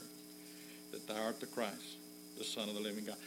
that 0.91 1.07
thou 1.07 1.21
art 1.21 1.39
the 1.39 1.45
Christ, 1.47 1.97
the 2.37 2.43
Son 2.43 2.69
of 2.69 2.75
the 2.75 2.81
living 2.81 3.05
God. 3.05 3.17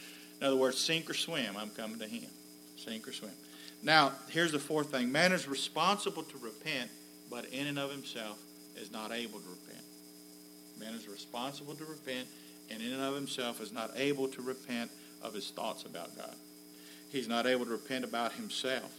In 0.41 0.47
other 0.47 0.55
words, 0.55 0.77
sink 0.77 1.09
or 1.09 1.13
swim, 1.13 1.55
I'm 1.57 1.69
coming 1.69 1.99
to 1.99 2.07
him. 2.07 2.29
Sink 2.77 3.07
or 3.07 3.13
swim. 3.13 3.31
Now, 3.83 4.13
here's 4.29 4.51
the 4.51 4.59
fourth 4.59 4.91
thing. 4.91 5.11
Man 5.11 5.31
is 5.31 5.47
responsible 5.47 6.23
to 6.23 6.37
repent, 6.37 6.89
but 7.29 7.45
in 7.45 7.67
and 7.67 7.77
of 7.77 7.91
himself 7.91 8.39
is 8.75 8.91
not 8.91 9.11
able 9.11 9.39
to 9.39 9.49
repent. 9.49 9.83
Man 10.79 10.93
is 10.93 11.07
responsible 11.07 11.75
to 11.75 11.85
repent, 11.85 12.27
and 12.71 12.81
in 12.81 12.93
and 12.93 13.01
of 13.01 13.15
himself 13.15 13.61
is 13.61 13.71
not 13.71 13.91
able 13.95 14.27
to 14.29 14.41
repent 14.41 14.91
of 15.21 15.33
his 15.33 15.49
thoughts 15.51 15.83
about 15.83 16.15
God. 16.15 16.35
He's 17.11 17.27
not 17.27 17.47
able 17.47 17.65
to 17.65 17.71
repent 17.71 18.05
about 18.05 18.33
himself. 18.33 18.93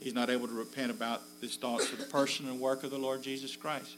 He's 0.00 0.14
not 0.14 0.28
able 0.28 0.46
to 0.46 0.54
repent 0.54 0.90
about 0.90 1.22
his 1.40 1.56
thoughts 1.56 1.90
of 1.92 1.98
the 1.98 2.04
person 2.04 2.46
and 2.48 2.60
work 2.60 2.84
of 2.84 2.90
the 2.90 2.98
Lord 2.98 3.22
Jesus 3.22 3.56
Christ. 3.56 3.96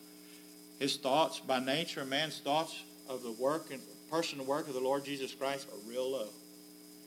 His 0.78 0.96
thoughts, 0.96 1.40
by 1.40 1.58
nature, 1.58 2.04
man's 2.04 2.38
thoughts 2.38 2.82
of 3.08 3.22
the 3.22 3.32
work 3.32 3.72
and 3.72 3.80
person 4.10 4.38
and 4.38 4.48
work 4.48 4.68
of 4.68 4.74
the 4.74 4.80
Lord 4.80 5.04
Jesus 5.04 5.34
Christ 5.34 5.66
are 5.72 5.90
real 5.90 6.10
low. 6.10 6.28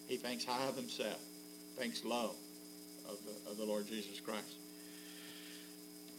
He 0.07 0.17
thinks 0.17 0.43
high 0.43 0.67
of 0.67 0.75
himself, 0.75 1.19
thinks 1.77 2.03
low 2.03 2.31
of 3.09 3.17
the, 3.25 3.51
of 3.51 3.57
the 3.57 3.65
Lord 3.65 3.87
Jesus 3.87 4.19
Christ. 4.19 4.55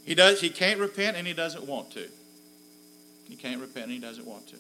He 0.05 0.15
does. 0.15 0.41
He 0.41 0.49
can't 0.49 0.81
repent, 0.81 1.17
and 1.17 1.27
he 1.27 1.35
doesn't 1.35 1.67
want 1.67 1.93
to. 1.93 2.09
He 3.29 3.37
can't 3.37 3.61
repent, 3.61 3.85
and 3.85 3.93
he 3.93 3.99
doesn't 3.99 4.27
want 4.27 4.49
to. 4.49 4.57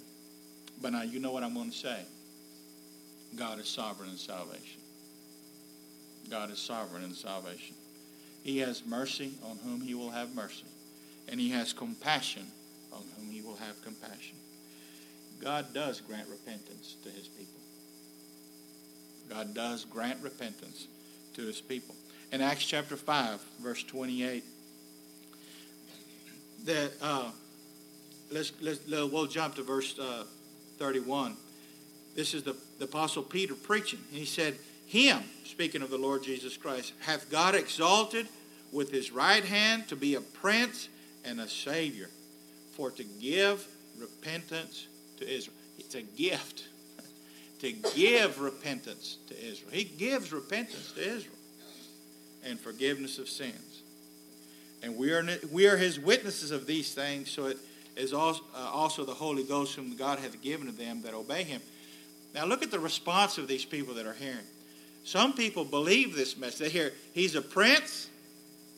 But 0.80 0.92
now 0.92 1.02
you 1.02 1.20
know 1.20 1.32
what 1.32 1.42
I'm 1.42 1.54
going 1.54 1.70
to 1.70 1.76
say. 1.76 2.00
God 3.36 3.58
is 3.58 3.68
sovereign 3.68 4.10
in 4.10 4.16
salvation. 4.16 4.80
God 6.30 6.50
is 6.50 6.58
sovereign 6.58 7.02
in 7.02 7.14
salvation. 7.14 7.74
He 8.42 8.58
has 8.58 8.84
mercy 8.84 9.32
on 9.44 9.58
whom 9.64 9.80
he 9.80 9.94
will 9.94 10.10
have 10.10 10.34
mercy. 10.34 10.64
And 11.28 11.38
he 11.38 11.50
has 11.50 11.72
compassion 11.72 12.46
on 12.92 13.02
whom 13.16 13.30
he 13.30 13.40
will 13.40 13.56
have 13.56 13.80
compassion. 13.82 14.36
God 15.40 15.72
does 15.72 16.00
grant 16.00 16.28
repentance 16.28 16.96
to 17.02 17.10
his 17.10 17.28
people. 17.28 17.60
God 19.28 19.54
does 19.54 19.84
grant 19.84 20.22
repentance 20.22 20.88
to 21.34 21.42
his 21.42 21.60
people. 21.60 21.94
In 22.32 22.40
Acts 22.40 22.64
chapter 22.64 22.96
5, 22.96 23.40
verse 23.60 23.82
28, 23.84 24.44
that 26.64 26.92
uh, 27.00 27.30
let's, 28.30 28.52
let's, 28.60 28.80
we'll 28.86 29.26
jump 29.26 29.54
to 29.56 29.62
verse 29.62 29.98
uh, 29.98 30.24
31. 30.82 31.36
This 32.16 32.34
is 32.34 32.42
the, 32.42 32.56
the 32.80 32.86
Apostle 32.86 33.22
Peter 33.22 33.54
preaching. 33.54 34.00
And 34.10 34.18
he 34.18 34.24
said, 34.24 34.56
Him, 34.86 35.22
speaking 35.44 35.80
of 35.80 35.90
the 35.90 35.96
Lord 35.96 36.24
Jesus 36.24 36.56
Christ, 36.56 36.92
hath 36.98 37.30
God 37.30 37.54
exalted 37.54 38.26
with 38.72 38.90
his 38.90 39.12
right 39.12 39.44
hand 39.44 39.86
to 39.88 39.96
be 39.96 40.16
a 40.16 40.20
prince 40.20 40.88
and 41.24 41.40
a 41.40 41.46
savior, 41.48 42.10
for 42.72 42.90
to 42.90 43.04
give 43.04 43.64
repentance 43.96 44.88
to 45.18 45.24
Israel. 45.24 45.54
It's 45.78 45.94
a 45.94 46.02
gift 46.02 46.64
to 47.60 47.70
give 47.94 48.40
repentance 48.40 49.18
to 49.28 49.34
Israel. 49.38 49.70
He 49.70 49.84
gives 49.84 50.32
repentance 50.32 50.90
to 50.96 51.00
Israel 51.00 51.36
and 52.44 52.58
forgiveness 52.58 53.18
of 53.18 53.28
sins. 53.28 53.82
And 54.82 54.96
we 54.96 55.12
are, 55.12 55.24
we 55.52 55.68
are 55.68 55.76
his 55.76 56.00
witnesses 56.00 56.50
of 56.50 56.66
these 56.66 56.92
things, 56.92 57.30
so 57.30 57.46
it 57.46 57.58
is 57.96 58.12
also, 58.12 58.42
uh, 58.54 58.70
also 58.72 59.04
the 59.04 59.14
Holy 59.14 59.44
Ghost 59.44 59.74
whom 59.74 59.94
God 59.96 60.18
hath 60.18 60.40
given 60.42 60.66
to 60.66 60.72
them 60.72 61.02
that 61.02 61.14
obey 61.14 61.42
him. 61.44 61.60
Now 62.34 62.46
look 62.46 62.62
at 62.62 62.70
the 62.70 62.80
response 62.80 63.38
of 63.38 63.48
these 63.48 63.64
people 63.64 63.94
that 63.94 64.06
are 64.06 64.14
hearing. 64.14 64.46
Some 65.04 65.34
people 65.34 65.64
believe 65.64 66.14
this 66.14 66.36
message. 66.36 66.58
They 66.58 66.68
hear 66.70 66.92
he's 67.12 67.34
a 67.34 67.42
prince, 67.42 68.08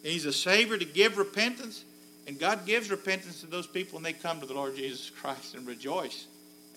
he's 0.02 0.26
a 0.26 0.32
savior 0.32 0.78
to 0.78 0.84
give 0.84 1.18
repentance, 1.18 1.84
and 2.26 2.38
God 2.38 2.66
gives 2.66 2.90
repentance 2.90 3.40
to 3.42 3.46
those 3.46 3.66
people 3.66 3.98
and 3.98 4.06
they 4.06 4.12
come 4.12 4.40
to 4.40 4.46
the 4.46 4.54
Lord 4.54 4.76
Jesus 4.76 5.10
Christ 5.10 5.54
and 5.54 5.66
rejoice 5.66 6.26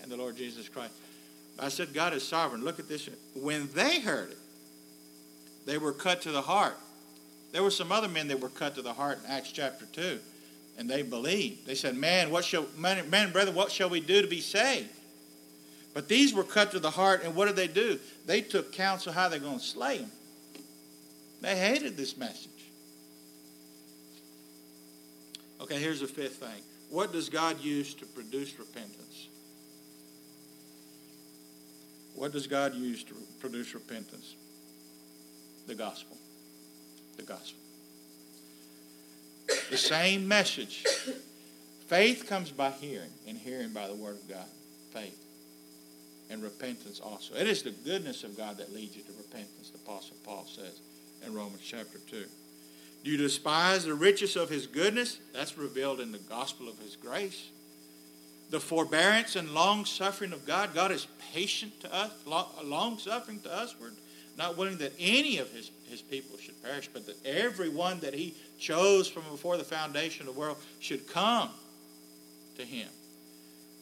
in 0.03 0.09
the 0.09 0.17
Lord 0.17 0.35
Jesus 0.35 0.69
Christ. 0.69 0.93
I 1.59 1.69
said 1.69 1.93
God 1.93 2.13
is 2.13 2.27
sovereign. 2.27 2.63
Look 2.63 2.79
at 2.79 2.87
this. 2.87 3.09
When 3.35 3.69
they 3.73 3.99
heard 3.99 4.31
it, 4.31 4.37
they 5.65 5.77
were 5.77 5.91
cut 5.91 6.21
to 6.23 6.31
the 6.31 6.41
heart. 6.41 6.77
There 7.51 7.63
were 7.63 7.71
some 7.71 7.91
other 7.91 8.07
men 8.07 8.27
that 8.27 8.39
were 8.39 8.49
cut 8.49 8.75
to 8.75 8.81
the 8.81 8.93
heart 8.93 9.19
in 9.23 9.31
Acts 9.31 9.51
chapter 9.51 9.85
2, 9.85 10.19
and 10.77 10.89
they 10.89 11.01
believed. 11.01 11.65
They 11.65 11.75
said, 11.75 11.95
Man, 11.95 12.29
what 12.29 12.45
shall 12.45 12.67
man, 12.77 13.09
man 13.09 13.31
brother, 13.31 13.51
what 13.51 13.71
shall 13.71 13.89
we 13.89 13.99
do 13.99 14.21
to 14.21 14.27
be 14.27 14.41
saved? 14.41 14.89
But 15.93 16.07
these 16.07 16.33
were 16.33 16.43
cut 16.43 16.71
to 16.71 16.79
the 16.79 16.91
heart, 16.91 17.23
and 17.23 17.35
what 17.35 17.47
did 17.47 17.55
they 17.55 17.67
do? 17.67 17.99
They 18.27 18.41
took 18.41 18.71
counsel 18.71 19.11
how 19.11 19.29
they're 19.29 19.39
going 19.39 19.57
to 19.57 19.65
slay 19.65 19.97
him. 19.97 20.11
They 21.41 21.57
hated 21.57 21.97
this 21.97 22.15
message. 22.17 22.51
Okay, 25.59 25.79
here's 25.79 26.01
the 26.01 26.07
fifth 26.07 26.35
thing. 26.35 26.61
What 26.89 27.11
does 27.11 27.29
God 27.29 27.59
use 27.61 27.95
to 27.95 28.05
produce 28.05 28.57
repentance? 28.59 29.27
What 32.15 32.31
does 32.31 32.47
God 32.47 32.75
use 32.75 33.03
to 33.05 33.13
produce 33.39 33.73
repentance? 33.73 34.35
The 35.65 35.75
gospel. 35.75 36.17
The 37.17 37.23
gospel. 37.23 37.59
The 39.69 39.77
same 39.77 40.27
message. 40.27 40.83
Faith 41.87 42.25
comes 42.27 42.51
by 42.51 42.71
hearing, 42.71 43.11
and 43.27 43.37
hearing 43.37 43.71
by 43.73 43.87
the 43.87 43.95
word 43.95 44.15
of 44.15 44.27
God. 44.29 44.45
Faith. 44.91 45.23
And 46.29 46.43
repentance 46.43 46.99
also. 46.99 47.35
It 47.35 47.47
is 47.47 47.63
the 47.63 47.71
goodness 47.71 48.23
of 48.23 48.35
God 48.35 48.57
that 48.57 48.73
leads 48.73 48.95
you 48.95 49.03
to 49.03 49.11
repentance, 49.17 49.69
the 49.69 49.77
Apostle 49.77 50.17
Paul 50.23 50.45
says 50.45 50.81
in 51.25 51.33
Romans 51.33 51.61
chapter 51.63 51.99
2. 52.09 52.25
Do 53.03 53.11
you 53.11 53.17
despise 53.17 53.85
the 53.85 53.93
riches 53.93 54.35
of 54.35 54.49
his 54.49 54.67
goodness? 54.67 55.19
That's 55.33 55.57
revealed 55.57 56.01
in 56.01 56.11
the 56.11 56.17
gospel 56.17 56.67
of 56.67 56.77
his 56.79 56.97
grace. 56.97 57.49
The 58.49 58.59
forbearance 58.59 59.35
and 59.35 59.51
long 59.51 59.85
suffering 59.85 60.33
of 60.33 60.45
God. 60.45 60.73
God 60.73 60.91
is 60.91 61.07
patient 61.33 61.79
to 61.81 61.93
us, 61.93 62.11
long 62.25 62.97
suffering 62.97 63.39
to 63.41 63.53
us. 63.53 63.75
We're 63.79 63.91
not 64.37 64.57
willing 64.57 64.77
that 64.79 64.93
any 64.99 65.37
of 65.37 65.51
his, 65.51 65.71
his 65.89 66.01
people 66.01 66.37
should 66.37 66.61
perish, 66.63 66.89
but 66.91 67.05
that 67.05 67.25
everyone 67.25 67.99
that 68.01 68.13
he 68.13 68.35
chose 68.59 69.07
from 69.07 69.23
before 69.31 69.57
the 69.57 69.63
foundation 69.63 70.27
of 70.27 70.33
the 70.33 70.39
world 70.39 70.57
should 70.79 71.07
come 71.07 71.49
to 72.57 72.63
him. 72.63 72.87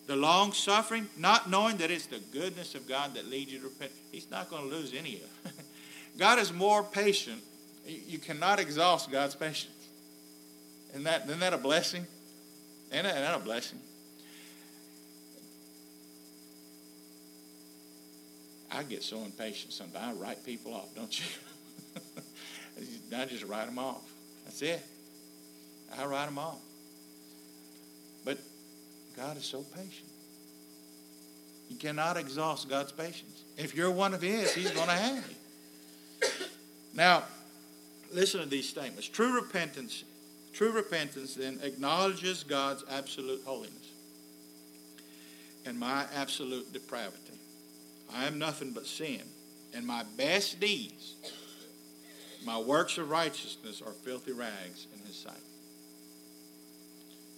The 0.07 0.15
long 0.15 0.53
suffering, 0.53 1.09
not 1.17 1.49
knowing 1.49 1.77
that 1.77 1.89
it's 1.89 2.05
the 2.05 2.19
goodness 2.31 2.75
of 2.75 2.87
God 2.87 3.15
that 3.15 3.25
leads 3.25 3.51
you 3.51 3.59
to 3.59 3.65
repent. 3.65 3.91
He's 4.11 4.29
not 4.29 4.49
going 4.49 4.69
to 4.69 4.75
lose 4.75 4.93
any 4.93 5.15
of 5.15 5.21
it. 5.23 5.65
God 6.17 6.39
is 6.39 6.53
more 6.53 6.83
patient 6.83 7.41
you 7.87 8.17
cannot 8.17 8.59
exhaust 8.59 9.11
God's 9.11 9.35
patience. 9.35 9.71
Isn't 10.91 11.03
that, 11.03 11.25
isn't 11.25 11.39
that 11.39 11.53
a 11.53 11.57
blessing? 11.57 12.05
Isn't 12.91 13.03
that, 13.03 13.11
isn't 13.11 13.21
that 13.21 13.35
a 13.35 13.39
blessing? 13.39 13.79
I 18.71 18.83
get 18.83 19.03
so 19.03 19.23
impatient 19.23 19.73
sometimes. 19.73 20.17
I 20.17 20.21
write 20.21 20.45
people 20.45 20.73
off, 20.73 20.93
don't 20.95 21.17
you? 21.17 21.25
I 23.15 23.25
just 23.25 23.43
write 23.45 23.65
them 23.65 23.79
off. 23.79 24.03
That's 24.45 24.61
it. 24.61 24.81
I 25.97 26.05
write 26.05 26.25
them 26.25 26.37
off. 26.37 26.59
But 28.23 28.37
God 29.15 29.37
is 29.37 29.45
so 29.45 29.61
patient. 29.75 30.09
You 31.69 31.77
cannot 31.77 32.17
exhaust 32.17 32.69
God's 32.69 32.91
patience. 32.91 33.43
If 33.57 33.75
you're 33.75 33.91
one 33.91 34.13
of 34.13 34.21
His, 34.21 34.53
He's 34.53 34.71
going 34.71 34.87
to 34.87 34.93
have 34.93 35.23
you. 35.29 36.27
Now, 36.93 37.23
listen 38.13 38.41
to 38.41 38.45
these 38.45 38.69
statements. 38.69 39.07
True 39.07 39.33
repentance, 39.35 40.03
true 40.53 40.71
repentance 40.71 41.35
then 41.35 41.59
acknowledges 41.63 42.43
God's 42.43 42.83
absolute 42.89 43.41
holiness 43.45 43.91
and 45.65 45.77
my 45.79 46.05
absolute 46.15 46.71
depravity. 46.71 47.19
I 48.13 48.25
am 48.25 48.37
nothing 48.37 48.71
but 48.71 48.85
sin, 48.85 49.21
and 49.73 49.85
my 49.85 50.03
best 50.15 50.59
deeds, 50.59 51.15
my 52.45 52.57
works 52.57 52.97
of 52.97 53.09
righteousness, 53.09 53.81
are 53.85 53.91
filthy 53.91 54.31
rags 54.31 54.87
in 54.93 55.05
His 55.05 55.15
sight. 55.15 55.33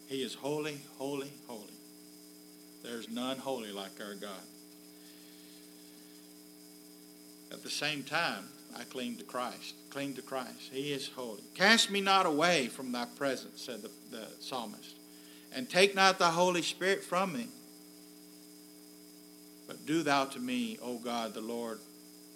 He 0.08 0.22
is 0.22 0.34
holy, 0.34 0.80
holy, 0.98 1.32
holy. 1.48 1.64
There's 2.84 3.10
none 3.10 3.38
holy 3.38 3.72
like 3.72 4.00
our 4.00 4.16
God. 4.16 4.32
At 7.52 7.64
the 7.64 7.70
same 7.70 8.04
time, 8.04 8.46
I 8.78 8.84
cling 8.84 9.18
to 9.18 9.24
Christ. 9.24 9.76
Cling 9.90 10.14
to 10.16 10.22
Christ. 10.22 10.70
He 10.72 10.92
is 10.92 11.10
holy. 11.16 11.42
Cast 11.56 11.90
me 11.90 12.02
not 12.02 12.26
away 12.26 12.68
from 12.68 12.92
thy 12.92 13.06
presence, 13.06 13.62
said 13.62 13.82
the, 13.82 13.90
the 14.12 14.28
psalmist, 14.40 14.96
and 15.54 15.70
take 15.70 15.96
not 15.96 16.20
the 16.20 16.26
Holy 16.26 16.62
Spirit 16.62 17.04
from 17.04 17.34
me. 17.34 17.48
But 19.68 19.86
do 19.86 20.04
thou 20.04 20.26
to 20.26 20.40
me, 20.40 20.78
O 20.82 20.98
God 20.98 21.34
the 21.34 21.42
Lord, 21.42 21.80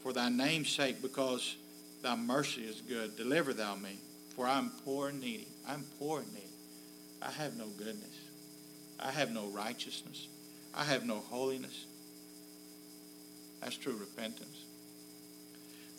for 0.04 0.12
thy 0.12 0.30
name's 0.30 0.70
sake, 0.70 1.02
because 1.02 1.56
thy 2.02 2.16
mercy 2.16 2.64
is 2.64 2.82
good. 2.82 3.16
Deliver 3.16 3.54
thou 3.54 3.76
me, 3.76 4.00
for 4.36 4.48
I 4.48 4.58
am 4.58 4.72
poor 4.84 5.10
and 5.10 5.20
needy. 5.20 5.48
I'm 5.68 5.86
poor 6.00 6.20
and 6.20 6.34
needy. 6.34 6.48
I 7.22 7.32
have 7.32 7.56
no 7.56 7.68
goodness. 7.68 8.18
I 9.00 9.12
have 9.12 9.32
no 9.32 9.48
righteousness. 9.48 10.28
I 10.74 10.84
have 10.84 11.06
no 11.06 11.16
holiness. 11.16 11.86
That's 13.62 13.78
true 13.78 13.96
repentance. 13.96 14.66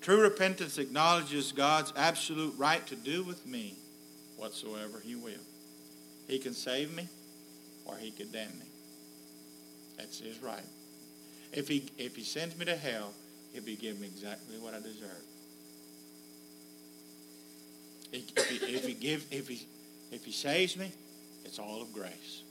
True 0.00 0.20
repentance 0.20 0.78
acknowledges 0.78 1.52
God's 1.52 1.92
absolute 1.96 2.54
right 2.58 2.84
to 2.88 2.96
do 2.96 3.22
with 3.22 3.46
me 3.46 3.76
whatsoever 4.36 5.00
He 5.04 5.14
will. 5.14 5.44
He 6.26 6.38
can 6.38 6.54
save 6.54 6.94
me 6.94 7.06
or 7.84 7.96
He 7.96 8.10
could 8.10 8.32
damn 8.32 8.58
me. 8.58 8.66
That's 9.96 10.18
His 10.18 10.42
right. 10.42 10.64
If 11.52 11.68
He, 11.68 11.90
if 11.98 12.16
he 12.16 12.24
sends 12.24 12.56
me 12.58 12.64
to 12.64 12.76
hell, 12.76 13.12
He'll 13.52 13.62
be 13.62 13.76
giving 13.76 14.00
me 14.00 14.08
exactly 14.08 14.58
what 14.58 14.74
I 14.74 14.80
deserve. 14.80 15.22
If 18.12 18.48
he, 18.48 18.74
if 18.74 18.86
he, 18.86 18.94
give, 18.94 19.26
if 19.30 19.48
he, 19.48 19.66
if 20.10 20.24
he 20.24 20.32
saves 20.32 20.76
me, 20.76 20.92
it's 21.44 21.58
all 21.58 21.80
of 21.80 21.92
grace. 21.92 22.42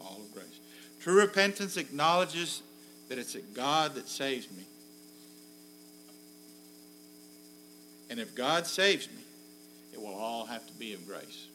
All 0.00 0.20
of 0.24 0.32
grace. 0.32 0.60
True 1.00 1.20
repentance 1.20 1.76
acknowledges 1.76 2.62
that 3.08 3.18
it's 3.18 3.34
a 3.34 3.40
God 3.40 3.94
that 3.94 4.08
saves 4.08 4.50
me 4.50 4.64
And 8.10 8.18
if 8.18 8.34
God 8.34 8.66
saves 8.66 9.08
me, 9.08 9.22
it 9.92 10.00
will 10.00 10.14
all 10.14 10.46
have 10.46 10.66
to 10.66 10.72
be 10.74 10.94
of 10.94 11.06
grace. 11.06 11.46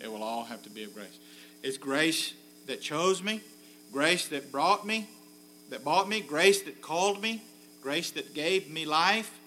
It 0.00 0.10
will 0.10 0.22
all 0.22 0.44
have 0.44 0.62
to 0.62 0.70
be 0.70 0.84
of 0.84 0.94
grace. 0.94 1.18
It's 1.62 1.78
grace 1.78 2.34
that 2.66 2.80
chose 2.80 3.22
me, 3.22 3.40
grace 3.92 4.28
that 4.28 4.50
brought 4.52 4.86
me, 4.86 5.08
that 5.70 5.84
bought 5.84 6.08
me, 6.08 6.20
grace 6.20 6.62
that 6.62 6.80
called 6.80 7.22
me, 7.22 7.42
grace 7.82 8.10
that 8.12 8.34
gave 8.34 8.70
me 8.70 8.84
life, 8.84 9.37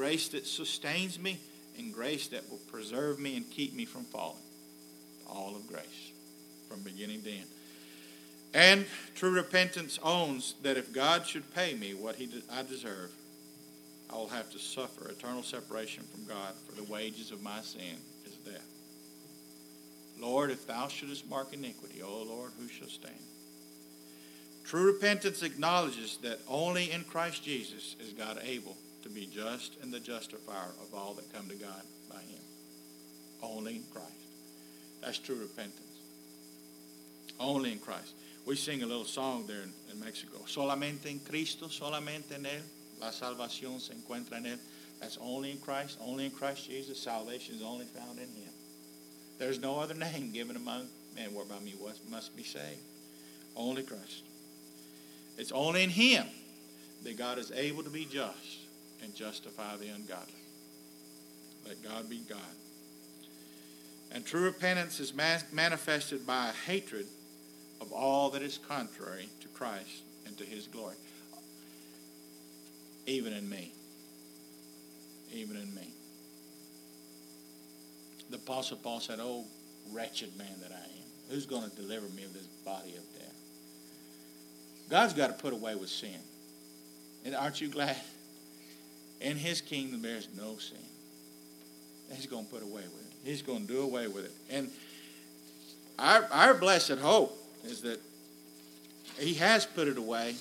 grace 0.00 0.28
that 0.28 0.46
sustains 0.46 1.18
me, 1.18 1.38
and 1.76 1.92
grace 1.92 2.28
that 2.28 2.50
will 2.50 2.60
preserve 2.72 3.20
me 3.20 3.36
and 3.36 3.50
keep 3.50 3.74
me 3.74 3.84
from 3.84 4.02
falling. 4.04 4.40
All 5.28 5.54
of 5.54 5.66
grace 5.68 6.12
from 6.70 6.80
beginning 6.80 7.20
to 7.20 7.30
end. 7.30 7.46
And 8.54 8.86
true 9.14 9.30
repentance 9.30 9.98
owns 10.02 10.54
that 10.62 10.78
if 10.78 10.90
God 10.94 11.26
should 11.26 11.54
pay 11.54 11.74
me 11.74 11.92
what 11.92 12.16
he 12.16 12.30
I 12.50 12.62
deserve, 12.62 13.12
I 14.10 14.14
will 14.14 14.28
have 14.28 14.50
to 14.52 14.58
suffer 14.58 15.06
eternal 15.10 15.42
separation 15.42 16.04
from 16.04 16.24
God, 16.24 16.54
for 16.66 16.74
the 16.74 16.90
wages 16.90 17.30
of 17.30 17.42
my 17.42 17.60
sin 17.60 18.00
is 18.24 18.36
death. 18.36 18.66
Lord, 20.18 20.50
if 20.50 20.66
thou 20.66 20.88
shouldest 20.88 21.28
mark 21.28 21.52
iniquity, 21.52 22.00
O 22.02 22.22
Lord, 22.22 22.52
who 22.58 22.68
shall 22.68 22.88
stand? 22.88 23.12
True 24.64 24.94
repentance 24.94 25.42
acknowledges 25.42 26.16
that 26.22 26.40
only 26.48 26.90
in 26.90 27.04
Christ 27.04 27.44
Jesus 27.44 27.96
is 28.00 28.14
God 28.14 28.40
able 28.42 28.78
to 29.02 29.08
be 29.08 29.26
just 29.26 29.76
and 29.82 29.92
the 29.92 30.00
justifier 30.00 30.72
of 30.82 30.94
all 30.94 31.14
that 31.14 31.32
come 31.32 31.48
to 31.48 31.56
God 31.56 31.82
by 32.08 32.20
him. 32.20 32.42
Only 33.42 33.76
in 33.76 33.84
Christ. 33.92 34.10
That's 35.02 35.18
true 35.18 35.36
repentance. 35.36 35.80
Only 37.38 37.72
in 37.72 37.78
Christ. 37.78 38.14
We 38.46 38.56
sing 38.56 38.82
a 38.82 38.86
little 38.86 39.04
song 39.04 39.46
there 39.46 39.62
in, 39.62 39.72
in 39.92 40.00
Mexico. 40.00 40.38
Solamente 40.46 41.06
en 41.06 41.20
Cristo, 41.20 41.66
solamente 41.66 42.34
en 42.34 42.44
Él 42.44 42.62
La 43.00 43.12
salvación 43.12 43.80
se 43.80 43.94
encuentra 43.94 44.36
en 44.36 44.46
Él. 44.46 44.58
That's 45.00 45.16
only 45.20 45.52
in 45.52 45.58
Christ, 45.58 45.98
only 46.00 46.26
in 46.26 46.30
Christ 46.30 46.68
Jesus. 46.68 47.02
Salvation 47.02 47.54
is 47.54 47.62
only 47.62 47.86
found 47.86 48.18
in 48.18 48.28
Him. 48.28 48.52
There's 49.38 49.58
no 49.58 49.80
other 49.80 49.94
name 49.94 50.30
given 50.32 50.56
among 50.56 50.86
men 51.16 51.32
whereby 51.32 51.58
me 51.60 51.74
must 52.10 52.36
be 52.36 52.42
saved. 52.42 52.82
Only 53.56 53.82
Christ. 53.82 54.24
It's 55.38 55.52
only 55.52 55.82
in 55.82 55.90
Him 55.90 56.26
that 57.04 57.16
God 57.16 57.38
is 57.38 57.50
able 57.52 57.82
to 57.82 57.90
be 57.90 58.04
just 58.04 58.59
and 59.02 59.14
justify 59.14 59.76
the 59.76 59.88
ungodly. 59.88 60.34
Let 61.66 61.82
God 61.82 62.08
be 62.08 62.22
God 62.28 62.38
And 64.12 64.24
true 64.24 64.42
repentance 64.42 64.98
is 64.98 65.14
manifested 65.14 66.26
by 66.26 66.48
a 66.48 66.52
hatred 66.52 67.06
of 67.80 67.92
all 67.92 68.30
that 68.30 68.42
is 68.42 68.58
contrary 68.58 69.28
to 69.40 69.48
Christ 69.48 70.02
and 70.26 70.36
to 70.38 70.44
his 70.44 70.66
glory. 70.66 70.96
Even 73.06 73.32
in 73.32 73.48
me. 73.48 73.72
Even 75.32 75.56
in 75.56 75.74
me. 75.74 75.92
The 78.30 78.36
Apostle 78.36 78.78
Paul 78.78 79.00
said, 79.00 79.18
Oh, 79.20 79.44
wretched 79.92 80.36
man 80.36 80.54
that 80.62 80.72
I 80.72 80.84
am. 80.84 81.04
Who's 81.30 81.46
going 81.46 81.68
to 81.68 81.76
deliver 81.76 82.08
me 82.08 82.24
of 82.24 82.32
this 82.32 82.46
body 82.64 82.90
of 82.96 83.18
death? 83.18 83.34
God's 84.88 85.14
got 85.14 85.28
to 85.28 85.34
put 85.34 85.52
away 85.52 85.76
with 85.76 85.88
sin. 85.88 86.18
And 87.24 87.34
aren't 87.34 87.60
you 87.60 87.68
glad? 87.68 87.96
In 89.20 89.36
his 89.36 89.60
kingdom, 89.60 90.02
there's 90.02 90.28
no 90.36 90.56
sin. 90.58 90.78
He's 92.12 92.26
going 92.26 92.46
to 92.46 92.50
put 92.50 92.62
away 92.62 92.82
with 92.82 93.06
it. 93.06 93.28
He's 93.28 93.42
going 93.42 93.66
to 93.66 93.72
do 93.72 93.82
away 93.82 94.08
with 94.08 94.24
it. 94.24 94.32
And 94.50 94.70
our, 95.98 96.26
our 96.32 96.54
blessed 96.54 96.98
hope 96.98 97.36
is 97.64 97.82
that 97.82 98.00
he 99.18 99.34
has 99.34 99.66
put 99.66 99.86
it 99.88 99.98
away. 99.98 100.34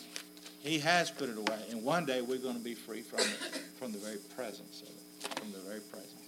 He 0.61 0.80
has 0.80 1.11
put 1.11 1.30
it 1.30 1.38
away. 1.38 1.59
And 1.69 1.84
one 1.84 2.05
day 2.05 2.21
we're 2.21 2.38
going 2.38 2.55
to 2.55 2.63
be 2.63 2.75
free 2.75 3.01
from 3.01 3.19
it, 3.19 3.61
from 3.77 3.91
the 3.91 3.97
very 3.97 4.17
presence 4.36 4.82
of 4.82 4.89
it, 4.89 5.39
from 5.39 5.51
the 5.51 5.59
very 5.59 5.82
presence. 5.82 6.18